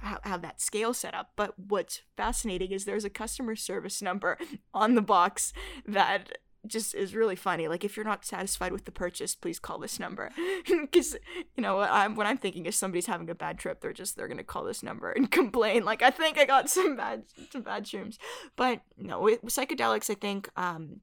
have 0.00 0.42
that 0.42 0.60
scale 0.60 0.94
set 0.94 1.14
up. 1.14 1.32
But 1.36 1.58
what's 1.58 2.02
fascinating 2.16 2.72
is 2.72 2.84
there's 2.84 3.04
a 3.04 3.10
customer 3.10 3.56
service 3.56 4.02
number 4.02 4.38
on 4.74 4.94
the 4.94 5.02
box 5.02 5.52
that 5.86 6.38
just 6.66 6.94
is 6.94 7.14
really 7.14 7.36
funny. 7.36 7.68
Like 7.68 7.84
if 7.84 7.96
you're 7.96 8.04
not 8.04 8.24
satisfied 8.24 8.72
with 8.72 8.84
the 8.84 8.92
purchase, 8.92 9.34
please 9.34 9.58
call 9.58 9.78
this 9.78 9.98
number. 10.00 10.30
Because 10.66 11.16
you 11.56 11.62
know 11.62 11.76
what 11.76 11.90
I'm 11.90 12.14
what 12.16 12.26
I'm 12.26 12.38
thinking 12.38 12.66
is 12.66 12.76
somebody's 12.76 13.06
having 13.06 13.30
a 13.30 13.34
bad 13.34 13.58
trip. 13.58 13.80
They're 13.80 13.92
just 13.92 14.16
they're 14.16 14.28
gonna 14.28 14.44
call 14.44 14.64
this 14.64 14.82
number 14.82 15.10
and 15.10 15.30
complain. 15.40 15.84
Like 15.84 16.02
I 16.02 16.10
think 16.10 16.38
I 16.38 16.44
got 16.44 16.68
some 16.68 16.96
bad 16.96 17.24
some 17.50 17.62
bad 17.62 17.84
shrooms. 17.84 18.18
But 18.56 18.82
no, 18.96 19.20
with 19.20 19.42
psychedelics, 19.42 20.10
I 20.10 20.14
think 20.14 20.48
um, 20.56 21.00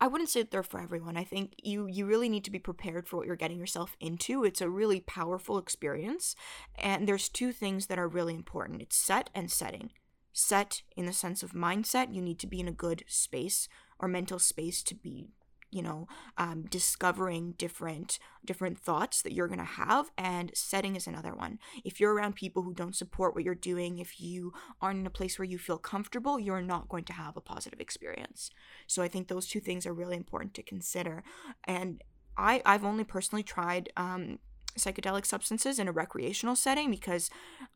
I 0.00 0.06
wouldn't 0.06 0.28
say 0.28 0.42
that 0.42 0.50
they're 0.50 0.62
for 0.62 0.80
everyone. 0.80 1.16
I 1.16 1.24
think 1.24 1.54
you 1.62 1.86
you 1.86 2.04
really 2.04 2.28
need 2.28 2.44
to 2.44 2.50
be 2.50 2.58
prepared 2.58 3.06
for 3.06 3.16
what 3.16 3.26
you're 3.26 3.36
getting 3.36 3.58
yourself 3.58 3.96
into. 4.00 4.44
It's 4.44 4.60
a 4.60 4.68
really 4.68 5.00
powerful 5.00 5.56
experience, 5.58 6.34
and 6.76 7.08
there's 7.08 7.28
two 7.28 7.52
things 7.52 7.86
that 7.86 7.98
are 7.98 8.08
really 8.08 8.34
important. 8.34 8.82
It's 8.82 8.96
set 8.96 9.30
and 9.34 9.50
setting. 9.50 9.90
Set 10.32 10.82
in 10.96 11.06
the 11.06 11.12
sense 11.12 11.42
of 11.44 11.52
mindset, 11.52 12.12
you 12.12 12.20
need 12.20 12.40
to 12.40 12.48
be 12.48 12.58
in 12.58 12.66
a 12.66 12.72
good 12.72 13.04
space 13.06 13.68
or 14.00 14.08
mental 14.08 14.40
space 14.40 14.82
to 14.82 14.94
be 14.94 15.28
you 15.74 15.82
know 15.82 16.06
um, 16.38 16.62
discovering 16.70 17.52
different 17.58 18.18
different 18.44 18.78
thoughts 18.78 19.22
that 19.22 19.32
you're 19.32 19.48
going 19.48 19.58
to 19.58 19.64
have 19.64 20.10
and 20.16 20.50
setting 20.54 20.96
is 20.96 21.06
another 21.06 21.34
one. 21.34 21.58
If 21.84 21.98
you're 21.98 22.14
around 22.14 22.36
people 22.36 22.62
who 22.62 22.74
don't 22.74 22.94
support 22.94 23.34
what 23.34 23.44
you're 23.44 23.54
doing 23.54 23.98
if 23.98 24.20
you 24.20 24.52
aren't 24.80 25.00
in 25.00 25.06
a 25.06 25.10
place 25.10 25.38
where 25.38 25.46
you 25.46 25.58
feel 25.58 25.78
comfortable 25.78 26.38
you're 26.38 26.62
not 26.62 26.88
going 26.88 27.04
to 27.04 27.12
have 27.12 27.36
a 27.36 27.40
positive 27.40 27.80
experience. 27.80 28.50
So 28.86 29.02
i 29.02 29.08
think 29.08 29.28
those 29.28 29.48
two 29.48 29.60
things 29.60 29.86
are 29.86 29.94
really 29.94 30.16
important 30.16 30.54
to 30.54 30.62
consider. 30.62 31.24
And 31.64 32.02
i 32.36 32.62
i've 32.64 32.84
only 32.84 33.04
personally 33.04 33.42
tried 33.42 33.90
um, 33.96 34.38
psychedelic 34.78 35.26
substances 35.26 35.78
in 35.78 35.88
a 35.88 35.92
recreational 35.92 36.56
setting 36.56 36.90
because 36.90 37.30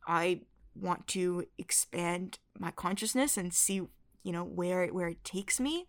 i 0.07 0.41
want 0.75 1.07
to 1.07 1.45
expand 1.57 2.39
my 2.57 2.71
consciousness 2.71 3.37
and 3.37 3.53
see 3.53 3.81
you 4.23 4.31
know 4.31 4.43
where 4.43 4.87
where 4.87 5.07
it 5.07 5.23
takes 5.23 5.59
me 5.59 5.87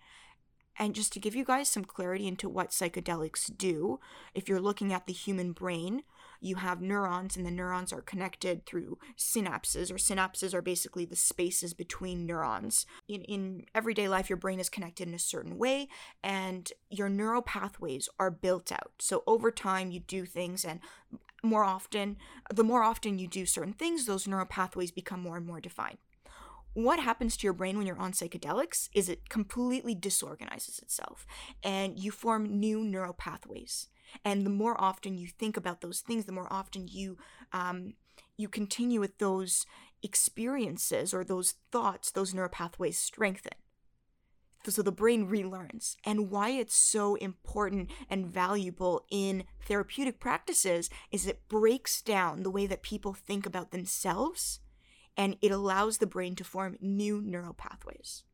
and 0.81 0.95
just 0.95 1.13
to 1.13 1.21
give 1.21 1.37
you 1.37 1.45
guys 1.45 1.69
some 1.69 1.85
clarity 1.85 2.27
into 2.27 2.49
what 2.49 2.71
psychedelics 2.71 3.55
do, 3.57 4.01
if 4.35 4.49
you're 4.49 4.59
looking 4.59 4.95
at 4.95 5.07
the 5.07 5.13
human 5.13 5.53
brain, 5.53 6.05
you 6.41 6.57
have 6.57 6.81
neurons, 6.81 7.37
and 7.37 7.45
the 7.45 7.51
neurons 7.51 7.93
are 7.93 8.01
connected 8.01 8.65
through 8.65 8.97
synapses, 9.15 9.91
or 9.91 9.97
synapses 9.97 10.55
are 10.55 10.63
basically 10.63 11.05
the 11.05 11.15
spaces 11.15 11.75
between 11.75 12.25
neurons. 12.25 12.87
In, 13.07 13.21
in 13.25 13.67
everyday 13.75 14.09
life, 14.09 14.31
your 14.31 14.39
brain 14.39 14.59
is 14.59 14.71
connected 14.71 15.07
in 15.07 15.13
a 15.13 15.19
certain 15.19 15.59
way, 15.59 15.87
and 16.25 16.73
your 16.89 17.11
neural 17.11 17.43
pathways 17.43 18.09
are 18.19 18.31
built 18.31 18.73
out. 18.73 18.93
So 19.01 19.23
over 19.27 19.51
time, 19.51 19.91
you 19.91 20.01
do 20.01 20.25
things, 20.25 20.65
and 20.65 20.81
more 21.43 21.65
often, 21.65 22.17
the 22.51 22.65
more 22.65 22.83
often 22.83 23.19
you 23.19 23.29
do 23.29 23.45
certain 23.45 23.75
things, 23.75 24.07
those 24.07 24.27
neural 24.27 24.47
pathways 24.47 24.93
become 24.93 25.21
more 25.21 25.37
and 25.37 25.47
more 25.47 25.61
defined 25.61 25.99
what 26.75 27.01
happens 27.01 27.37
to 27.37 27.47
your 27.47 27.53
brain 27.53 27.77
when 27.77 27.87
you're 27.87 27.99
on 27.99 28.13
psychedelics 28.13 28.89
is 28.95 29.09
it 29.09 29.29
completely 29.29 29.95
disorganizes 29.95 30.79
itself 30.79 31.27
and 31.63 31.99
you 31.99 32.11
form 32.11 32.61
new 32.61 32.85
neural 32.85 33.13
pathways. 33.13 33.89
And 34.25 34.45
the 34.45 34.51
more 34.51 34.81
often 34.81 35.19
you 35.19 35.29
think 35.29 35.57
about 35.57 35.81
those 35.81 36.01
things 36.01 36.25
the 36.25 36.33
more 36.33 36.53
often 36.53 36.89
you 36.89 37.19
um, 37.53 37.95
you 38.37 38.49
continue 38.49 39.01
with 39.01 39.19
those 39.19 39.67
experiences 40.03 41.13
or 41.13 41.25
those 41.25 41.55
thoughts 41.71 42.11
those 42.11 42.35
neural 42.35 42.51
pathways 42.51 42.99
strengthen. 42.99 43.53
So 44.69 44.83
the 44.83 44.93
brain 44.93 45.27
relearns 45.29 45.97
and 46.05 46.31
why 46.31 46.51
it's 46.51 46.77
so 46.77 47.15
important 47.17 47.91
and 48.11 48.27
valuable 48.27 49.07
in 49.11 49.45
therapeutic 49.65 50.21
practices 50.21 50.91
is 51.11 51.27
it 51.27 51.49
breaks 51.49 52.03
down 52.03 52.43
the 52.43 52.51
way 52.51 52.67
that 52.67 52.83
people 52.83 53.15
think 53.15 53.47
about 53.47 53.71
themselves 53.71 54.61
and 55.21 55.37
it 55.43 55.53
allows 55.53 55.99
the 55.99 56.07
brain 56.07 56.35
to 56.35 56.43
form 56.43 56.79
new 56.81 57.21
neural 57.21 57.53
pathways. 57.53 58.25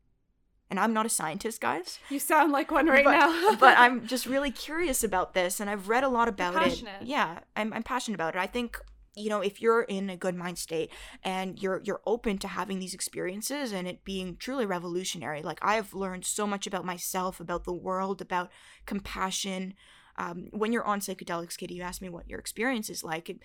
And 0.69 0.79
I'm 0.79 0.93
not 0.93 1.05
a 1.05 1.09
scientist, 1.09 1.59
guys. 1.59 1.99
You 2.09 2.17
sound 2.17 2.53
like 2.53 2.71
one 2.71 2.87
right 2.87 3.03
but, 3.03 3.11
now. 3.11 3.55
but 3.59 3.77
I'm 3.77 4.07
just 4.13 4.25
really 4.25 4.51
curious 4.51 5.03
about 5.03 5.33
this, 5.33 5.59
and 5.59 5.69
I've 5.69 5.89
read 5.89 6.05
a 6.05 6.07
lot 6.07 6.29
about 6.29 6.65
it. 6.65 6.81
Yeah, 7.03 7.39
I'm, 7.57 7.73
I'm 7.73 7.83
passionate 7.83 8.15
about 8.15 8.35
it. 8.35 8.39
I 8.39 8.47
think 8.47 8.79
you 9.15 9.29
know 9.29 9.41
if 9.41 9.61
you're 9.61 9.81
in 9.81 10.09
a 10.09 10.15
good 10.15 10.35
mind 10.35 10.59
state 10.59 10.89
and 11.23 11.61
you're 11.61 11.81
you're 11.83 12.01
open 12.05 12.37
to 12.37 12.47
having 12.47 12.79
these 12.79 12.93
experiences 12.93 13.73
and 13.73 13.87
it 13.87 14.03
being 14.03 14.35
truly 14.37 14.63
revolutionary 14.63 15.41
like 15.41 15.57
i've 15.63 15.91
learned 15.95 16.23
so 16.23 16.45
much 16.45 16.67
about 16.67 16.85
myself 16.85 17.39
about 17.39 17.63
the 17.63 17.73
world 17.73 18.21
about 18.21 18.51
compassion 18.85 19.73
um, 20.19 20.49
when 20.51 20.71
you're 20.71 20.85
on 20.85 20.99
psychedelics 20.99 21.57
Katie, 21.57 21.73
you 21.73 21.81
asked 21.81 22.01
me 22.01 22.09
what 22.09 22.29
your 22.29 22.37
experience 22.37 22.91
is 22.91 23.03
like 23.03 23.35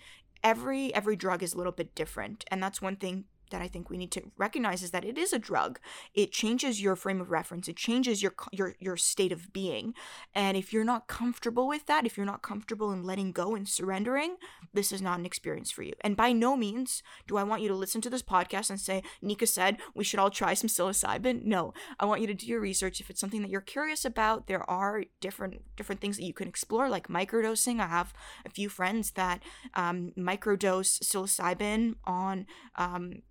every 0.43 0.93
every 0.93 1.15
drug 1.15 1.41
is 1.41 1.55
a 1.55 1.57
little 1.57 1.71
bit 1.71 1.95
different 1.95 2.45
and 2.51 2.61
that's 2.61 2.79
one 2.79 2.97
thing 2.97 3.25
that 3.53 3.61
I 3.61 3.67
think 3.67 3.89
we 3.89 3.97
need 3.97 4.11
to 4.11 4.23
recognize 4.35 4.81
is 4.81 4.91
that 4.91 5.05
it 5.05 5.17
is 5.17 5.31
a 5.31 5.39
drug. 5.39 5.79
It 6.13 6.31
changes 6.31 6.81
your 6.81 6.95
frame 6.95 7.21
of 7.21 7.29
reference. 7.31 7.67
It 7.67 7.77
changes 7.77 8.21
your 8.21 8.33
your 8.51 8.75
your 8.79 8.97
state 8.97 9.31
of 9.31 9.53
being. 9.53 9.93
And 10.33 10.57
if 10.57 10.73
you're 10.73 10.83
not 10.83 11.07
comfortable 11.07 11.67
with 11.67 11.85
that, 11.85 12.05
if 12.05 12.17
you're 12.17 12.25
not 12.25 12.41
comfortable 12.41 12.91
in 12.91 13.03
letting 13.03 13.31
go 13.31 13.55
and 13.55 13.69
surrendering, 13.69 14.37
this 14.73 14.91
is 14.91 15.01
not 15.01 15.19
an 15.19 15.25
experience 15.25 15.71
for 15.71 15.83
you. 15.83 15.93
And 16.01 16.17
by 16.17 16.33
no 16.33 16.57
means 16.57 17.03
do 17.27 17.37
I 17.37 17.43
want 17.43 17.61
you 17.61 17.67
to 17.67 17.75
listen 17.75 18.01
to 18.01 18.09
this 18.09 18.23
podcast 18.23 18.71
and 18.71 18.79
say 18.79 19.03
Nika 19.21 19.45
said 19.45 19.77
we 19.93 20.03
should 20.03 20.19
all 20.19 20.31
try 20.31 20.55
some 20.55 20.67
psilocybin. 20.67 21.43
No, 21.43 21.73
I 21.99 22.05
want 22.05 22.21
you 22.21 22.27
to 22.27 22.33
do 22.33 22.47
your 22.47 22.59
research. 22.59 22.99
If 22.99 23.11
it's 23.11 23.21
something 23.21 23.43
that 23.43 23.51
you're 23.51 23.61
curious 23.61 24.03
about, 24.03 24.47
there 24.47 24.67
are 24.69 25.03
different 25.21 25.61
different 25.75 26.01
things 26.01 26.17
that 26.17 26.25
you 26.25 26.33
can 26.33 26.47
explore, 26.47 26.89
like 26.89 27.07
microdosing. 27.07 27.79
I 27.79 27.87
have 27.87 28.13
a 28.45 28.49
few 28.49 28.67
friends 28.67 29.11
that 29.11 29.43
um, 29.75 30.11
microdose 30.17 31.03
psilocybin 31.03 31.95
on 32.05 32.47
um, 32.75 33.21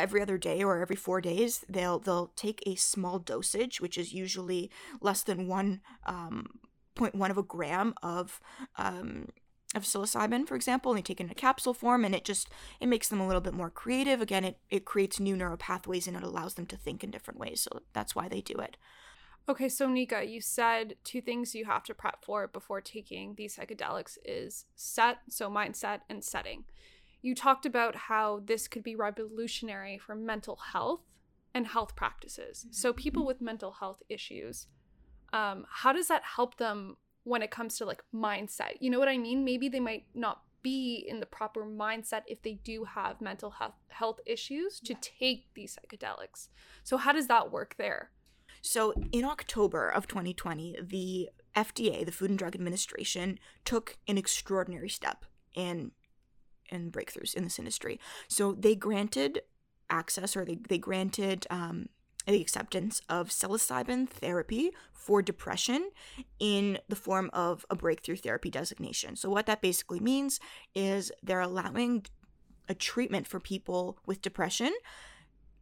every 0.00 0.20
other 0.20 0.38
day 0.38 0.62
or 0.62 0.80
every 0.80 0.96
four 0.96 1.20
days 1.20 1.64
they'll 1.68 1.98
they'll 1.98 2.32
take 2.36 2.62
a 2.66 2.74
small 2.74 3.18
dosage 3.18 3.80
which 3.80 3.96
is 3.98 4.12
usually 4.12 4.70
less 5.00 5.22
than 5.22 5.46
one 5.46 5.80
um, 6.06 6.46
0.1 6.96 7.30
of 7.30 7.38
a 7.38 7.42
gram 7.42 7.94
of 8.02 8.40
um, 8.76 9.28
of 9.74 9.84
psilocybin 9.84 10.46
for 10.46 10.56
example 10.56 10.90
and 10.90 10.98
they 10.98 11.02
take 11.02 11.20
it 11.20 11.24
in 11.24 11.30
a 11.30 11.34
capsule 11.34 11.74
form 11.74 12.04
and 12.04 12.14
it 12.14 12.24
just 12.24 12.48
it 12.80 12.86
makes 12.86 13.08
them 13.08 13.20
a 13.20 13.26
little 13.26 13.40
bit 13.40 13.54
more 13.54 13.70
creative 13.70 14.20
again 14.20 14.44
it, 14.44 14.58
it 14.68 14.84
creates 14.84 15.20
new 15.20 15.36
neural 15.36 15.56
pathways 15.56 16.08
and 16.08 16.16
it 16.16 16.22
allows 16.22 16.54
them 16.54 16.66
to 16.66 16.76
think 16.76 17.04
in 17.04 17.10
different 17.10 17.38
ways 17.38 17.60
so 17.60 17.80
that's 17.92 18.14
why 18.14 18.28
they 18.28 18.40
do 18.40 18.54
it 18.54 18.76
Okay, 19.48 19.68
so 19.68 19.88
Nika, 19.88 20.24
you 20.24 20.40
said 20.40 20.94
two 21.02 21.20
things 21.20 21.56
you 21.56 21.64
have 21.64 21.82
to 21.84 21.94
prep 21.94 22.24
for 22.24 22.46
before 22.46 22.80
taking 22.80 23.34
these 23.34 23.56
psychedelics 23.56 24.16
is 24.24 24.66
set, 24.76 25.18
so 25.28 25.50
mindset 25.50 26.00
and 26.08 26.22
setting. 26.22 26.64
You 27.22 27.34
talked 27.34 27.66
about 27.66 27.94
how 27.94 28.40
this 28.44 28.68
could 28.68 28.82
be 28.82 28.96
revolutionary 28.96 29.98
for 29.98 30.14
mental 30.14 30.56
health 30.72 31.00
and 31.54 31.66
health 31.66 31.96
practices. 31.96 32.66
So 32.70 32.92
people 32.92 33.26
with 33.26 33.40
mental 33.40 33.72
health 33.72 34.02
issues, 34.08 34.68
um, 35.32 35.66
how 35.68 35.92
does 35.92 36.08
that 36.08 36.22
help 36.36 36.56
them 36.56 36.96
when 37.24 37.42
it 37.42 37.50
comes 37.50 37.76
to 37.78 37.84
like 37.84 38.02
mindset? 38.14 38.74
You 38.80 38.90
know 38.90 38.98
what 38.98 39.08
I 39.08 39.18
mean? 39.18 39.44
Maybe 39.44 39.68
they 39.68 39.80
might 39.80 40.04
not 40.14 40.42
be 40.62 41.04
in 41.08 41.20
the 41.20 41.26
proper 41.26 41.64
mindset 41.64 42.22
if 42.26 42.42
they 42.42 42.54
do 42.64 42.84
have 42.84 43.20
mental 43.20 43.50
health 43.50 43.74
health 43.88 44.20
issues 44.26 44.78
to 44.80 44.94
take 44.94 45.46
these 45.54 45.76
psychedelics. 45.76 46.48
So 46.84 46.96
how 46.96 47.12
does 47.12 47.28
that 47.28 47.50
work 47.50 47.76
there? 47.78 48.10
So 48.62 48.92
in 49.12 49.24
October 49.24 49.88
of 49.88 50.06
2020, 50.06 50.76
the 50.82 51.30
FDA, 51.56 52.04
the 52.04 52.12
Food 52.12 52.30
and 52.30 52.38
Drug 52.38 52.54
Administration, 52.54 53.38
took 53.64 53.96
an 54.06 54.18
extraordinary 54.18 54.88
step 54.88 55.24
in 55.54 55.92
in 56.70 56.90
breakthroughs 56.90 57.34
in 57.34 57.44
this 57.44 57.58
industry. 57.58 58.00
So 58.28 58.52
they 58.52 58.74
granted 58.74 59.42
access 59.88 60.36
or 60.36 60.44
they, 60.44 60.58
they 60.68 60.78
granted 60.78 61.46
um, 61.50 61.88
the 62.26 62.40
acceptance 62.40 63.00
of 63.08 63.28
psilocybin 63.28 64.08
therapy 64.08 64.70
for 64.92 65.22
depression 65.22 65.90
in 66.38 66.78
the 66.88 66.96
form 66.96 67.30
of 67.32 67.64
a 67.70 67.76
breakthrough 67.76 68.16
therapy 68.16 68.50
designation. 68.50 69.16
So, 69.16 69.30
what 69.30 69.46
that 69.46 69.62
basically 69.62 70.00
means 70.00 70.38
is 70.74 71.10
they're 71.22 71.40
allowing 71.40 72.06
a 72.68 72.74
treatment 72.74 73.26
for 73.26 73.40
people 73.40 73.98
with 74.06 74.22
depression, 74.22 74.72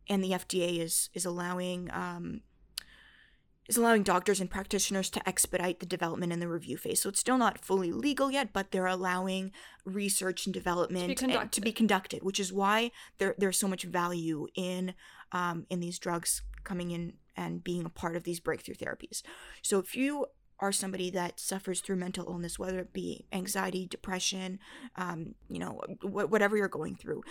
and 0.09 0.22
the 0.22 0.32
FDA 0.32 0.80
is 0.80 1.09
is 1.14 1.24
allowing 1.24 1.90
um, 1.92 2.42
is 3.68 3.76
allowing 3.76 4.02
doctors 4.02 4.40
and 4.40 4.50
practitioners 4.50 5.10
to 5.10 5.28
expedite 5.28 5.80
the 5.80 5.86
development 5.86 6.32
and 6.32 6.40
the 6.40 6.48
review 6.48 6.76
phase. 6.76 7.02
So 7.02 7.10
it's 7.10 7.20
still 7.20 7.38
not 7.38 7.62
fully 7.64 7.92
legal 7.92 8.30
yet, 8.30 8.52
but 8.52 8.70
they're 8.70 8.86
allowing 8.86 9.52
research 9.84 10.46
and 10.46 10.54
development 10.54 11.02
to 11.02 11.08
be 11.08 11.14
conducted, 11.14 11.52
to 11.52 11.60
be 11.60 11.72
conducted 11.72 12.22
which 12.22 12.40
is 12.40 12.52
why 12.52 12.90
there, 13.18 13.34
there's 13.38 13.58
so 13.58 13.68
much 13.68 13.84
value 13.84 14.46
in 14.54 14.94
um, 15.32 15.66
in 15.70 15.80
these 15.80 15.98
drugs 15.98 16.42
coming 16.64 16.90
in 16.90 17.14
and 17.36 17.62
being 17.62 17.84
a 17.84 17.90
part 17.90 18.16
of 18.16 18.24
these 18.24 18.40
breakthrough 18.40 18.74
therapies. 18.74 19.22
So 19.62 19.78
if 19.78 19.94
you 19.94 20.26
are 20.60 20.72
somebody 20.72 21.10
that 21.10 21.38
suffers 21.38 21.80
through 21.80 21.96
mental 21.96 22.26
illness, 22.26 22.58
whether 22.58 22.80
it 22.80 22.92
be 22.92 23.26
anxiety, 23.32 23.86
depression, 23.86 24.58
um, 24.96 25.34
you 25.48 25.60
know, 25.60 25.80
wh- 26.02 26.30
whatever 26.30 26.56
you're 26.56 26.68
going 26.68 26.96
through, 26.96 27.22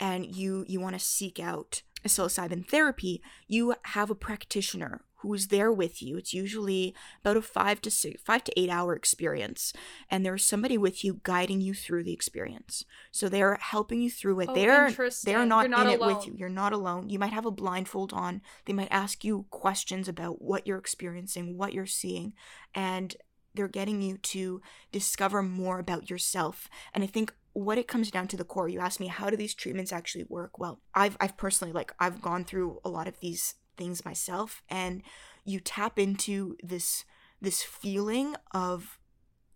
and 0.00 0.34
you 0.34 0.64
you 0.66 0.80
want 0.80 0.94
to 0.94 0.98
seek 0.98 1.38
out 1.38 1.82
a 2.04 2.08
psilocybin 2.08 2.66
therapy, 2.66 3.22
you 3.46 3.74
have 3.84 4.10
a 4.10 4.14
practitioner 4.14 5.02
who's 5.22 5.48
there 5.48 5.72
with 5.72 6.02
you. 6.02 6.16
It's 6.16 6.34
usually 6.34 6.94
about 7.20 7.36
a 7.36 7.42
five 7.42 7.80
to 7.82 7.90
six, 7.90 8.20
five 8.22 8.44
to 8.44 8.60
eight 8.60 8.68
hour 8.68 8.94
experience, 8.94 9.72
and 10.10 10.24
there's 10.24 10.44
somebody 10.44 10.76
with 10.76 11.04
you 11.04 11.20
guiding 11.22 11.60
you 11.60 11.74
through 11.74 12.04
the 12.04 12.12
experience. 12.12 12.84
So 13.10 13.28
they're 13.28 13.56
helping 13.60 14.02
you 14.02 14.10
through 14.10 14.40
it. 14.40 14.48
Oh, 14.50 14.54
they're 14.54 14.90
they're 15.24 15.46
not, 15.46 15.70
not 15.70 15.86
in 15.86 16.00
alone. 16.00 16.10
it 16.10 16.16
with 16.16 16.26
you. 16.26 16.34
You're 16.36 16.48
not 16.48 16.72
alone. 16.72 17.08
You 17.08 17.18
might 17.18 17.32
have 17.32 17.46
a 17.46 17.50
blindfold 17.50 18.12
on. 18.12 18.42
They 18.66 18.72
might 18.72 18.88
ask 18.90 19.24
you 19.24 19.46
questions 19.50 20.08
about 20.08 20.42
what 20.42 20.66
you're 20.66 20.78
experiencing, 20.78 21.56
what 21.56 21.72
you're 21.72 21.86
seeing, 21.86 22.34
and 22.74 23.16
they're 23.54 23.68
getting 23.68 24.02
you 24.02 24.16
to 24.16 24.62
discover 24.90 25.42
more 25.42 25.78
about 25.78 26.10
yourself. 26.10 26.68
And 26.94 27.04
I 27.04 27.06
think 27.06 27.34
what 27.54 27.78
it 27.78 27.88
comes 27.88 28.10
down 28.10 28.26
to 28.28 28.36
the 28.36 28.44
core 28.44 28.68
you 28.68 28.80
ask 28.80 28.98
me 28.98 29.08
how 29.08 29.28
do 29.28 29.36
these 29.36 29.54
treatments 29.54 29.92
actually 29.92 30.24
work 30.24 30.58
well 30.58 30.80
i've 30.94 31.16
i've 31.20 31.36
personally 31.36 31.72
like 31.72 31.92
i've 31.98 32.22
gone 32.22 32.44
through 32.44 32.80
a 32.84 32.88
lot 32.88 33.06
of 33.06 33.20
these 33.20 33.54
things 33.76 34.04
myself 34.04 34.62
and 34.68 35.02
you 35.44 35.60
tap 35.60 35.98
into 35.98 36.56
this 36.62 37.04
this 37.40 37.62
feeling 37.62 38.36
of 38.52 38.98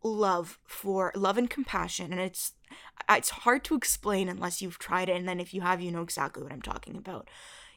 love 0.03 0.59
for 0.67 1.13
love 1.15 1.39
and 1.39 1.51
compassion 1.51 2.13
and 2.13 2.21
it's 2.21 2.53
it's 3.11 3.31
hard 3.31 3.65
to 3.65 3.75
explain 3.75 4.29
unless 4.29 4.61
you've 4.61 4.79
tried 4.79 5.09
it 5.09 5.17
and 5.17 5.29
then 5.29 5.41
if 5.41 5.53
you 5.53 5.61
have 5.61 5.81
you 5.81 5.91
know 5.91 6.03
exactly 6.03 6.43
what 6.43 6.53
I'm 6.53 6.63
talking 6.63 6.97
about. 6.97 7.29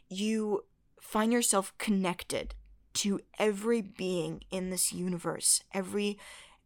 You 0.07 0.65
find 0.99 1.31
yourself 1.31 1.73
connected 1.77 2.55
to 2.95 3.19
every 3.37 3.81
being 3.81 4.41
in 4.51 4.69
this 4.69 4.91
universe 4.91 5.63
every 5.73 6.17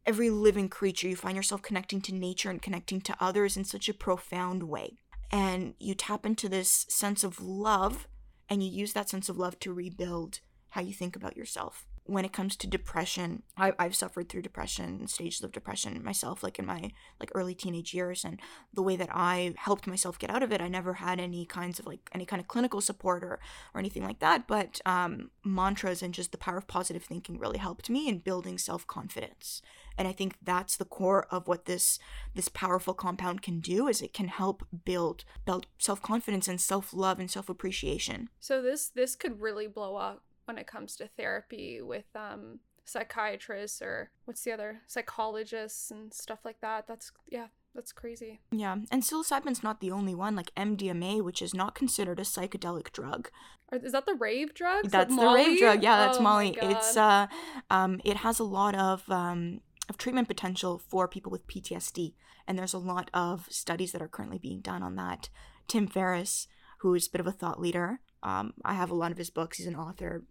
every 0.06 0.30
living 0.30 0.70
creature. 0.70 1.08
You 1.08 1.16
find 1.16 1.36
yourself 1.36 1.62
connecting 1.62 2.02
to 2.02 2.14
nature 2.14 2.50
and 2.50 2.62
connecting 2.62 3.02
to 3.02 3.16
others 3.20 3.56
in 3.56 3.64
such 3.64 3.88
a 3.88 3.94
profound 3.94 4.64
way. 4.64 4.98
And 5.32 5.76
you 5.80 5.96
tap 5.96 6.26
into 6.26 6.50
this 6.50 6.86
sense 6.90 7.24
of 7.24 7.42
love 7.42 8.08
and 8.50 8.64
you 8.64 8.70
use 8.70 8.94
that 8.94 9.10
sense 9.10 9.30
of 9.30 9.38
love 9.38 9.60
to 9.60 9.74
rebuild 9.74 10.40
how 10.70 10.82
you 10.82 10.94
think 10.94 11.16
about 11.16 11.38
yourself 11.38 11.86
when 12.06 12.26
it 12.26 12.34
comes 12.34 12.56
to 12.56 12.68
depression 12.68 13.44
I, 13.58 13.74
i've 13.80 13.96
suffered 13.96 14.30
through 14.30 14.42
depression 14.42 15.08
stages 15.08 15.42
of 15.42 15.52
depression 15.52 16.04
myself 16.04 16.44
like 16.44 16.60
in 16.60 16.66
my 16.66 16.92
like 17.20 17.32
early 17.34 17.56
teenage 17.56 17.94
years 17.94 18.24
and 18.26 18.40
the 18.74 18.84
way 18.84 18.96
that 18.96 19.10
i 19.12 19.54
helped 19.58 19.88
myself 19.88 20.20
get 20.20 20.30
out 20.30 20.44
of 20.44 20.52
it 20.52 20.62
i 20.62 20.68
never 20.68 20.96
had 20.96 21.20
any 21.20 21.46
kinds 21.46 21.80
of 21.80 21.86
like 21.86 22.10
any 22.14 22.26
kind 22.26 22.40
of 22.40 22.48
clinical 22.48 22.82
support 22.82 23.24
or 23.24 23.40
or 23.74 23.80
anything 23.80 24.04
like 24.04 24.20
that 24.20 24.48
but 24.48 24.82
um, 24.86 25.32
mantras 25.44 26.02
and 26.02 26.14
just 26.14 26.32
the 26.32 26.38
power 26.38 26.58
of 26.58 26.68
positive 26.68 27.04
thinking 27.04 27.40
really 27.40 27.58
helped 27.58 27.90
me 27.90 28.08
in 28.08 28.20
building 28.20 28.58
self-confidence. 28.58 29.62
And 29.98 30.08
i 30.08 30.12
think 30.12 30.38
that's 30.42 30.78
the 30.78 30.86
core 30.86 31.28
of 31.30 31.48
what 31.48 31.66
this 31.66 32.00
this 32.34 32.50
powerful 32.50 32.94
compound 32.94 33.42
can 33.42 33.60
do 33.60 33.88
is 33.88 34.02
it 34.02 34.14
can 34.14 34.28
help 34.28 34.66
build 34.86 35.24
build 35.46 35.68
self-confidence 35.78 36.48
and 36.48 36.60
self-love 36.60 37.20
and 37.20 37.30
self-appreciation. 37.30 38.30
So 38.40 38.62
this 38.62 38.90
this 38.90 39.16
could 39.16 39.42
really 39.42 39.68
blow 39.68 39.96
up 39.96 40.24
when 40.46 40.58
it 40.58 40.68
comes 40.68 40.96
to 40.96 41.08
therapy 41.08 41.82
with 41.82 42.06
um 42.16 42.60
psychiatrists 42.86 43.82
or 43.82 44.12
what's 44.26 44.44
the 44.44 44.52
other 44.52 44.82
psychologists 44.88 45.90
and 45.90 46.14
stuff 46.14 46.40
like 46.44 46.60
that 46.60 46.86
that's 46.86 47.12
yeah 47.30 47.48
that's 47.76 47.92
crazy. 47.92 48.40
Yeah, 48.52 48.78
and 48.92 49.02
psilocybin's 49.02 49.64
not 49.64 49.82
the 49.82 49.92
only 49.92 50.14
one. 50.14 50.36
Like 50.36 50.54
MDMA, 50.56 51.24
which 51.24 51.42
is 51.42 51.54
not 51.54 51.74
considered 51.74 52.20
a 52.20 52.24
psychedelic 52.24 52.92
drug. 52.92 53.30
Or 53.72 53.80
is 53.80 53.94
that 53.94 54.06
the 54.06 54.14
rave 54.14 54.54
drug? 54.54 54.90
That's 54.90 55.16
the 55.16 55.28
rave 55.28 55.58
drug. 55.58 55.82
Yeah, 55.82 55.98
that's 55.98 56.20
oh 56.20 56.22
Molly. 56.22 56.56
It's 56.62 56.96
uh, 56.96 57.28
um, 57.72 58.00
it 58.04 58.18
has 58.18 58.40
a 58.40 58.44
lot 58.44 58.76
of 58.76 59.10
um 59.10 59.62
of 59.90 59.98
treatment 59.98 60.28
potential 60.28 60.78
for 60.88 61.08
people 61.08 61.32
with 61.32 61.48
PTSD, 61.48 62.14
and 62.48 62.58
there's 62.58 62.74
a 62.74 62.80
lot 62.80 63.10
of 63.14 63.48
studies 63.50 63.92
that 63.92 64.02
are 64.02 64.08
currently 64.08 64.38
being 64.38 64.62
done 64.62 64.84
on 64.84 64.96
that. 64.96 65.30
Tim 65.68 65.88
Ferriss, 65.88 66.48
who 66.80 66.94
is 66.94 67.08
a 67.08 67.12
bit 67.12 67.22
of 67.22 67.28
a 67.28 67.32
thought 67.32 67.60
leader, 67.60 68.02
um, 68.22 68.54
I 68.64 68.76
have 68.76 68.92
a 68.92 68.96
lot 68.96 69.12
of 69.12 69.18
his 69.18 69.32
books. 69.32 69.58
He's 69.58 69.68
an 69.68 69.76
author. 69.76 70.24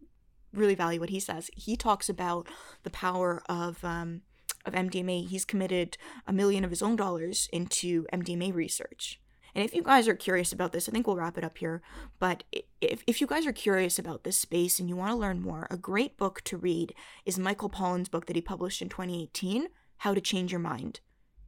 Really 0.53 0.75
value 0.75 1.01
what 1.01 1.11
he 1.11 1.21
says. 1.21 1.51
He 1.55 1.77
talks 1.77 2.09
about 2.09 2.47
the 2.83 2.91
power 2.91 3.43
of 3.49 3.83
um, 3.85 4.23
of 4.65 4.75
MDMA. 4.75 5.29
He's 5.29 5.45
committed 5.45 5.97
a 6.27 6.33
million 6.33 6.65
of 6.65 6.71
his 6.71 6.83
own 6.83 6.97
dollars 6.97 7.49
into 7.53 8.07
MDMA 8.13 8.55
research. 8.55 9.21
And 9.55 9.65
if 9.65 9.75
you 9.75 9.83
guys 9.83 10.09
are 10.09 10.15
curious 10.15 10.53
about 10.53 10.73
this, 10.73 10.89
I 10.89 10.93
think 10.93 11.07
we'll 11.07 11.17
wrap 11.17 11.37
it 11.37 11.45
up 11.45 11.59
here. 11.59 11.83
But 12.19 12.45
if, 12.81 13.03
if 13.07 13.21
you 13.21 13.27
guys 13.27 13.47
are 13.47 13.53
curious 13.53 13.99
about 13.99 14.25
this 14.25 14.39
space 14.39 14.79
and 14.79 14.89
you 14.89 14.97
want 14.97 15.11
to 15.11 15.17
learn 15.17 15.43
more, 15.43 15.67
a 15.71 15.77
great 15.77 16.17
book 16.17 16.41
to 16.45 16.57
read 16.57 16.95
is 17.27 17.39
Michael 17.39 17.69
Pollan's 17.69 18.09
book 18.09 18.27
that 18.27 18.37
he 18.37 18.43
published 18.43 18.81
in 18.81 18.89
2018, 18.89 19.69
How 19.99 20.15
to 20.15 20.21
Change 20.23 20.53
Your 20.53 20.61
Mind. 20.61 21.01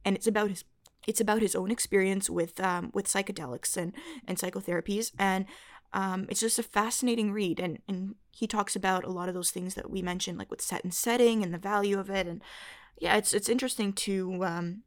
And 0.03 0.15
it's 0.15 0.27
about 0.27 0.49
his 0.49 0.63
it's 1.07 1.21
about 1.21 1.43
his 1.43 1.55
own 1.55 1.69
experience 1.69 2.29
with 2.29 2.59
um, 2.59 2.89
with 2.93 3.07
psychedelics 3.07 3.77
and 3.77 3.93
and 4.27 4.37
psychotherapies 4.37 5.11
and 5.19 5.45
um, 5.93 6.25
it's 6.29 6.39
just 6.39 6.59
a 6.59 6.63
fascinating 6.63 7.31
read 7.31 7.59
and 7.59 7.79
and 7.87 8.15
he 8.35 8.47
talks 8.47 8.75
about 8.75 9.05
a 9.05 9.09
lot 9.09 9.29
of 9.29 9.33
those 9.33 9.49
things 9.49 9.75
that 9.75 9.89
we 9.89 10.01
mentioned 10.01 10.37
like 10.37 10.51
with 10.51 10.61
set 10.61 10.83
and 10.83 10.93
setting 10.93 11.41
and 11.41 11.53
the 11.53 11.57
value 11.57 11.97
of 11.97 12.09
it. 12.09 12.27
And 12.27 12.41
yeah 12.99 13.15
it's 13.15 13.33
it's 13.33 13.47
interesting 13.47 13.93
to 13.93 14.43
um, 14.43 14.83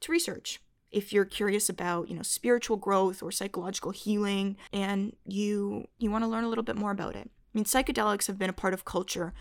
to 0.00 0.10
research. 0.10 0.60
If 0.90 1.12
you're 1.12 1.24
curious 1.24 1.68
about 1.68 2.08
you 2.08 2.16
know 2.16 2.22
spiritual 2.22 2.76
growth 2.76 3.22
or 3.22 3.30
psychological 3.30 3.92
healing 3.92 4.56
and 4.72 5.14
you 5.24 5.86
you 5.98 6.10
want 6.10 6.24
to 6.24 6.28
learn 6.28 6.42
a 6.42 6.48
little 6.48 6.64
bit 6.64 6.76
more 6.76 6.90
about 6.90 7.14
it. 7.14 7.30
I 7.30 7.52
mean 7.54 7.64
psychedelics 7.64 8.26
have 8.26 8.38
been 8.38 8.50
a 8.50 8.54
part 8.64 8.74
of 8.74 8.84
culture 8.84 9.32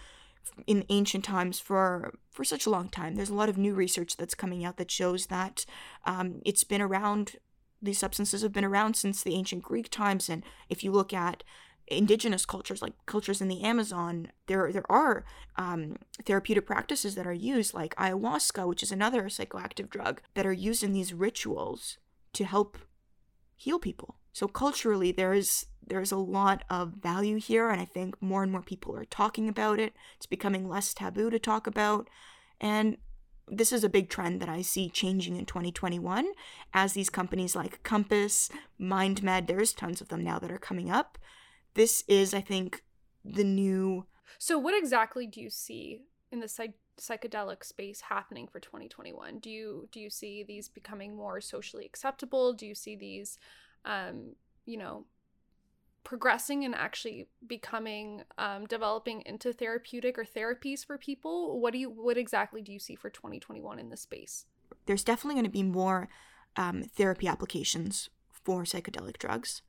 in 0.68 0.86
ancient 0.90 1.26
times 1.26 1.60
for 1.60 2.14
for 2.30 2.44
such 2.44 2.68
a 2.68 2.70
long 2.70 2.90
time. 2.90 3.16
There's 3.16 3.32
a 3.32 3.36
lot 3.36 3.50
of 3.50 3.58
new 3.58 3.74
research 3.74 4.18
that's 4.18 4.36
coming 4.36 4.64
out 4.64 4.78
that 4.78 4.92
shows 4.92 5.26
that 5.28 5.66
um, 6.06 6.42
it's 6.46 6.64
been 6.64 6.82
around 6.82 7.38
these 7.82 7.98
substances 7.98 8.42
have 8.42 8.54
been 8.54 8.66
around 8.66 8.96
since 8.96 9.24
the 9.24 9.36
ancient 9.36 9.64
greek 9.64 9.90
times. 9.90 10.30
And 10.30 10.44
if 10.70 10.84
you 10.84 10.92
look 10.92 11.14
at 11.14 11.44
indigenous 11.88 12.46
cultures 12.46 12.82
like 12.82 12.94
cultures 13.06 13.40
in 13.40 13.48
the 13.48 13.64
amazon 13.64 14.28
there 14.48 14.72
there 14.74 14.92
are 14.92 15.24
um, 15.56 15.96
therapeutic 16.26 16.66
practices 16.66 17.16
that 17.16 17.26
are 17.26 17.34
used 17.34 17.74
like 17.74 17.96
ayahuasca 17.96 18.68
which 18.68 18.84
is 18.84 18.92
another 18.92 19.24
psychoactive 19.24 19.90
drug 19.90 20.22
that 20.34 20.46
are 20.46 20.54
used 20.54 20.84
in 20.84 20.92
these 20.92 21.14
rituals 21.14 21.98
to 22.34 22.46
help 22.46 22.78
heal 23.58 23.80
people. 23.80 24.16
So 24.32 24.48
culturally 24.48 25.12
there 25.12 25.34
is 25.34 25.66
there's 25.86 26.12
a 26.12 26.18
lot 26.18 26.64
of 26.70 26.94
value 27.02 27.38
here 27.38 27.70
and 27.70 27.80
i 27.80 27.86
think 27.86 28.22
more 28.22 28.44
and 28.44 28.52
more 28.52 28.62
people 28.62 28.96
are 28.96 29.06
talking 29.06 29.50
about 29.50 29.80
it. 29.80 29.94
It's 30.16 30.28
becoming 30.28 30.70
less 30.70 30.94
taboo 30.94 31.30
to 31.32 31.40
talk 31.40 31.66
about. 31.66 32.08
And 32.62 32.98
this 33.48 33.72
is 33.72 33.84
a 33.84 33.90
big 33.90 34.10
trend 34.10 34.42
that 34.42 34.50
I 34.50 34.62
see 34.62 34.90
changing 34.90 35.38
in 35.38 35.46
2021 35.46 36.28
as 36.74 36.94
these 36.94 37.10
companies 37.10 37.56
like 37.56 37.82
Compass, 37.82 38.50
MindMed, 38.80 39.48
there's 39.48 39.74
tons 39.74 40.02
of 40.02 40.10
them 40.10 40.24
now 40.24 40.38
that 40.40 40.52
are 40.52 40.58
coming 40.58 40.92
up, 40.92 41.18
this 41.78 42.04
is, 42.08 42.34
I 42.34 42.42
think, 42.42 42.84
the 43.24 43.44
new 43.44 44.06
So, 44.40 44.58
what 44.58 44.78
exactly 44.78 45.28
do 45.28 45.40
you 45.40 45.50
see 45.50 46.02
in 46.32 46.40
the 46.40 46.48
psych- 46.48 46.80
psychedelic 47.00 47.64
space 47.64 48.02
happening 48.02 48.48
for 48.48 48.60
2021? 48.60 49.40
Do 49.40 49.50
you 49.50 49.88
do 49.92 50.00
you 50.00 50.10
see 50.10 50.44
these 50.44 50.68
becoming 50.68 51.16
more 51.16 51.40
socially 51.40 51.86
acceptable? 51.86 52.54
Do 52.54 52.66
you 52.66 52.76
see 52.76 52.96
these, 52.96 53.38
um, 53.86 54.36
you 54.66 54.78
know, 54.78 55.06
progressing 56.04 56.66
and 56.66 56.74
actually 56.74 57.28
becoming 57.46 58.24
um, 58.38 58.66
developing 58.66 59.22
into 59.26 59.54
therapeutic 59.54 60.18
or 60.18 60.26
therapies 60.26 60.86
for 60.86 60.98
people? 60.98 61.60
What 61.62 61.74
do 61.74 61.80
you 61.80 61.90
what 61.90 62.18
exactly 62.18 62.62
do 62.62 62.72
you 62.72 62.80
see 62.80 62.96
for 62.96 63.10
2021 63.10 63.80
in 63.80 63.90
this 63.90 64.02
space? 64.02 64.46
There's 64.86 65.04
definitely 65.04 65.36
going 65.36 65.52
to 65.52 65.52
be 65.52 65.64
more 65.64 66.10
um, 66.56 66.84
therapy 66.84 67.28
applications 67.28 68.10
for 68.32 68.64
psychedelic 68.64 69.18
drugs. 69.18 69.62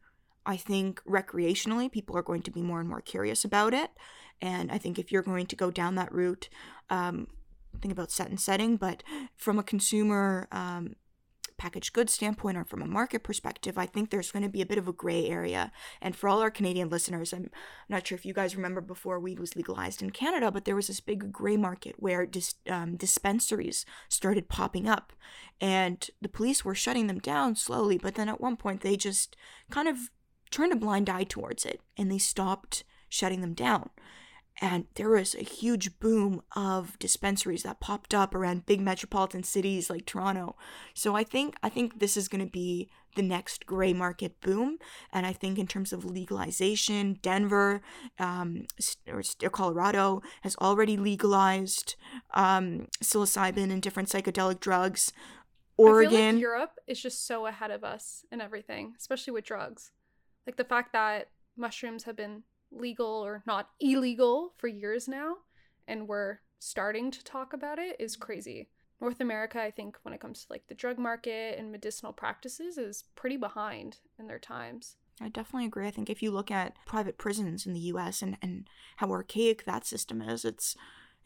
I 0.49 0.57
think 0.57 1.03
recreationally, 1.05 1.93
people 1.93 2.17
are 2.17 2.23
going 2.23 2.41
to 2.43 2.51
be 2.51 2.63
more 2.63 2.81
and 2.81 2.89
more 2.89 3.03
curious 3.03 3.45
about 3.45 3.75
it. 3.75 3.91
And 4.41 4.73
I 4.73 4.79
think 4.79 4.99
if 4.99 5.13
you're 5.13 5.23
going 5.23 5.45
to 5.47 5.55
go 5.55 5.71
down 5.71 5.95
that 5.97 6.11
route, 6.11 6.49
um, 6.89 7.27
think 7.83 7.93
about 7.93 8.11
set 8.11 8.31
and 8.31 8.41
setting, 8.41 8.79
but 8.79 9.03
from 9.37 9.59
a 9.59 9.63
consumer 9.63 10.49
um, 10.51 10.97
packaged 11.59 11.93
goods 11.93 12.15
standpoint 12.15 12.57
or 12.57 12.65
from 12.65 12.81
a 12.81 12.87
market 12.87 13.25
perspective, 13.25 13.77
I 13.77 13.85
think 13.85 14.09
there's 14.09 14.31
going 14.31 14.45
to 14.45 14.49
be 14.49 14.63
a 14.63 14.67
bit 14.67 14.79
of 14.79 14.89
a 14.89 14.93
gray 14.93 15.29
area. 15.29 15.71
And 16.01 16.17
for 16.17 16.29
all 16.29 16.41
our 16.41 16.51
Canadian 16.51 16.89
listeners, 16.89 17.35
I'm 17.35 17.51
not 17.91 18.07
sure 18.07 18.17
if 18.17 18.25
you 18.25 18.33
guys 18.33 18.57
remember 18.57 18.81
before 18.81 19.21
weed 19.21 19.39
was 19.39 19.55
legalized 19.55 20.01
in 20.01 20.11
Canada, 20.11 20.51
but 20.51 20.65
there 20.65 20.77
was 20.77 20.87
this 20.87 21.01
big 21.01 21.31
gray 21.31 21.59
market 21.59 21.97
where 21.99 22.25
dis- 22.25 22.55
um, 22.71 22.97
dispensaries 22.97 23.85
started 24.09 24.49
popping 24.49 24.89
up. 24.89 25.13
And 25.61 26.09
the 26.23 26.29
police 26.29 26.65
were 26.65 26.75
shutting 26.75 27.07
them 27.07 27.19
down 27.19 27.55
slowly, 27.55 27.99
but 27.99 28.15
then 28.15 28.31
at 28.31 28.41
one 28.41 28.57
point 28.57 28.81
they 28.81 28.97
just 28.97 29.37
kind 29.71 29.89
of 29.89 29.99
turned 30.51 30.73
a 30.73 30.77
blind 30.77 31.09
eye 31.09 31.25
towards 31.25 31.65
it 31.65 31.81
and 31.97 32.11
they 32.11 32.19
stopped 32.19 32.85
shutting 33.09 33.41
them 33.41 33.55
down 33.55 33.91
and 34.61 34.87
there 34.95 35.11
was 35.11 35.35
a 35.35 35.45
huge 35.45 35.99
boom 36.01 36.43
of 36.57 36.99
dispensaries 36.99 37.63
that 37.63 37.81
popped 37.81 38.13
up 38.13 38.35
around 38.35 38.67
big 38.67 38.81
metropolitan 38.81 39.43
cities 39.43 39.89
like 39.89 40.05
Toronto. 40.05 40.57
So 40.95 41.15
I 41.15 41.25
think 41.25 41.57
I 41.63 41.69
think 41.69 42.01
this 42.01 42.17
is 42.17 42.29
going 42.29 42.45
to 42.45 42.51
be 42.51 42.91
the 43.15 43.23
next 43.23 43.67
gray 43.67 43.93
market 43.93 44.41
boom, 44.41 44.79
and 45.13 45.27
I 45.27 45.33
think 45.33 45.59
in 45.59 45.67
terms 45.67 45.93
of 45.93 46.05
legalization, 46.05 47.19
Denver 47.23 47.81
um, 48.19 48.67
or 49.07 49.23
Colorado 49.51 50.23
has 50.43 50.57
already 50.57 50.97
legalized 50.97 51.97
um, 52.35 52.87
psilocybin 53.03 53.73
and 53.73 53.83
different 53.83 54.09
psychedelic 54.09 54.61
drugs. 54.61 55.13
Oregon, 55.77 56.35
like 56.35 56.41
Europe 56.41 56.73
is 56.89 57.01
just 57.01 57.27
so 57.27 57.47
ahead 57.47 57.71
of 57.71 57.85
us 57.85 58.25
in 58.33 58.41
everything, 58.41 58.95
especially 58.99 59.33
with 59.33 59.45
drugs. 59.45 59.93
Like 60.49 60.57
the 60.57 60.65
fact 60.65 60.95
that 60.95 61.29
mushrooms 61.59 62.05
have 62.05 62.17
been 62.17 62.43
legal 62.73 63.07
or 63.07 63.43
not 63.47 63.69
illegal 63.81 64.55
for 64.57 64.67
years 64.67 65.07
now, 65.07 65.35
and 65.87 66.09
we're 66.09 66.39
starting 66.59 67.11
to 67.11 67.23
talk 67.23 67.53
about 67.53 67.79
it 67.79 67.97
is 67.99 68.17
crazy. 68.17 68.71
North 68.99 69.21
America, 69.21 69.61
I 69.61 69.71
think, 69.71 69.99
when 70.01 70.15
it 70.15 70.23
comes 70.23 70.41
to 70.41 70.47
like 70.49 70.67
the 70.67 70.75
drug 70.75 70.99
market 70.99 71.59
and 71.59 71.71
medicinal 71.71 72.15
practices, 72.15 72.79
is 72.79 73.05
pretty 73.15 73.37
behind 73.37 73.99
in 74.19 74.27
their 74.27 74.39
times. 74.39 74.97
I 75.21 75.29
definitely 75.29 75.67
agree. 75.67 75.87
I 75.87 75.91
think 75.91 76.09
if 76.09 76.23
you 76.23 76.31
look 76.31 76.51
at 76.51 76.77
private 76.87 77.19
prisons 77.19 77.67
in 77.67 77.75
the 77.75 77.81
US 77.81 78.23
and, 78.23 78.39
and 78.41 78.71
how 78.97 79.11
archaic 79.11 79.67
that 79.67 79.85
system 79.85 80.23
is, 80.23 80.47
it's 80.47 80.75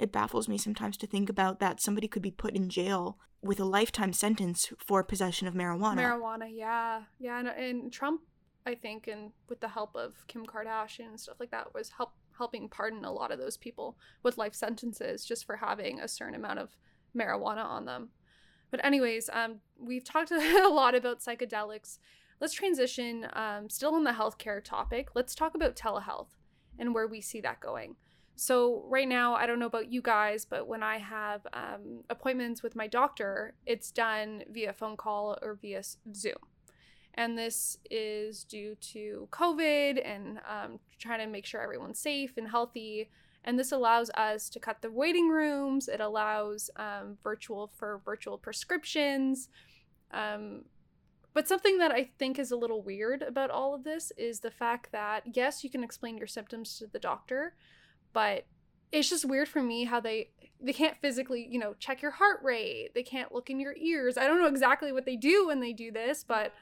it 0.01 0.11
baffles 0.11 0.49
me 0.49 0.59
sometimes 0.59 0.97
to 0.97 1.07
think 1.07 1.31
about 1.31 1.61
that 1.61 1.81
somebody 1.81 2.09
could 2.09 2.23
be 2.23 2.33
put 2.33 2.55
in 2.55 2.69
jail 2.69 3.19
with 3.41 3.61
a 3.61 3.65
lifetime 3.65 4.13
sentence 4.13 4.73
for 4.79 5.05
possession 5.05 5.47
of 5.47 5.55
marijuana. 5.55 5.99
Marijuana, 5.99 6.51
yeah. 6.53 7.03
Yeah, 7.21 7.39
and, 7.39 7.49
and 7.49 7.93
Trump 7.93 8.23
I 8.67 8.75
think, 8.75 9.09
and 9.09 9.33
with 9.49 9.61
the 9.61 9.69
help 9.69 9.97
of 9.97 10.15
Kim 10.29 10.47
Kardashian 10.47 11.09
and 11.09 11.21
stuff 11.21 11.41
like 11.41 11.51
that, 11.51 11.75
was 11.75 11.91
help 11.91 12.13
helping 12.37 12.69
pardon 12.69 13.05
a 13.05 13.13
lot 13.13 13.31
of 13.31 13.39
those 13.39 13.57
people 13.57 13.97
with 14.23 14.39
life 14.39 14.55
sentences 14.55 15.25
just 15.25 15.45
for 15.45 15.57
having 15.57 16.01
a 16.01 16.09
certain 16.09 16.35
amount 16.35 16.59
of 16.59 16.77
marijuana 17.17 17.65
on 17.65 17.85
them. 17.85 18.09
But 18.71 18.85
anyways, 18.85 19.29
um, 19.33 19.57
we've 19.79 20.05
talked 20.05 20.31
a 20.33 20.69
lot 20.69 20.95
about 20.95 21.21
psychedelics. 21.21 21.99
Let's 22.41 22.55
transition, 22.55 23.29
um, 23.35 23.69
still 23.69 23.95
on 23.95 24.05
the 24.05 24.13
healthcare 24.13 24.65
topic. 24.65 25.11
Let's 25.15 25.35
talk 25.35 25.55
about 25.55 25.77
telehealth 25.77 26.31
and 26.79 26.95
where 26.95 27.07
we 27.07 27.21
see 27.21 27.41
that 27.43 27.61
going. 27.61 27.97
So 28.35 28.85
right 28.89 29.07
now, 29.07 29.35
I 29.35 29.47
don't 29.47 29.59
know 29.59 29.67
about 29.67 29.93
you 29.93 30.01
guys, 30.01 30.47
but 30.47 30.67
when 30.67 30.83
I 30.83 30.97
have 30.99 31.47
um, 31.53 32.03
appointments 32.09 32.63
with 32.63 32.75
my 32.75 32.87
doctor, 32.87 33.55
it's 33.67 33.91
done 33.91 34.43
via 34.51 34.73
phone 34.73 34.97
call 34.97 35.39
or 35.43 35.59
via 35.61 35.83
Zoom 36.15 36.35
and 37.15 37.37
this 37.37 37.77
is 37.91 38.45
due 38.45 38.75
to 38.77 39.29
COVID 39.31 40.01
and 40.05 40.41
um, 40.49 40.79
trying 40.99 41.21
to 41.21 41.27
make 41.27 41.45
sure 41.45 41.61
everyone's 41.61 41.99
safe 41.99 42.37
and 42.37 42.49
healthy. 42.49 43.11
And 43.45 43.59
this 43.59 43.73
allows 43.73 44.09
us 44.11 44.49
to 44.51 44.61
cut 44.61 44.83
the 44.83 44.91
waiting 44.91 45.29
rooms. 45.29 45.89
It 45.89 46.01
allows 46.01 46.71
um, 46.77 47.19
virtual 47.23 47.71
for 47.77 48.01
virtual 48.05 48.39
prescriptions. 48.39 49.49
Um, 50.13 50.65
but 51.35 51.49
something 51.49 51.79
that 51.79 51.91
I 51.91 52.11
think 52.19 52.39
is 52.39 52.51
a 52.51 52.57
little 52.57 52.83
weird 52.83 53.23
about 53.23 53.51
all 53.51 53.75
of 53.75 53.85
this 53.85 54.13
is 54.17 54.41
the 54.41 54.51
fact 54.51 54.93
that, 54.93 55.25
yes, 55.35 55.65
you 55.65 55.71
can 55.71 55.83
explain 55.83 56.19
your 56.19 56.27
symptoms 56.27 56.79
to 56.79 56.87
the 56.87 56.99
doctor, 56.99 57.55
but 58.13 58.47
it's 58.93 59.09
just 59.09 59.25
weird 59.25 59.49
for 59.49 59.63
me 59.63 59.85
how 59.85 60.01
they 60.01 60.29
they 60.61 60.73
can't 60.73 60.99
physically 61.01 61.49
you 61.51 61.59
know 61.59 61.75
check 61.79 62.03
your 62.03 62.11
heart 62.11 62.41
rate 62.43 62.91
they 62.95 63.03
can't 63.03 63.33
look 63.33 63.49
in 63.49 63.59
your 63.59 63.75
ears 63.77 64.17
i 64.17 64.27
don't 64.27 64.39
know 64.39 64.47
exactly 64.47 64.93
what 64.93 65.07
they 65.07 65.17
do 65.17 65.47
when 65.47 65.61
they 65.61 65.73
do 65.73 65.91
this 65.91 66.23
but 66.23 66.53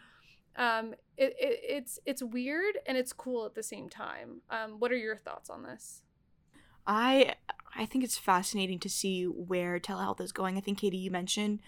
um 0.60 0.94
it, 1.16 1.34
it 1.40 1.60
it's 1.62 1.98
it's 2.06 2.22
weird 2.22 2.78
and 2.86 2.96
it's 2.96 3.12
cool 3.12 3.46
at 3.46 3.54
the 3.54 3.62
same 3.62 3.88
time. 3.88 4.42
Um 4.50 4.76
what 4.78 4.92
are 4.92 4.96
your 4.96 5.16
thoughts 5.16 5.50
on 5.50 5.64
this? 5.64 6.02
I 6.86 7.34
i 7.74 7.86
think 7.86 8.04
it's 8.04 8.18
fascinating 8.18 8.78
to 8.80 8.88
see 8.88 9.24
where 9.24 9.80
telehealth 9.80 10.20
is 10.20 10.32
going. 10.32 10.56
I 10.56 10.60
think 10.60 10.78
katie 10.78 10.98
you 10.98 11.10
mentioned 11.10 11.60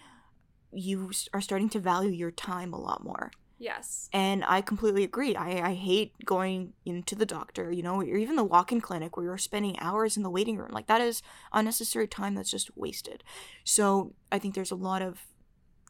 you 0.72 1.10
are 1.34 1.40
starting 1.40 1.68
to 1.70 1.80
value 1.80 2.10
your 2.10 2.30
time 2.30 2.72
a 2.72 2.80
lot 2.80 3.02
more. 3.02 3.30
Yes. 3.58 4.08
And 4.12 4.44
i 4.46 4.60
completely 4.60 5.04
agree. 5.04 5.34
I 5.36 5.70
i 5.70 5.74
hate 5.74 6.12
going 6.24 6.74
into 6.84 7.14
the 7.14 7.26
doctor 7.26 7.72
you 7.72 7.82
know 7.82 7.96
or 8.00 8.04
even 8.04 8.36
the 8.36 8.44
walk-in 8.44 8.82
clinic 8.82 9.16
where 9.16 9.24
you're 9.24 9.38
spending 9.38 9.78
hours 9.78 10.18
in 10.18 10.22
the 10.22 10.30
waiting 10.30 10.58
room. 10.58 10.72
Like 10.72 10.86
that 10.88 11.00
is 11.00 11.22
unnecessary 11.52 12.08
time 12.08 12.34
that's 12.34 12.50
just 12.50 12.76
wasted. 12.76 13.24
So 13.64 14.14
i 14.30 14.38
think 14.38 14.54
there's 14.54 14.70
a 14.70 14.84
lot 14.90 15.00
of 15.00 15.26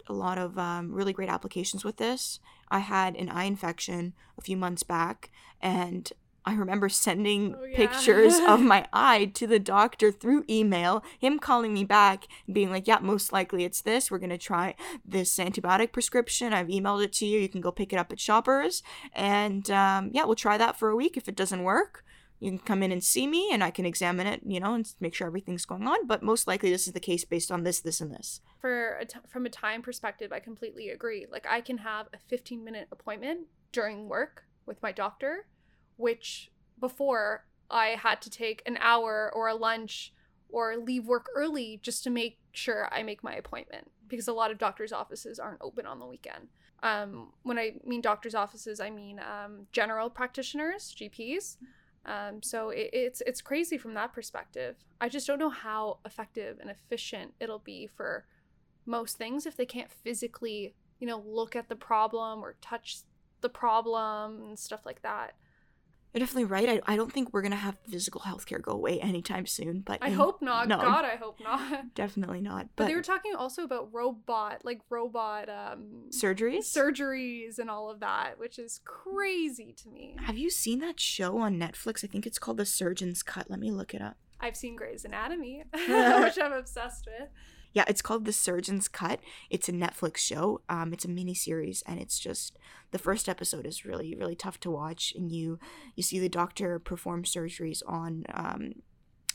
a 0.06 0.12
lot 0.12 0.38
of 0.38 0.58
um, 0.58 0.92
really 0.92 1.12
great 1.12 1.28
applications 1.28 1.84
with 1.84 1.96
this. 1.96 2.40
I 2.70 2.80
had 2.80 3.16
an 3.16 3.28
eye 3.28 3.44
infection 3.44 4.14
a 4.38 4.42
few 4.42 4.56
months 4.56 4.82
back, 4.82 5.30
and 5.60 6.10
I 6.44 6.54
remember 6.54 6.88
sending 6.88 7.54
oh, 7.54 7.64
yeah. 7.64 7.76
pictures 7.76 8.38
of 8.38 8.60
my 8.74 8.86
eye 8.92 9.26
to 9.34 9.46
the 9.46 9.58
doctor 9.58 10.10
through 10.10 10.44
email, 10.48 11.04
him 11.18 11.38
calling 11.38 11.72
me 11.72 11.84
back, 11.84 12.26
being 12.50 12.70
like, 12.70 12.86
Yeah, 12.86 12.98
most 13.00 13.32
likely 13.32 13.64
it's 13.64 13.82
this. 13.82 14.10
We're 14.10 14.18
going 14.18 14.30
to 14.30 14.38
try 14.38 14.74
this 15.04 15.36
antibiotic 15.38 15.92
prescription. 15.92 16.52
I've 16.52 16.68
emailed 16.68 17.04
it 17.04 17.12
to 17.14 17.26
you. 17.26 17.38
You 17.38 17.48
can 17.48 17.60
go 17.60 17.72
pick 17.72 17.92
it 17.92 17.96
up 17.96 18.12
at 18.12 18.20
Shoppers. 18.20 18.82
And 19.14 19.70
um, 19.70 20.10
yeah, 20.12 20.24
we'll 20.24 20.34
try 20.34 20.58
that 20.58 20.78
for 20.78 20.88
a 20.88 20.96
week. 20.96 21.16
If 21.16 21.28
it 21.28 21.36
doesn't 21.36 21.62
work, 21.62 22.04
you 22.42 22.50
can 22.50 22.58
come 22.58 22.82
in 22.82 22.90
and 22.90 23.04
see 23.04 23.28
me 23.28 23.50
and 23.52 23.62
I 23.62 23.70
can 23.70 23.86
examine 23.86 24.26
it, 24.26 24.40
you 24.44 24.58
know, 24.58 24.74
and 24.74 24.92
make 24.98 25.14
sure 25.14 25.28
everything's 25.28 25.64
going 25.64 25.86
on. 25.86 26.08
But 26.08 26.24
most 26.24 26.48
likely 26.48 26.70
this 26.70 26.88
is 26.88 26.92
the 26.92 26.98
case 26.98 27.24
based 27.24 27.52
on 27.52 27.62
this, 27.62 27.80
this, 27.80 28.00
and 28.00 28.12
this. 28.12 28.40
For 28.60 28.96
a 28.96 29.04
t- 29.04 29.20
from 29.28 29.46
a 29.46 29.48
time 29.48 29.80
perspective, 29.80 30.32
I 30.32 30.40
completely 30.40 30.88
agree. 30.88 31.26
Like 31.30 31.46
I 31.48 31.60
can 31.60 31.78
have 31.78 32.08
a 32.12 32.18
15 32.18 32.64
minute 32.64 32.88
appointment 32.90 33.46
during 33.70 34.08
work 34.08 34.42
with 34.66 34.82
my 34.82 34.90
doctor, 34.90 35.46
which 35.96 36.50
before 36.80 37.44
I 37.70 37.90
had 37.90 38.20
to 38.22 38.30
take 38.30 38.60
an 38.66 38.76
hour 38.80 39.30
or 39.32 39.46
a 39.46 39.54
lunch 39.54 40.12
or 40.48 40.76
leave 40.76 41.06
work 41.06 41.26
early 41.36 41.78
just 41.80 42.02
to 42.04 42.10
make 42.10 42.40
sure 42.50 42.88
I 42.90 43.04
make 43.04 43.22
my 43.22 43.34
appointment 43.34 43.88
because 44.08 44.26
a 44.26 44.32
lot 44.32 44.50
of 44.50 44.58
doctors' 44.58 44.92
offices 44.92 45.38
aren't 45.38 45.62
open 45.62 45.86
on 45.86 46.00
the 46.00 46.06
weekend. 46.06 46.48
Um, 46.82 47.32
when 47.44 47.56
I 47.56 47.74
mean 47.86 48.00
doctors' 48.00 48.34
offices, 48.34 48.80
I 48.80 48.90
mean 48.90 49.20
um, 49.20 49.68
general 49.70 50.10
practitioners, 50.10 50.92
GPs. 50.98 51.56
Um, 52.04 52.42
so 52.42 52.70
it, 52.70 52.90
it's 52.92 53.22
it's 53.26 53.40
crazy 53.40 53.78
from 53.78 53.94
that 53.94 54.12
perspective. 54.12 54.76
I 55.00 55.08
just 55.08 55.26
don't 55.26 55.38
know 55.38 55.50
how 55.50 55.98
effective 56.04 56.58
and 56.60 56.70
efficient 56.70 57.34
it'll 57.40 57.60
be 57.60 57.86
for 57.86 58.24
most 58.86 59.16
things 59.16 59.46
if 59.46 59.56
they 59.56 59.66
can't 59.66 59.90
physically, 59.90 60.74
you 60.98 61.06
know, 61.06 61.22
look 61.24 61.54
at 61.54 61.68
the 61.68 61.76
problem 61.76 62.42
or 62.42 62.56
touch 62.60 62.98
the 63.40 63.48
problem 63.48 64.42
and 64.42 64.58
stuff 64.58 64.84
like 64.84 65.02
that. 65.02 65.34
You're 66.12 66.20
definitely 66.20 66.44
right. 66.44 66.68
I, 66.68 66.92
I 66.92 66.96
don't 66.96 67.12
think 67.12 67.32
we're 67.32 67.42
gonna 67.42 67.56
have 67.56 67.76
physical 67.88 68.20
healthcare 68.20 68.60
go 68.60 68.72
away 68.72 69.00
anytime 69.00 69.46
soon. 69.46 69.80
But 69.80 69.98
I 70.02 70.10
hope 70.10 70.42
not. 70.42 70.68
No, 70.68 70.76
God, 70.76 71.04
I 71.04 71.16
hope 71.16 71.40
not. 71.42 71.94
Definitely 71.94 72.40
not. 72.40 72.66
But, 72.76 72.84
but, 72.84 72.86
they 72.88 72.94
were 72.94 73.02
talking 73.02 73.34
also 73.34 73.64
about 73.64 73.88
robot, 73.92 74.64
like 74.64 74.80
robot 74.90 75.48
um, 75.48 76.10
surgeries, 76.10 76.64
surgeries, 76.64 77.58
and 77.58 77.70
all 77.70 77.90
of 77.90 78.00
that, 78.00 78.38
which 78.38 78.58
is 78.58 78.80
crazy 78.84 79.74
to 79.82 79.88
me. 79.88 80.16
Have 80.20 80.36
you 80.36 80.50
seen 80.50 80.80
that 80.80 81.00
show 81.00 81.38
on 81.38 81.58
Netflix? 81.58 82.04
I 82.04 82.08
think 82.08 82.26
it's 82.26 82.38
called 82.38 82.58
The 82.58 82.66
Surgeon's 82.66 83.22
Cut. 83.22 83.50
Let 83.50 83.60
me 83.60 83.70
look 83.70 83.94
it 83.94 84.02
up. 84.02 84.16
I've 84.42 84.56
seen 84.56 84.76
Grey's 84.76 85.04
Anatomy, 85.04 85.62
which 85.72 86.38
I'm 86.38 86.52
obsessed 86.52 87.06
with 87.06 87.28
yeah, 87.72 87.84
it's 87.88 88.02
called 88.02 88.24
The 88.24 88.32
Surgeon's 88.32 88.88
Cut. 88.88 89.20
It's 89.50 89.68
a 89.68 89.72
Netflix 89.72 90.18
show. 90.18 90.60
Um, 90.68 90.92
it's 90.92 91.04
a 91.04 91.10
mini 91.10 91.34
series, 91.34 91.82
and 91.86 92.00
it's 92.00 92.18
just 92.18 92.58
the 92.90 92.98
first 92.98 93.28
episode 93.28 93.66
is 93.66 93.84
really 93.84 94.14
really 94.14 94.36
tough 94.36 94.60
to 94.60 94.70
watch, 94.70 95.12
and 95.16 95.30
you 95.30 95.58
you 95.96 96.02
see 96.02 96.18
the 96.18 96.28
doctor 96.28 96.78
perform 96.78 97.24
surgeries 97.24 97.82
on 97.86 98.24
um, 98.32 98.74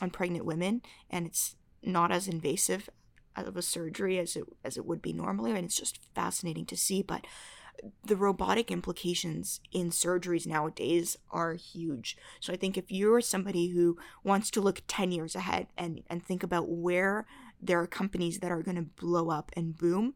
on 0.00 0.10
pregnant 0.10 0.44
women, 0.44 0.82
and 1.10 1.26
it's 1.26 1.56
not 1.82 2.12
as 2.12 2.28
invasive 2.28 2.88
of 3.36 3.56
a 3.56 3.62
surgery 3.62 4.18
as 4.18 4.36
it 4.36 4.44
as 4.64 4.76
it 4.76 4.86
would 4.86 5.02
be 5.02 5.12
normally, 5.12 5.50
and 5.50 5.64
it's 5.64 5.76
just 5.76 5.98
fascinating 6.14 6.66
to 6.66 6.76
see. 6.76 7.02
But 7.02 7.26
the 8.04 8.16
robotic 8.16 8.70
implications 8.70 9.60
in 9.72 9.90
surgeries 9.90 10.46
nowadays 10.46 11.16
are 11.30 11.54
huge. 11.54 12.16
So 12.40 12.52
I 12.52 12.56
think 12.56 12.76
if 12.76 12.90
you're 12.90 13.20
somebody 13.20 13.68
who 13.68 13.96
wants 14.24 14.50
to 14.52 14.60
look 14.60 14.82
10 14.88 15.12
years 15.12 15.36
ahead 15.36 15.68
and, 15.76 16.02
and 16.08 16.24
think 16.24 16.42
about 16.42 16.68
where 16.68 17.26
there 17.60 17.80
are 17.80 17.86
companies 17.86 18.38
that 18.40 18.50
are 18.50 18.62
going 18.62 18.76
to 18.76 18.82
blow 18.82 19.30
up 19.30 19.50
and 19.54 19.76
boom, 19.76 20.14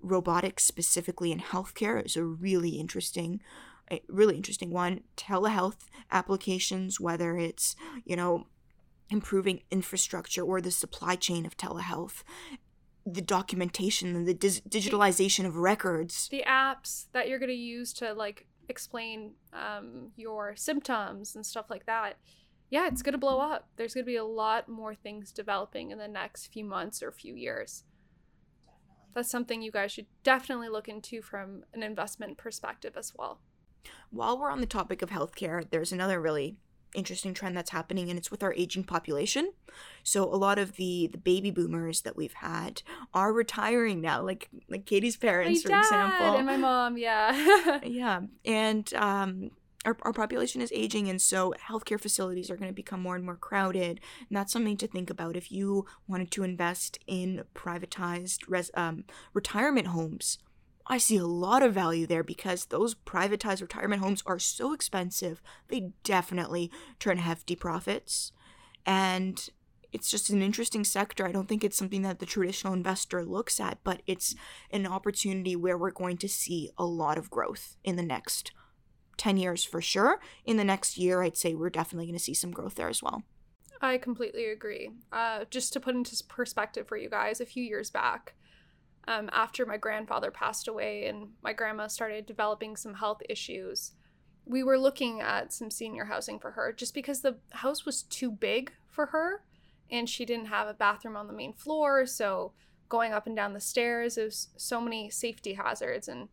robotics 0.00 0.64
specifically 0.64 1.32
in 1.32 1.40
healthcare 1.40 2.04
is 2.04 2.16
a 2.16 2.24
really 2.24 2.70
interesting 2.70 3.40
really 4.08 4.34
interesting 4.34 4.70
one. 4.70 5.00
Telehealth 5.16 5.86
applications 6.10 6.98
whether 6.98 7.36
it's 7.36 7.76
you 8.04 8.16
know 8.16 8.46
improving 9.10 9.60
infrastructure 9.70 10.42
or 10.42 10.60
the 10.60 10.72
supply 10.72 11.14
chain 11.14 11.46
of 11.46 11.56
telehealth 11.56 12.24
the 13.06 13.22
documentation 13.22 14.16
and 14.16 14.26
the 14.26 14.34
dis- 14.34 14.60
digitalization 14.68 15.46
of 15.46 15.56
records. 15.56 16.28
The 16.28 16.42
apps 16.44 17.06
that 17.12 17.28
you're 17.28 17.38
going 17.38 17.50
to 17.50 17.54
use 17.54 17.92
to 17.94 18.12
like 18.12 18.46
explain 18.68 19.34
um, 19.52 20.10
your 20.16 20.56
symptoms 20.56 21.36
and 21.36 21.46
stuff 21.46 21.70
like 21.70 21.86
that 21.86 22.16
yeah 22.70 22.86
it's 22.86 23.02
going 23.02 23.12
to 23.12 23.18
blow 23.18 23.38
up. 23.40 23.68
There's 23.76 23.94
going 23.94 24.04
to 24.04 24.10
be 24.10 24.16
a 24.16 24.24
lot 24.24 24.68
more 24.68 24.94
things 24.94 25.32
developing 25.32 25.90
in 25.90 25.98
the 25.98 26.08
next 26.08 26.52
few 26.52 26.64
months 26.64 27.02
or 27.02 27.10
few 27.12 27.34
years. 27.34 27.84
Definitely. 28.64 29.12
that's 29.14 29.30
something 29.30 29.62
you 29.62 29.70
guys 29.72 29.92
should 29.92 30.06
definitely 30.22 30.68
look 30.68 30.88
into 30.88 31.22
from 31.22 31.64
an 31.74 31.82
investment 31.82 32.36
perspective 32.38 32.94
as 32.96 33.12
well. 33.16 33.40
While 34.10 34.38
we're 34.38 34.50
on 34.50 34.60
the 34.60 34.66
topic 34.66 35.02
of 35.02 35.10
healthcare 35.10 35.64
there's 35.70 35.92
another 35.92 36.20
really 36.20 36.56
interesting 36.94 37.34
trend 37.34 37.56
that's 37.56 37.70
happening 37.70 38.08
and 38.08 38.18
it's 38.18 38.30
with 38.30 38.42
our 38.42 38.54
aging 38.54 38.84
population. 38.84 39.52
So 40.02 40.24
a 40.24 40.36
lot 40.36 40.58
of 40.58 40.76
the 40.76 41.08
the 41.12 41.18
baby 41.18 41.50
boomers 41.50 42.02
that 42.02 42.16
we've 42.16 42.32
had 42.32 42.82
are 43.12 43.32
retiring 43.32 44.00
now 44.00 44.22
like 44.22 44.48
like 44.68 44.86
katie's 44.86 45.16
parents 45.16 45.64
my 45.64 45.70
for 45.70 45.78
example. 45.78 46.36
and 46.36 46.46
my 46.46 46.56
mom 46.56 46.96
yeah. 46.96 47.80
Yeah 47.84 48.20
and 48.44 48.92
um 48.94 49.50
our, 49.86 49.96
our 50.02 50.12
population 50.12 50.60
is 50.60 50.72
aging 50.74 51.08
and 51.08 51.22
so 51.22 51.54
healthcare 51.68 52.00
facilities 52.00 52.50
are 52.50 52.56
going 52.56 52.70
to 52.70 52.74
become 52.74 53.00
more 53.00 53.16
and 53.16 53.24
more 53.24 53.36
crowded 53.36 54.00
and 54.28 54.36
that's 54.36 54.52
something 54.52 54.76
to 54.76 54.86
think 54.86 55.08
about 55.08 55.36
if 55.36 55.50
you 55.50 55.86
wanted 56.06 56.30
to 56.32 56.42
invest 56.42 56.98
in 57.06 57.44
privatized 57.54 58.40
res, 58.48 58.70
um, 58.74 59.04
retirement 59.32 59.88
homes 59.88 60.38
I 60.88 60.98
see 60.98 61.16
a 61.16 61.26
lot 61.26 61.62
of 61.62 61.74
value 61.74 62.06
there 62.06 62.22
because 62.22 62.66
those 62.66 62.94
privatized 62.94 63.60
retirement 63.60 64.02
homes 64.02 64.22
are 64.24 64.38
so 64.38 64.72
expensive. 64.72 65.42
They 65.68 65.90
definitely 66.04 66.70
turn 67.00 67.18
hefty 67.18 67.56
profits. 67.56 68.30
And 68.84 69.48
it's 69.92 70.10
just 70.10 70.30
an 70.30 70.42
interesting 70.42 70.84
sector. 70.84 71.26
I 71.26 71.32
don't 71.32 71.48
think 71.48 71.64
it's 71.64 71.76
something 71.76 72.02
that 72.02 72.20
the 72.20 72.26
traditional 72.26 72.72
investor 72.72 73.24
looks 73.24 73.58
at, 73.58 73.78
but 73.82 74.02
it's 74.06 74.36
an 74.70 74.86
opportunity 74.86 75.56
where 75.56 75.76
we're 75.76 75.90
going 75.90 76.18
to 76.18 76.28
see 76.28 76.70
a 76.78 76.84
lot 76.84 77.18
of 77.18 77.30
growth 77.30 77.76
in 77.82 77.96
the 77.96 78.02
next 78.02 78.52
10 79.16 79.36
years 79.36 79.64
for 79.64 79.80
sure. 79.80 80.20
In 80.44 80.56
the 80.56 80.64
next 80.64 80.98
year, 80.98 81.22
I'd 81.22 81.36
say 81.36 81.54
we're 81.54 81.70
definitely 81.70 82.06
going 82.06 82.18
to 82.18 82.24
see 82.24 82.34
some 82.34 82.50
growth 82.50 82.74
there 82.74 82.88
as 82.88 83.02
well. 83.02 83.22
I 83.80 83.98
completely 83.98 84.46
agree. 84.46 84.90
Uh, 85.12 85.44
just 85.50 85.72
to 85.74 85.80
put 85.80 85.94
into 85.94 86.22
perspective 86.28 86.88
for 86.88 86.96
you 86.96 87.10
guys, 87.10 87.40
a 87.40 87.46
few 87.46 87.62
years 87.62 87.90
back, 87.90 88.34
um, 89.08 89.30
after 89.32 89.64
my 89.66 89.76
grandfather 89.76 90.30
passed 90.30 90.66
away 90.68 91.06
and 91.06 91.28
my 91.42 91.52
grandma 91.52 91.86
started 91.86 92.26
developing 92.26 92.76
some 92.76 92.94
health 92.94 93.20
issues, 93.28 93.92
we 94.44 94.62
were 94.62 94.78
looking 94.78 95.20
at 95.20 95.52
some 95.52 95.70
senior 95.70 96.04
housing 96.04 96.38
for 96.38 96.52
her 96.52 96.72
just 96.72 96.94
because 96.94 97.20
the 97.20 97.36
house 97.50 97.84
was 97.84 98.04
too 98.04 98.30
big 98.30 98.72
for 98.88 99.06
her 99.06 99.42
and 99.90 100.08
she 100.08 100.24
didn't 100.24 100.46
have 100.46 100.68
a 100.68 100.74
bathroom 100.74 101.16
on 101.16 101.26
the 101.26 101.32
main 101.32 101.52
floor. 101.52 102.06
So 102.06 102.52
going 102.88 103.12
up 103.12 103.26
and 103.26 103.36
down 103.36 103.52
the 103.52 103.60
stairs, 103.60 104.14
there's 104.14 104.48
so 104.56 104.80
many 104.80 105.10
safety 105.10 105.54
hazards 105.54 106.08
and 106.08 106.28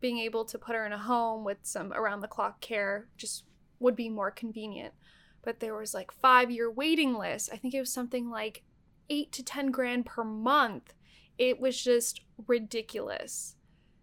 being 0.00 0.18
able 0.18 0.44
to 0.44 0.58
put 0.58 0.74
her 0.76 0.84
in 0.86 0.92
a 0.92 0.98
home 0.98 1.44
with 1.44 1.58
some 1.62 1.92
around 1.92 2.20
the 2.20 2.28
clock 2.28 2.60
care 2.60 3.08
just 3.16 3.44
would 3.80 3.96
be 3.96 4.08
more 4.08 4.30
convenient. 4.30 4.94
But 5.42 5.60
there 5.60 5.76
was 5.76 5.94
like 5.94 6.10
five 6.12 6.50
year 6.50 6.70
waiting 6.70 7.14
list. 7.14 7.50
I 7.52 7.56
think 7.56 7.74
it 7.74 7.80
was 7.80 7.92
something 7.92 8.30
like 8.30 8.62
eight 9.08 9.30
to 9.32 9.42
10 9.42 9.70
grand 9.70 10.04
per 10.06 10.24
month 10.24 10.92
it 11.38 11.60
was 11.60 11.80
just 11.82 12.22
ridiculous. 12.46 13.56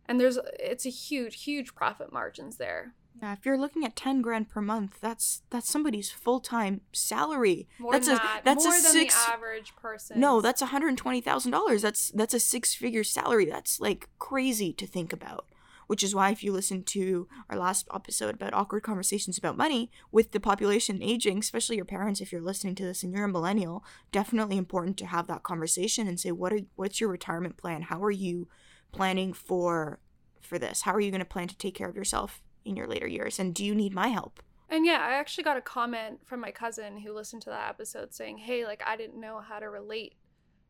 And 0.05 0.19
there's 0.19 0.37
it's 0.59 0.85
a 0.85 0.89
huge, 0.89 1.43
huge 1.43 1.75
profit 1.75 2.11
margins 2.11 2.57
there. 2.57 2.93
Yeah, 3.21 3.33
if 3.33 3.45
you're 3.45 3.57
looking 3.59 3.85
at 3.85 3.95
ten 3.95 4.21
grand 4.21 4.49
per 4.49 4.59
month, 4.61 4.99
that's 4.99 5.43
that's 5.49 5.69
somebody's 5.69 6.09
full 6.11 6.39
time 6.39 6.81
salary. 6.91 7.67
More 7.79 7.93
that's 7.93 8.07
than 8.07 8.17
a 8.17 8.19
that. 8.19 8.41
that's 8.43 8.65
More 8.65 8.73
a 8.75 8.81
than 8.81 8.91
six. 8.91 9.25
the 9.25 9.31
average 9.31 9.75
person. 9.75 10.19
No, 10.19 10.41
that's 10.41 10.61
one 10.61 10.71
hundred 10.71 10.97
twenty 10.97 11.21
thousand 11.21 11.51
dollars. 11.51 11.81
That's 11.81 12.09
that's 12.09 12.33
a 12.33 12.39
six 12.39 12.73
figure 12.73 13.03
salary. 13.03 13.45
That's 13.45 13.79
like 13.79 14.09
crazy 14.19 14.73
to 14.73 14.85
think 14.85 15.13
about. 15.13 15.45
Which 15.87 16.03
is 16.03 16.15
why, 16.15 16.31
if 16.31 16.43
you 16.43 16.51
listen 16.51 16.83
to 16.83 17.27
our 17.49 17.57
last 17.57 17.87
episode 17.93 18.35
about 18.35 18.53
awkward 18.53 18.83
conversations 18.83 19.37
about 19.37 19.57
money, 19.57 19.91
with 20.11 20.31
the 20.31 20.39
population 20.39 21.01
aging, 21.01 21.39
especially 21.39 21.75
your 21.75 21.85
parents, 21.85 22.21
if 22.21 22.31
you're 22.31 22.41
listening 22.41 22.75
to 22.75 22.83
this 22.83 23.03
and 23.03 23.13
you're 23.13 23.25
a 23.25 23.29
millennial, 23.29 23.83
definitely 24.11 24.57
important 24.57 24.97
to 24.97 25.05
have 25.05 25.27
that 25.27 25.43
conversation 25.43 26.07
and 26.07 26.19
say, 26.19 26.31
what 26.31 26.53
are 26.53 26.59
what's 26.75 26.99
your 26.99 27.09
retirement 27.09 27.57
plan? 27.57 27.83
How 27.83 28.03
are 28.03 28.11
you 28.11 28.47
planning 28.91 29.33
for 29.33 29.99
for 30.41 30.59
this? 30.59 30.81
How 30.81 30.93
are 30.93 30.99
you 30.99 31.11
going 31.11 31.19
to 31.19 31.25
plan 31.25 31.47
to 31.47 31.57
take 31.57 31.75
care 31.75 31.89
of 31.89 31.95
yourself 31.95 32.41
in 32.65 32.75
your 32.75 32.87
later 32.87 33.07
years? 33.07 33.39
And 33.39 33.53
do 33.53 33.65
you 33.65 33.75
need 33.75 33.93
my 33.93 34.07
help? 34.07 34.41
And 34.69 34.85
yeah, 34.85 35.05
I 35.05 35.13
actually 35.13 35.43
got 35.43 35.57
a 35.57 35.61
comment 35.61 36.21
from 36.25 36.39
my 36.39 36.51
cousin 36.51 36.97
who 36.97 37.13
listened 37.13 37.43
to 37.43 37.49
that 37.51 37.69
episode 37.69 38.13
saying, 38.13 38.39
"Hey, 38.39 38.65
like 38.65 38.81
I 38.85 38.95
didn't 38.95 39.19
know 39.19 39.39
how 39.39 39.59
to 39.59 39.69
relate 39.69 40.15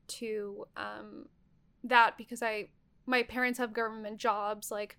to 0.08 0.66
um 0.76 1.28
that 1.84 2.18
because 2.18 2.44
I 2.44 2.70
my 3.06 3.24
parents 3.24 3.60
have 3.60 3.74
government 3.74 4.18
jobs, 4.18 4.72
like 4.72 4.98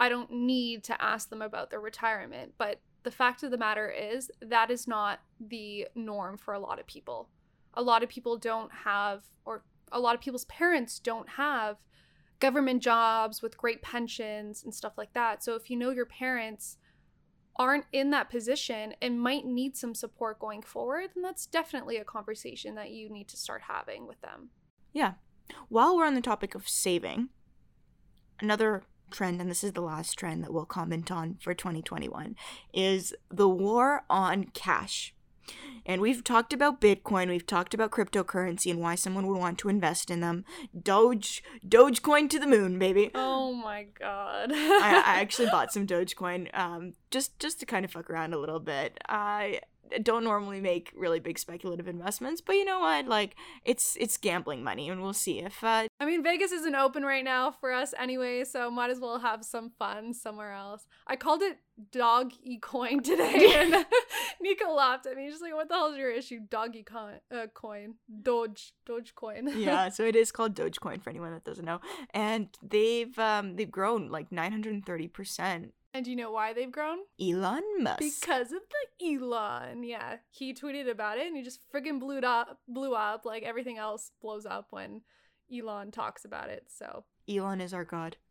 I 0.00 0.08
don't 0.08 0.30
need 0.30 0.84
to 0.84 1.02
ask 1.02 1.28
them 1.28 1.42
about 1.42 1.70
their 1.70 1.80
retirement, 1.80 2.54
but 2.58 2.80
the 3.02 3.10
fact 3.10 3.42
of 3.42 3.50
the 3.50 3.58
matter 3.58 3.90
is 3.90 4.30
that 4.40 4.70
is 4.70 4.86
not 4.86 5.20
the 5.40 5.88
norm 5.94 6.38
for 6.38 6.54
a 6.54 6.60
lot 6.60 6.78
of 6.78 6.86
people. 6.86 7.28
A 7.74 7.82
lot 7.82 8.02
of 8.02 8.08
people 8.08 8.36
don't 8.36 8.70
have 8.84 9.24
or 9.44 9.64
a 9.90 10.00
lot 10.00 10.14
of 10.14 10.20
people's 10.20 10.44
parents 10.46 10.98
don't 10.98 11.28
have 11.30 11.78
government 12.40 12.82
jobs 12.82 13.42
with 13.42 13.56
great 13.56 13.82
pensions 13.82 14.64
and 14.64 14.74
stuff 14.74 14.94
like 14.96 15.12
that. 15.12 15.42
So 15.44 15.54
if 15.54 15.70
you 15.70 15.76
know 15.76 15.90
your 15.90 16.06
parents 16.06 16.78
aren't 17.56 17.84
in 17.92 18.10
that 18.10 18.30
position 18.30 18.94
and 19.02 19.20
might 19.20 19.44
need 19.44 19.76
some 19.76 19.94
support 19.94 20.38
going 20.38 20.62
forward, 20.62 21.10
then 21.14 21.22
that's 21.22 21.46
definitely 21.46 21.98
a 21.98 22.04
conversation 22.04 22.74
that 22.74 22.90
you 22.90 23.10
need 23.10 23.28
to 23.28 23.36
start 23.36 23.62
having 23.68 24.06
with 24.06 24.20
them. 24.22 24.50
Yeah. 24.92 25.12
While 25.68 25.96
we're 25.96 26.06
on 26.06 26.14
the 26.14 26.20
topic 26.20 26.54
of 26.54 26.68
saving, 26.68 27.28
another 28.40 28.82
trend, 29.10 29.40
and 29.40 29.50
this 29.50 29.62
is 29.62 29.72
the 29.72 29.80
last 29.80 30.14
trend 30.14 30.42
that 30.42 30.52
we'll 30.52 30.64
comment 30.64 31.10
on 31.10 31.36
for 31.40 31.54
2021, 31.54 32.34
is 32.72 33.14
the 33.30 33.48
war 33.48 34.04
on 34.08 34.44
cash. 34.54 35.14
And 35.84 36.00
we've 36.00 36.22
talked 36.22 36.52
about 36.52 36.80
Bitcoin, 36.80 37.28
we've 37.28 37.46
talked 37.46 37.74
about 37.74 37.90
cryptocurrency 37.90 38.70
and 38.70 38.80
why 38.80 38.94
someone 38.94 39.26
would 39.26 39.38
want 39.38 39.58
to 39.58 39.68
invest 39.68 40.10
in 40.10 40.20
them. 40.20 40.44
Doge, 40.80 41.42
Dogecoin 41.66 42.30
to 42.30 42.38
the 42.38 42.46
moon, 42.46 42.78
baby. 42.78 43.10
Oh 43.14 43.52
my 43.52 43.86
god! 43.98 44.52
I, 44.52 45.02
I 45.04 45.20
actually 45.20 45.48
bought 45.50 45.72
some 45.72 45.86
Dogecoin, 45.86 46.56
um, 46.56 46.94
just 47.10 47.38
just 47.40 47.58
to 47.60 47.66
kind 47.66 47.84
of 47.84 47.90
fuck 47.90 48.08
around 48.08 48.32
a 48.32 48.38
little 48.38 48.60
bit. 48.60 48.98
I 49.08 49.60
don't 50.02 50.24
normally 50.24 50.60
make 50.60 50.92
really 50.94 51.20
big 51.20 51.38
speculative 51.38 51.88
investments, 51.88 52.40
but 52.40 52.54
you 52.54 52.64
know 52.64 52.80
what? 52.80 53.06
Like 53.06 53.36
it's 53.64 53.96
it's 54.00 54.16
gambling 54.16 54.62
money, 54.62 54.88
and 54.88 55.02
we'll 55.02 55.12
see 55.12 55.40
if. 55.40 55.62
Uh, 55.62 55.86
I 56.00 56.04
mean, 56.04 56.22
Vegas 56.22 56.52
isn't 56.52 56.74
open 56.74 57.02
right 57.04 57.24
now 57.24 57.50
for 57.50 57.72
us 57.72 57.94
anyway, 57.98 58.44
so 58.44 58.70
might 58.70 58.90
as 58.90 59.00
well 59.00 59.18
have 59.18 59.44
some 59.44 59.72
fun 59.78 60.14
somewhere 60.14 60.52
else. 60.52 60.86
I 61.06 61.16
called 61.16 61.42
it 61.42 61.58
dog 61.90 62.32
e 62.42 62.58
coin 62.58 63.02
today, 63.02 63.54
and 63.56 63.86
Nico 64.40 64.72
laughed 64.72 65.06
at 65.06 65.16
me. 65.16 65.30
She's 65.30 65.40
like, 65.40 65.54
"What 65.54 65.68
the 65.68 65.74
hell 65.74 65.92
is 65.92 65.98
your 65.98 66.10
issue? 66.10 66.40
Doggy 66.48 66.82
coin, 66.82 67.20
uh, 67.34 67.46
coin, 67.54 67.94
Doge, 68.22 68.72
Doge 68.86 69.14
coin." 69.14 69.50
yeah, 69.56 69.88
so 69.88 70.04
it 70.04 70.16
is 70.16 70.32
called 70.32 70.54
Dogecoin 70.54 71.02
for 71.02 71.10
anyone 71.10 71.32
that 71.32 71.44
doesn't 71.44 71.64
know, 71.64 71.80
and 72.14 72.48
they've 72.62 73.16
um 73.18 73.56
they've 73.56 73.70
grown 73.70 74.08
like 74.08 74.30
nine 74.30 74.52
hundred 74.52 74.74
and 74.74 74.84
thirty 74.84 75.08
percent 75.08 75.72
and 75.94 76.04
do 76.04 76.10
you 76.10 76.16
know 76.16 76.32
why 76.32 76.52
they've 76.52 76.72
grown? 76.72 76.98
Elon 77.20 77.62
Musk. 77.80 77.98
Because 77.98 78.52
of 78.52 78.60
the 78.70 79.14
Elon. 79.14 79.82
Yeah. 79.84 80.16
He 80.30 80.54
tweeted 80.54 80.90
about 80.90 81.18
it 81.18 81.26
and 81.26 81.36
he 81.36 81.42
just 81.42 81.60
friggin' 81.72 82.00
blew 82.00 82.18
it 82.18 82.24
up 82.24 82.58
blew 82.68 82.94
up 82.94 83.24
like 83.24 83.42
everything 83.42 83.78
else 83.78 84.10
blows 84.20 84.46
up 84.46 84.68
when 84.70 85.02
Elon 85.52 85.90
talks 85.90 86.24
about 86.24 86.48
it. 86.48 86.64
So 86.68 87.04
Elon 87.28 87.60
is 87.60 87.74
our 87.74 87.84
god. 87.84 88.16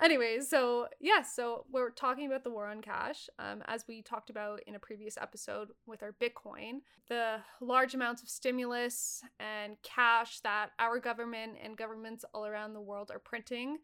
Anyways, 0.00 0.48
so 0.48 0.86
yes, 1.00 1.16
yeah, 1.16 1.22
so 1.22 1.64
we're 1.72 1.90
talking 1.90 2.26
about 2.26 2.44
the 2.44 2.50
war 2.50 2.68
on 2.68 2.80
cash. 2.80 3.28
Um, 3.40 3.62
as 3.66 3.84
we 3.88 4.00
talked 4.00 4.30
about 4.30 4.60
in 4.64 4.76
a 4.76 4.78
previous 4.78 5.18
episode 5.20 5.70
with 5.86 6.04
our 6.04 6.14
Bitcoin, 6.22 6.82
the 7.08 7.38
large 7.60 7.94
amounts 7.94 8.22
of 8.22 8.28
stimulus 8.28 9.22
and 9.40 9.76
cash 9.82 10.38
that 10.40 10.70
our 10.78 11.00
government 11.00 11.56
and 11.62 11.76
governments 11.76 12.24
all 12.32 12.46
around 12.46 12.74
the 12.74 12.80
world 12.80 13.10
are 13.12 13.18
printing 13.18 13.78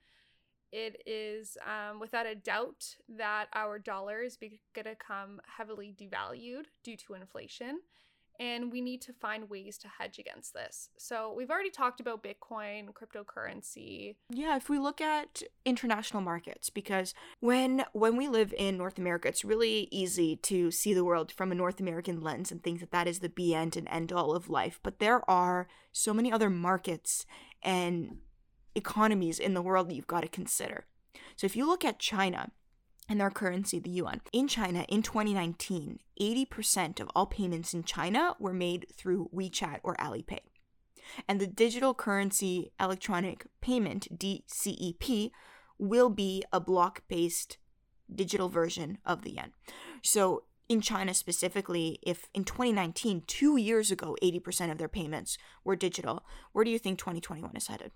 it 0.75 1.03
is 1.07 1.57
um, 1.65 2.01
without 2.01 2.27
a 2.27 2.35
doubt 2.35 2.97
that 3.09 3.47
our 3.55 3.79
dollar 3.79 4.23
is 4.23 4.37
going 4.37 4.85
to 4.85 4.97
come 4.97 5.41
heavily 5.57 5.95
devalued 5.97 6.65
due 6.83 6.97
to 6.97 7.15
inflation. 7.15 7.79
and 8.41 8.73
we 8.73 8.81
need 8.81 9.01
to 9.01 9.13
find 9.13 9.49
ways 9.49 9.79
to 9.79 9.89
hedge 9.99 10.19
against 10.19 10.55
this. 10.55 10.89
So, 10.99 11.33
we've 11.37 11.51
already 11.51 11.71
talked 11.71 12.01
about 12.01 12.25
Bitcoin, 12.25 12.89
cryptocurrency. 12.93 14.17
Yeah, 14.29 14.57
if 14.57 14.69
we 14.69 14.79
look 14.81 15.01
at 15.01 15.43
international 15.65 16.23
markets 16.23 16.69
because 16.71 17.15
when 17.39 17.85
when 17.93 18.17
we 18.17 18.27
live 18.29 18.53
in 18.59 18.77
North 18.77 18.99
America, 18.99 19.29
it's 19.29 19.45
really 19.45 19.87
easy 19.93 20.35
to 20.51 20.71
see 20.73 20.93
the 20.95 21.05
world 21.05 21.31
from 21.31 21.53
a 21.53 21.55
North 21.55 21.79
American 21.79 22.21
lens 22.21 22.51
and 22.51 22.61
think 22.63 22.81
that 22.81 22.91
that 22.91 23.07
is 23.07 23.21
the 23.21 23.29
be 23.29 23.55
end 23.55 23.77
and 23.77 23.89
end 23.89 24.13
all 24.13 24.35
of 24.35 24.51
life, 24.51 24.81
but 24.83 24.99
there 24.99 25.21
are 25.31 25.69
so 25.93 26.13
many 26.13 26.33
other 26.33 26.51
markets 26.51 27.27
and 27.63 28.19
economies 28.75 29.39
in 29.39 29.55
the 29.55 29.63
world 29.63 29.89
that 29.89 29.95
you've 29.95 30.07
got 30.07 30.23
to 30.23 30.29
consider. 30.29 30.87
So, 31.37 31.47
if 31.47 31.57
you 31.57 31.67
look 31.67 31.85
at 31.85 31.99
China, 31.99 32.51
and 33.09 33.21
their 33.21 33.31
currency, 33.31 33.79
the 33.79 33.91
yuan. 33.91 34.21
In 34.33 34.49
China, 34.49 34.85
in 34.89 35.03
2019, 35.03 35.99
80% 36.21 37.01
of 37.01 37.11
all 37.15 37.27
payments 37.27 37.75
in 37.75 37.85
China 37.85 38.35
were 38.39 38.55
made 38.55 38.87
through 38.97 39.31
WeChat 39.35 39.81
or 39.83 39.95
Alipay. 39.97 40.39
And 41.29 41.41
the 41.41 41.47
digital 41.47 41.93
currency 41.93 42.73
electronic 42.81 43.47
payment, 43.61 44.09
DCEP, 44.19 45.31
will 45.79 46.09
be 46.09 46.43
a 46.53 46.61
block 46.61 47.03
based 47.09 47.59
digital 48.13 48.49
version 48.49 48.99
of 49.05 49.23
the 49.23 49.33
yen. 49.33 49.53
So, 50.03 50.45
in 50.67 50.81
China 50.81 51.13
specifically, 51.13 51.99
if 52.03 52.27
in 52.33 52.45
2019, 52.45 53.25
two 53.27 53.59
years 53.59 53.91
ago, 53.91 54.17
80% 54.23 54.73
of 54.73 54.79
their 54.79 54.89
payments 54.89 55.37
were 55.63 55.77
digital, 55.77 56.25
where 56.53 56.65
do 56.65 56.71
you 56.71 56.79
think 56.79 56.99
2021 56.99 57.55
is 57.55 57.67
headed? 57.67 57.93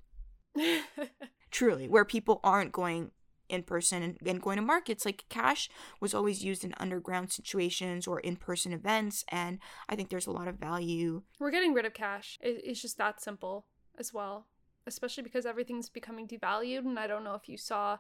Truly, 1.51 1.89
where 1.89 2.05
people 2.05 2.41
aren't 2.45 2.73
going 2.73 3.11
in 3.49 3.63
person 3.63 4.03
and, 4.03 4.19
and 4.25 4.43
going 4.43 4.57
to 4.57 4.63
markets. 4.63 5.05
Like 5.05 5.25
cash 5.29 5.69
was 6.01 6.15
always 6.15 6.45
used 6.45 6.65
in 6.65 6.75
underground 6.79 7.33
situations 7.33 8.07
or 8.07 8.21
in 8.21 8.37
person 8.37 8.73
events. 8.73 9.25
And 9.29 9.59
I 9.89 9.97
think 9.97 10.11
there's 10.11 10.27
a 10.27 10.33
lot 10.33 10.49
of 10.49 10.57
value. 10.57 11.23
We're 11.39 11.51
getting 11.51 11.75
rid 11.75 11.85
of 11.85 11.95
cash. 11.95 12.39
It, 12.43 12.61
it's 12.65 12.83
just 12.83 12.99
that 12.99 13.21
simple 13.21 13.67
as 13.99 14.13
well, 14.13 14.47
especially 14.87 15.23
because 15.23 15.47
everything's 15.47 15.89
becoming 15.89 16.29
devalued. 16.29 16.81
And 16.81 16.99
I 16.99 17.07
don't 17.07 17.25
know 17.25 17.35
if 17.35 17.49
you 17.49 17.57
saw 17.57 17.99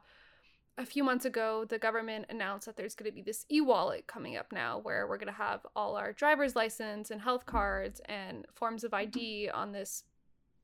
a 0.77 0.87
few 0.87 1.03
months 1.03 1.25
ago, 1.25 1.65
the 1.69 1.79
government 1.79 2.27
announced 2.29 2.67
that 2.67 2.77
there's 2.77 2.95
going 2.95 3.11
to 3.11 3.15
be 3.15 3.23
this 3.23 3.45
e 3.51 3.61
wallet 3.61 4.07
coming 4.07 4.37
up 4.37 4.53
now 4.53 4.79
where 4.79 5.09
we're 5.09 5.19
going 5.19 5.27
to 5.27 5.33
have 5.33 5.67
all 5.75 5.97
our 5.97 6.13
driver's 6.13 6.55
license 6.55 7.11
and 7.11 7.21
health 7.21 7.41
mm-hmm. 7.43 7.57
cards 7.57 8.01
and 8.05 8.47
forms 8.55 8.85
of 8.85 8.93
mm-hmm. 8.93 9.01
ID 9.01 9.51
on 9.51 9.73
this 9.73 10.05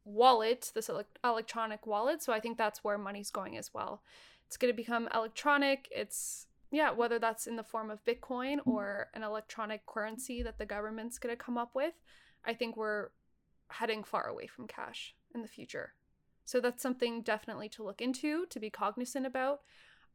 wallet, 0.05 0.71
this 0.75 0.91
electronic 1.23 1.87
wallet. 1.87 2.23
So 2.23 2.33
I 2.33 2.41
think 2.41 2.59
that's 2.59 2.85
where 2.85 2.99
money's 2.99 3.31
going 3.31 3.57
as 3.57 3.73
well 3.73 4.03
it's 4.47 4.57
going 4.57 4.73
to 4.73 4.77
become 4.77 5.09
electronic. 5.13 5.89
It's 5.91 6.47
yeah, 6.71 6.91
whether 6.91 7.19
that's 7.19 7.47
in 7.47 7.57
the 7.57 7.63
form 7.63 7.91
of 7.91 8.05
Bitcoin 8.05 8.59
or 8.65 9.09
an 9.15 9.23
electronic 9.23 9.87
currency 9.87 10.43
that 10.43 10.59
the 10.59 10.67
government's 10.67 11.19
going 11.19 11.37
to 11.37 11.43
come 11.43 11.59
up 11.59 11.75
with, 11.75 11.95
I 12.45 12.55
think 12.55 12.77
we're 12.77 13.09
heading 13.69 14.03
far 14.03 14.27
away 14.27 14.47
from 14.47 14.67
cash 14.67 15.15
in 15.35 15.43
the 15.43 15.49
future. 15.49 15.93
So 16.45 16.61
that's 16.61 16.83
something 16.83 17.23
definitely 17.23 17.69
to 17.71 17.85
look 17.85 18.01
into, 18.01 18.47
to 18.47 18.61
be 18.61 18.71
cognizant 18.71 19.27
about. 19.27 19.61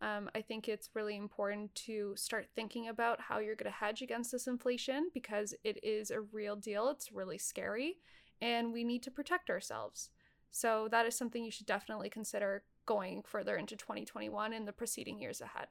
Um, 0.02 0.30
I 0.36 0.42
think 0.42 0.70
it's 0.70 0.90
really 0.94 1.18
important 1.18 1.76
to 1.76 2.14
start 2.16 2.48
thinking 2.56 2.88
about 2.88 3.20
how 3.20 3.40
you're 3.40 3.56
going 3.56 3.72
to 3.72 3.78
hedge 3.78 4.02
against 4.02 4.32
this 4.32 4.48
inflation 4.48 5.10
because 5.14 5.54
it 5.64 5.84
is 5.84 6.12
a 6.12 6.22
real 6.22 6.56
deal. 6.56 6.90
It's 6.90 7.12
really 7.12 7.38
scary, 7.38 7.98
and 8.42 8.72
we 8.74 8.84
need 8.84 9.04
to 9.04 9.12
protect 9.12 9.50
ourselves. 9.50 10.10
So 10.52 10.88
that 10.92 11.06
is 11.06 11.16
something 11.16 11.44
you 11.44 11.52
should 11.52 11.66
definitely 11.68 12.10
consider 12.10 12.64
going 12.86 13.22
further 13.24 13.56
into 13.56 13.76
2021 13.76 14.52
and 14.54 14.68
the 14.68 14.74
preceding 14.74 15.20
years 15.20 15.42
ahead. 15.42 15.68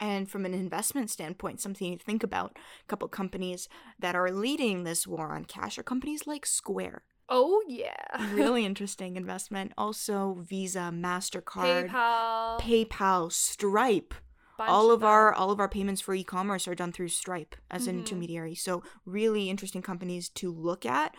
And 0.00 0.28
from 0.28 0.44
an 0.44 0.54
investment 0.54 1.10
standpoint, 1.10 1.60
something 1.60 1.96
to 1.98 2.04
think 2.04 2.22
about 2.22 2.56
a 2.56 2.86
couple 2.88 3.06
companies 3.08 3.68
that 3.98 4.16
are 4.16 4.30
leading 4.30 4.82
this 4.84 5.06
war 5.06 5.32
on 5.32 5.44
cash 5.44 5.78
are 5.78 5.82
companies 5.84 6.26
like 6.26 6.46
Square. 6.46 7.02
Oh, 7.28 7.62
yeah. 7.68 7.94
really 8.32 8.64
interesting 8.66 9.16
investment. 9.16 9.72
Also, 9.78 10.38
Visa, 10.40 10.90
MasterCard, 10.92 11.88
PayPal, 11.90 12.60
PayPal, 12.60 13.32
Stripe. 13.32 14.14
bunch 14.58 14.68
all 14.70 14.90
of 14.90 15.00
them. 15.00 15.08
our 15.08 15.32
all 15.32 15.50
of 15.50 15.58
our 15.60 15.68
payments 15.68 16.00
for 16.00 16.14
e-commerce 16.14 16.66
are 16.68 16.74
done 16.74 16.92
through 16.92 17.08
Stripe 17.08 17.54
as 17.70 17.86
an 17.86 17.94
Mhm. 17.96 18.00
intermediary. 18.00 18.54
So 18.54 18.82
really 19.06 19.48
interesting 19.48 19.82
companies 19.82 20.28
to 20.30 20.50
look 20.50 20.84
at. 20.84 21.14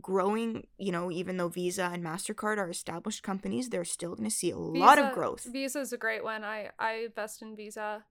Growing, 0.00 0.66
you 0.78 0.92
know, 0.92 1.10
even 1.10 1.36
though 1.36 1.48
Visa 1.48 1.90
and 1.92 2.04
Mastercard 2.04 2.58
are 2.58 2.70
established 2.70 3.22
companies, 3.22 3.68
they're 3.68 3.84
still 3.84 4.14
going 4.14 4.28
to 4.28 4.34
see 4.34 4.50
a 4.50 4.56
lot 4.56 4.98
of 4.98 5.12
growth. 5.12 5.48
Visa 5.50 5.80
is 5.80 5.92
a 5.92 5.98
great 5.98 6.22
one. 6.22 6.44
I 6.44 6.70
I 6.78 7.06
invest 7.06 7.42
in 7.42 7.56
Visa, 7.56 8.04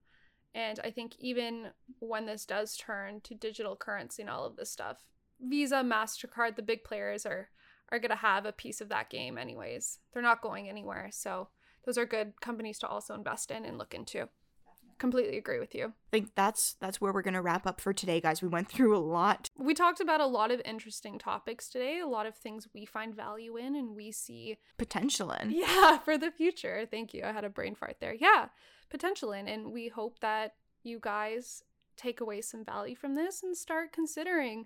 and 0.54 0.80
I 0.84 0.92
think 0.92 1.14
even 1.20 1.68
when 2.00 2.26
this 2.26 2.46
does 2.46 2.76
turn 2.76 3.22
to 3.22 3.34
digital 3.34 3.78
currency 3.78 4.22
and 4.22 4.30
all 4.30 4.46
of 4.46 4.58
this 4.58 4.70
stuff, 4.70 5.06
Visa, 5.40 5.78
Mastercard, 5.78 6.58
the 6.58 6.62
big 6.62 6.84
players 6.84 7.26
are 7.26 7.50
are 7.92 8.00
gonna 8.00 8.16
have 8.16 8.46
a 8.46 8.52
piece 8.52 8.82
of 8.82 8.90
that 8.90 9.10
game 9.10 9.38
anyways. 9.38 10.00
They're 10.14 10.22
not 10.22 10.42
going 10.42 10.68
anywhere, 10.68 11.10
so 11.14 11.48
those 11.86 11.98
are 11.98 12.06
good 12.06 12.34
companies 12.42 12.78
to 12.80 12.88
also 12.88 13.14
invest 13.16 13.52
in 13.52 13.64
and 13.64 13.78
look 13.78 13.94
into. 13.94 14.28
Completely 15.00 15.38
agree 15.38 15.60
with 15.60 15.74
you. 15.74 15.86
I 15.86 16.10
think 16.12 16.36
that's 16.36 16.76
that's 16.82 17.00
where 17.00 17.14
we're 17.14 17.22
going 17.22 17.34
to 17.34 17.42
wrap 17.42 17.66
up 17.66 17.80
for 17.80 17.94
today, 17.94 18.20
guys. 18.20 18.42
We 18.42 18.50
went 18.50 18.70
through 18.70 18.96
a 18.96 19.00
lot. 19.00 19.50
We 19.58 19.74
talked 19.74 20.02
about 20.02 20.20
a 20.20 20.26
lot 20.26 20.52
of 20.52 20.62
interesting 20.66 21.18
topics 21.18 21.70
today, 21.70 22.00
a 22.00 22.08
lot 22.08 22.26
of 22.26 22.36
things 22.36 22.68
we 22.74 22.86
find 22.86 23.16
value 23.16 23.56
in 23.56 23.76
and 23.76 23.96
we 23.96 24.12
see 24.12 24.58
Potential 24.78 25.32
in. 25.32 25.52
Yeah, 25.52 25.98
for 26.06 26.18
the 26.18 26.32
future. 26.32 26.86
Thank 26.92 27.14
you. 27.14 27.24
I 27.24 27.32
had 27.32 27.46
a 27.46 27.50
brain 27.50 27.76
fart 27.76 27.96
there. 28.02 28.14
Yeah, 28.14 28.48
potential 28.90 29.32
in. 29.32 29.48
And 29.48 29.72
we 29.72 29.88
hope 29.88 30.20
that 30.20 30.56
you 30.84 31.00
guys 31.02 31.64
take 31.96 32.20
away 32.20 32.42
some 32.42 32.66
value 32.66 32.96
from 32.96 33.16
this 33.16 33.42
and 33.42 33.56
start 33.56 33.94
considering 33.94 34.66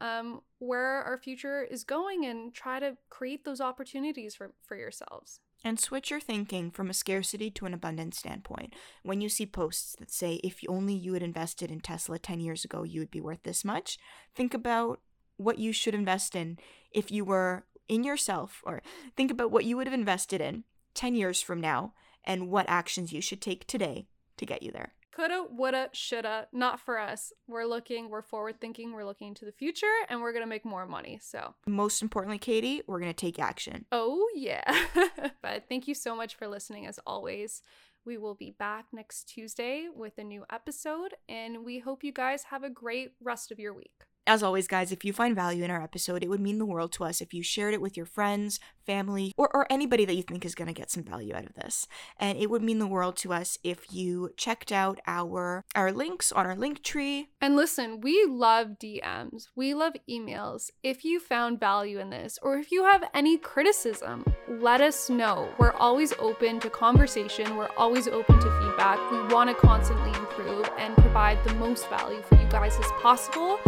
um, 0.00 0.40
where 0.58 1.02
our 1.02 1.18
future 1.18 1.62
is 1.62 1.84
going 1.84 2.24
and 2.24 2.54
try 2.54 2.80
to 2.80 2.96
create 3.10 3.44
those 3.44 3.60
opportunities 3.60 4.34
for, 4.34 4.52
for 4.62 4.76
yourselves. 4.76 5.40
And 5.66 5.80
switch 5.80 6.10
your 6.10 6.20
thinking 6.20 6.70
from 6.70 6.90
a 6.90 6.94
scarcity 6.94 7.50
to 7.52 7.64
an 7.64 7.72
abundance 7.72 8.18
standpoint. 8.18 8.74
When 9.02 9.22
you 9.22 9.30
see 9.30 9.46
posts 9.46 9.96
that 9.98 10.10
say, 10.10 10.34
if 10.44 10.60
only 10.68 10.92
you 10.94 11.14
had 11.14 11.22
invested 11.22 11.70
in 11.70 11.80
Tesla 11.80 12.18
10 12.18 12.38
years 12.40 12.66
ago, 12.66 12.82
you 12.82 13.00
would 13.00 13.10
be 13.10 13.22
worth 13.22 13.42
this 13.44 13.64
much, 13.64 13.98
think 14.34 14.52
about 14.52 15.00
what 15.38 15.58
you 15.58 15.72
should 15.72 15.94
invest 15.94 16.36
in 16.36 16.58
if 16.92 17.10
you 17.10 17.24
were 17.24 17.64
in 17.88 18.04
yourself, 18.04 18.62
or 18.64 18.82
think 19.16 19.30
about 19.30 19.50
what 19.50 19.64
you 19.64 19.76
would 19.76 19.86
have 19.86 19.94
invested 19.94 20.40
in 20.40 20.64
10 20.94 21.14
years 21.14 21.40
from 21.40 21.60
now 21.60 21.94
and 22.24 22.50
what 22.50 22.68
actions 22.68 23.12
you 23.12 23.22
should 23.22 23.40
take 23.40 23.66
today 23.66 24.06
to 24.36 24.46
get 24.46 24.62
you 24.62 24.70
there. 24.70 24.92
Coulda, 25.14 25.44
woulda, 25.48 25.90
shoulda, 25.92 26.48
not 26.52 26.80
for 26.80 26.98
us. 26.98 27.32
We're 27.46 27.66
looking, 27.66 28.10
we're 28.10 28.22
forward 28.22 28.60
thinking, 28.60 28.92
we're 28.92 29.04
looking 29.04 29.28
into 29.28 29.44
the 29.44 29.52
future, 29.52 29.86
and 30.08 30.20
we're 30.20 30.32
going 30.32 30.42
to 30.42 30.48
make 30.48 30.64
more 30.64 30.86
money. 30.86 31.20
So, 31.22 31.54
Most 31.66 32.02
importantly, 32.02 32.38
Katie, 32.38 32.82
we're 32.86 32.98
going 32.98 33.12
to 33.12 33.16
take 33.16 33.38
action. 33.38 33.84
oh 33.92 34.28
yeah. 34.34 34.64
but 35.42 35.64
thank 35.68 35.86
you 35.86 35.94
so 35.94 36.16
much 36.16 36.34
for 36.34 36.48
listening 36.48 36.86
as 36.86 36.98
always. 37.06 37.62
We 38.04 38.18
will 38.18 38.34
be 38.34 38.50
back 38.58 38.86
next 38.92 39.24
Tuesday 39.28 39.86
with 39.94 40.18
a 40.18 40.24
new 40.24 40.44
episode, 40.52 41.14
and 41.28 41.64
we 41.64 41.78
hope 41.78 42.02
you 42.04 42.12
guys 42.12 42.44
have 42.44 42.64
a 42.64 42.68
great 42.70 43.12
rest 43.22 43.52
of 43.52 43.58
your 43.58 43.72
week. 43.72 44.02
As 44.26 44.42
always, 44.42 44.66
guys, 44.66 44.90
if 44.90 45.04
you 45.04 45.12
find 45.12 45.34
value 45.34 45.64
in 45.64 45.70
our 45.70 45.82
episode, 45.82 46.22
it 46.22 46.30
would 46.30 46.40
mean 46.40 46.56
the 46.56 46.64
world 46.64 46.92
to 46.92 47.04
us 47.04 47.20
if 47.20 47.34
you 47.34 47.42
shared 47.42 47.74
it 47.74 47.82
with 47.82 47.94
your 47.94 48.06
friends, 48.06 48.58
family, 48.86 49.34
or, 49.36 49.54
or 49.54 49.66
anybody 49.68 50.06
that 50.06 50.14
you 50.14 50.22
think 50.22 50.46
is 50.46 50.54
going 50.54 50.68
to 50.68 50.72
get 50.72 50.90
some 50.90 51.02
value 51.02 51.34
out 51.34 51.44
of 51.44 51.52
this. 51.52 51.86
And 52.18 52.38
it 52.38 52.48
would 52.48 52.62
mean 52.62 52.78
the 52.78 52.86
world 52.86 53.16
to 53.18 53.34
us 53.34 53.58
if 53.62 53.92
you 53.92 54.30
checked 54.38 54.72
out 54.72 54.98
our 55.06 55.66
our 55.74 55.92
links 55.92 56.32
on 56.32 56.46
our 56.46 56.56
link 56.56 56.82
tree. 56.82 57.28
And 57.42 57.54
listen, 57.54 58.00
we 58.00 58.24
love 58.24 58.78
DMs, 58.82 59.48
we 59.54 59.74
love 59.74 59.92
emails. 60.08 60.70
If 60.82 61.04
you 61.04 61.20
found 61.20 61.60
value 61.60 61.98
in 61.98 62.08
this, 62.08 62.38
or 62.40 62.56
if 62.56 62.72
you 62.72 62.84
have 62.84 63.04
any 63.12 63.36
criticism, 63.36 64.24
let 64.48 64.80
us 64.80 65.10
know. 65.10 65.50
We're 65.58 65.72
always 65.72 66.14
open 66.18 66.60
to 66.60 66.70
conversation, 66.70 67.56
we're 67.56 67.72
always 67.76 68.08
open 68.08 68.40
to 68.40 68.58
feedback. 68.58 68.98
We 69.10 69.34
want 69.34 69.50
to 69.50 69.54
constantly 69.54 70.18
improve 70.18 70.70
and 70.78 70.96
provide 70.96 71.44
the 71.44 71.52
most 71.56 71.90
value 71.90 72.22
for 72.22 72.36
you 72.36 72.48
guys 72.48 72.78
as 72.78 72.90
possible. 73.02 73.60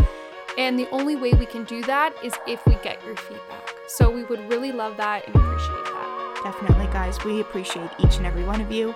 And 0.58 0.78
the 0.78 0.88
only 0.90 1.16
way 1.16 1.32
we 1.32 1.46
can 1.46 1.64
do 1.64 1.82
that 1.82 2.14
is 2.24 2.32
if 2.46 2.64
we 2.66 2.74
get 2.76 3.04
your 3.04 3.16
feedback. 3.16 3.74
So 3.88 4.10
we 4.10 4.24
would 4.24 4.48
really 4.50 4.72
love 4.72 4.96
that 4.96 5.26
and 5.26 5.36
appreciate 5.36 5.84
that. 5.84 6.40
Definitely, 6.44 6.86
guys, 6.86 7.22
we 7.24 7.40
appreciate 7.40 7.90
each 7.98 8.16
and 8.16 8.26
every 8.26 8.44
one 8.44 8.60
of 8.60 8.72
you. 8.72 8.94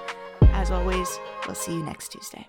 As 0.52 0.70
always, 0.70 1.18
we'll 1.46 1.54
see 1.54 1.72
you 1.72 1.82
next 1.82 2.12
Tuesday. 2.12 2.48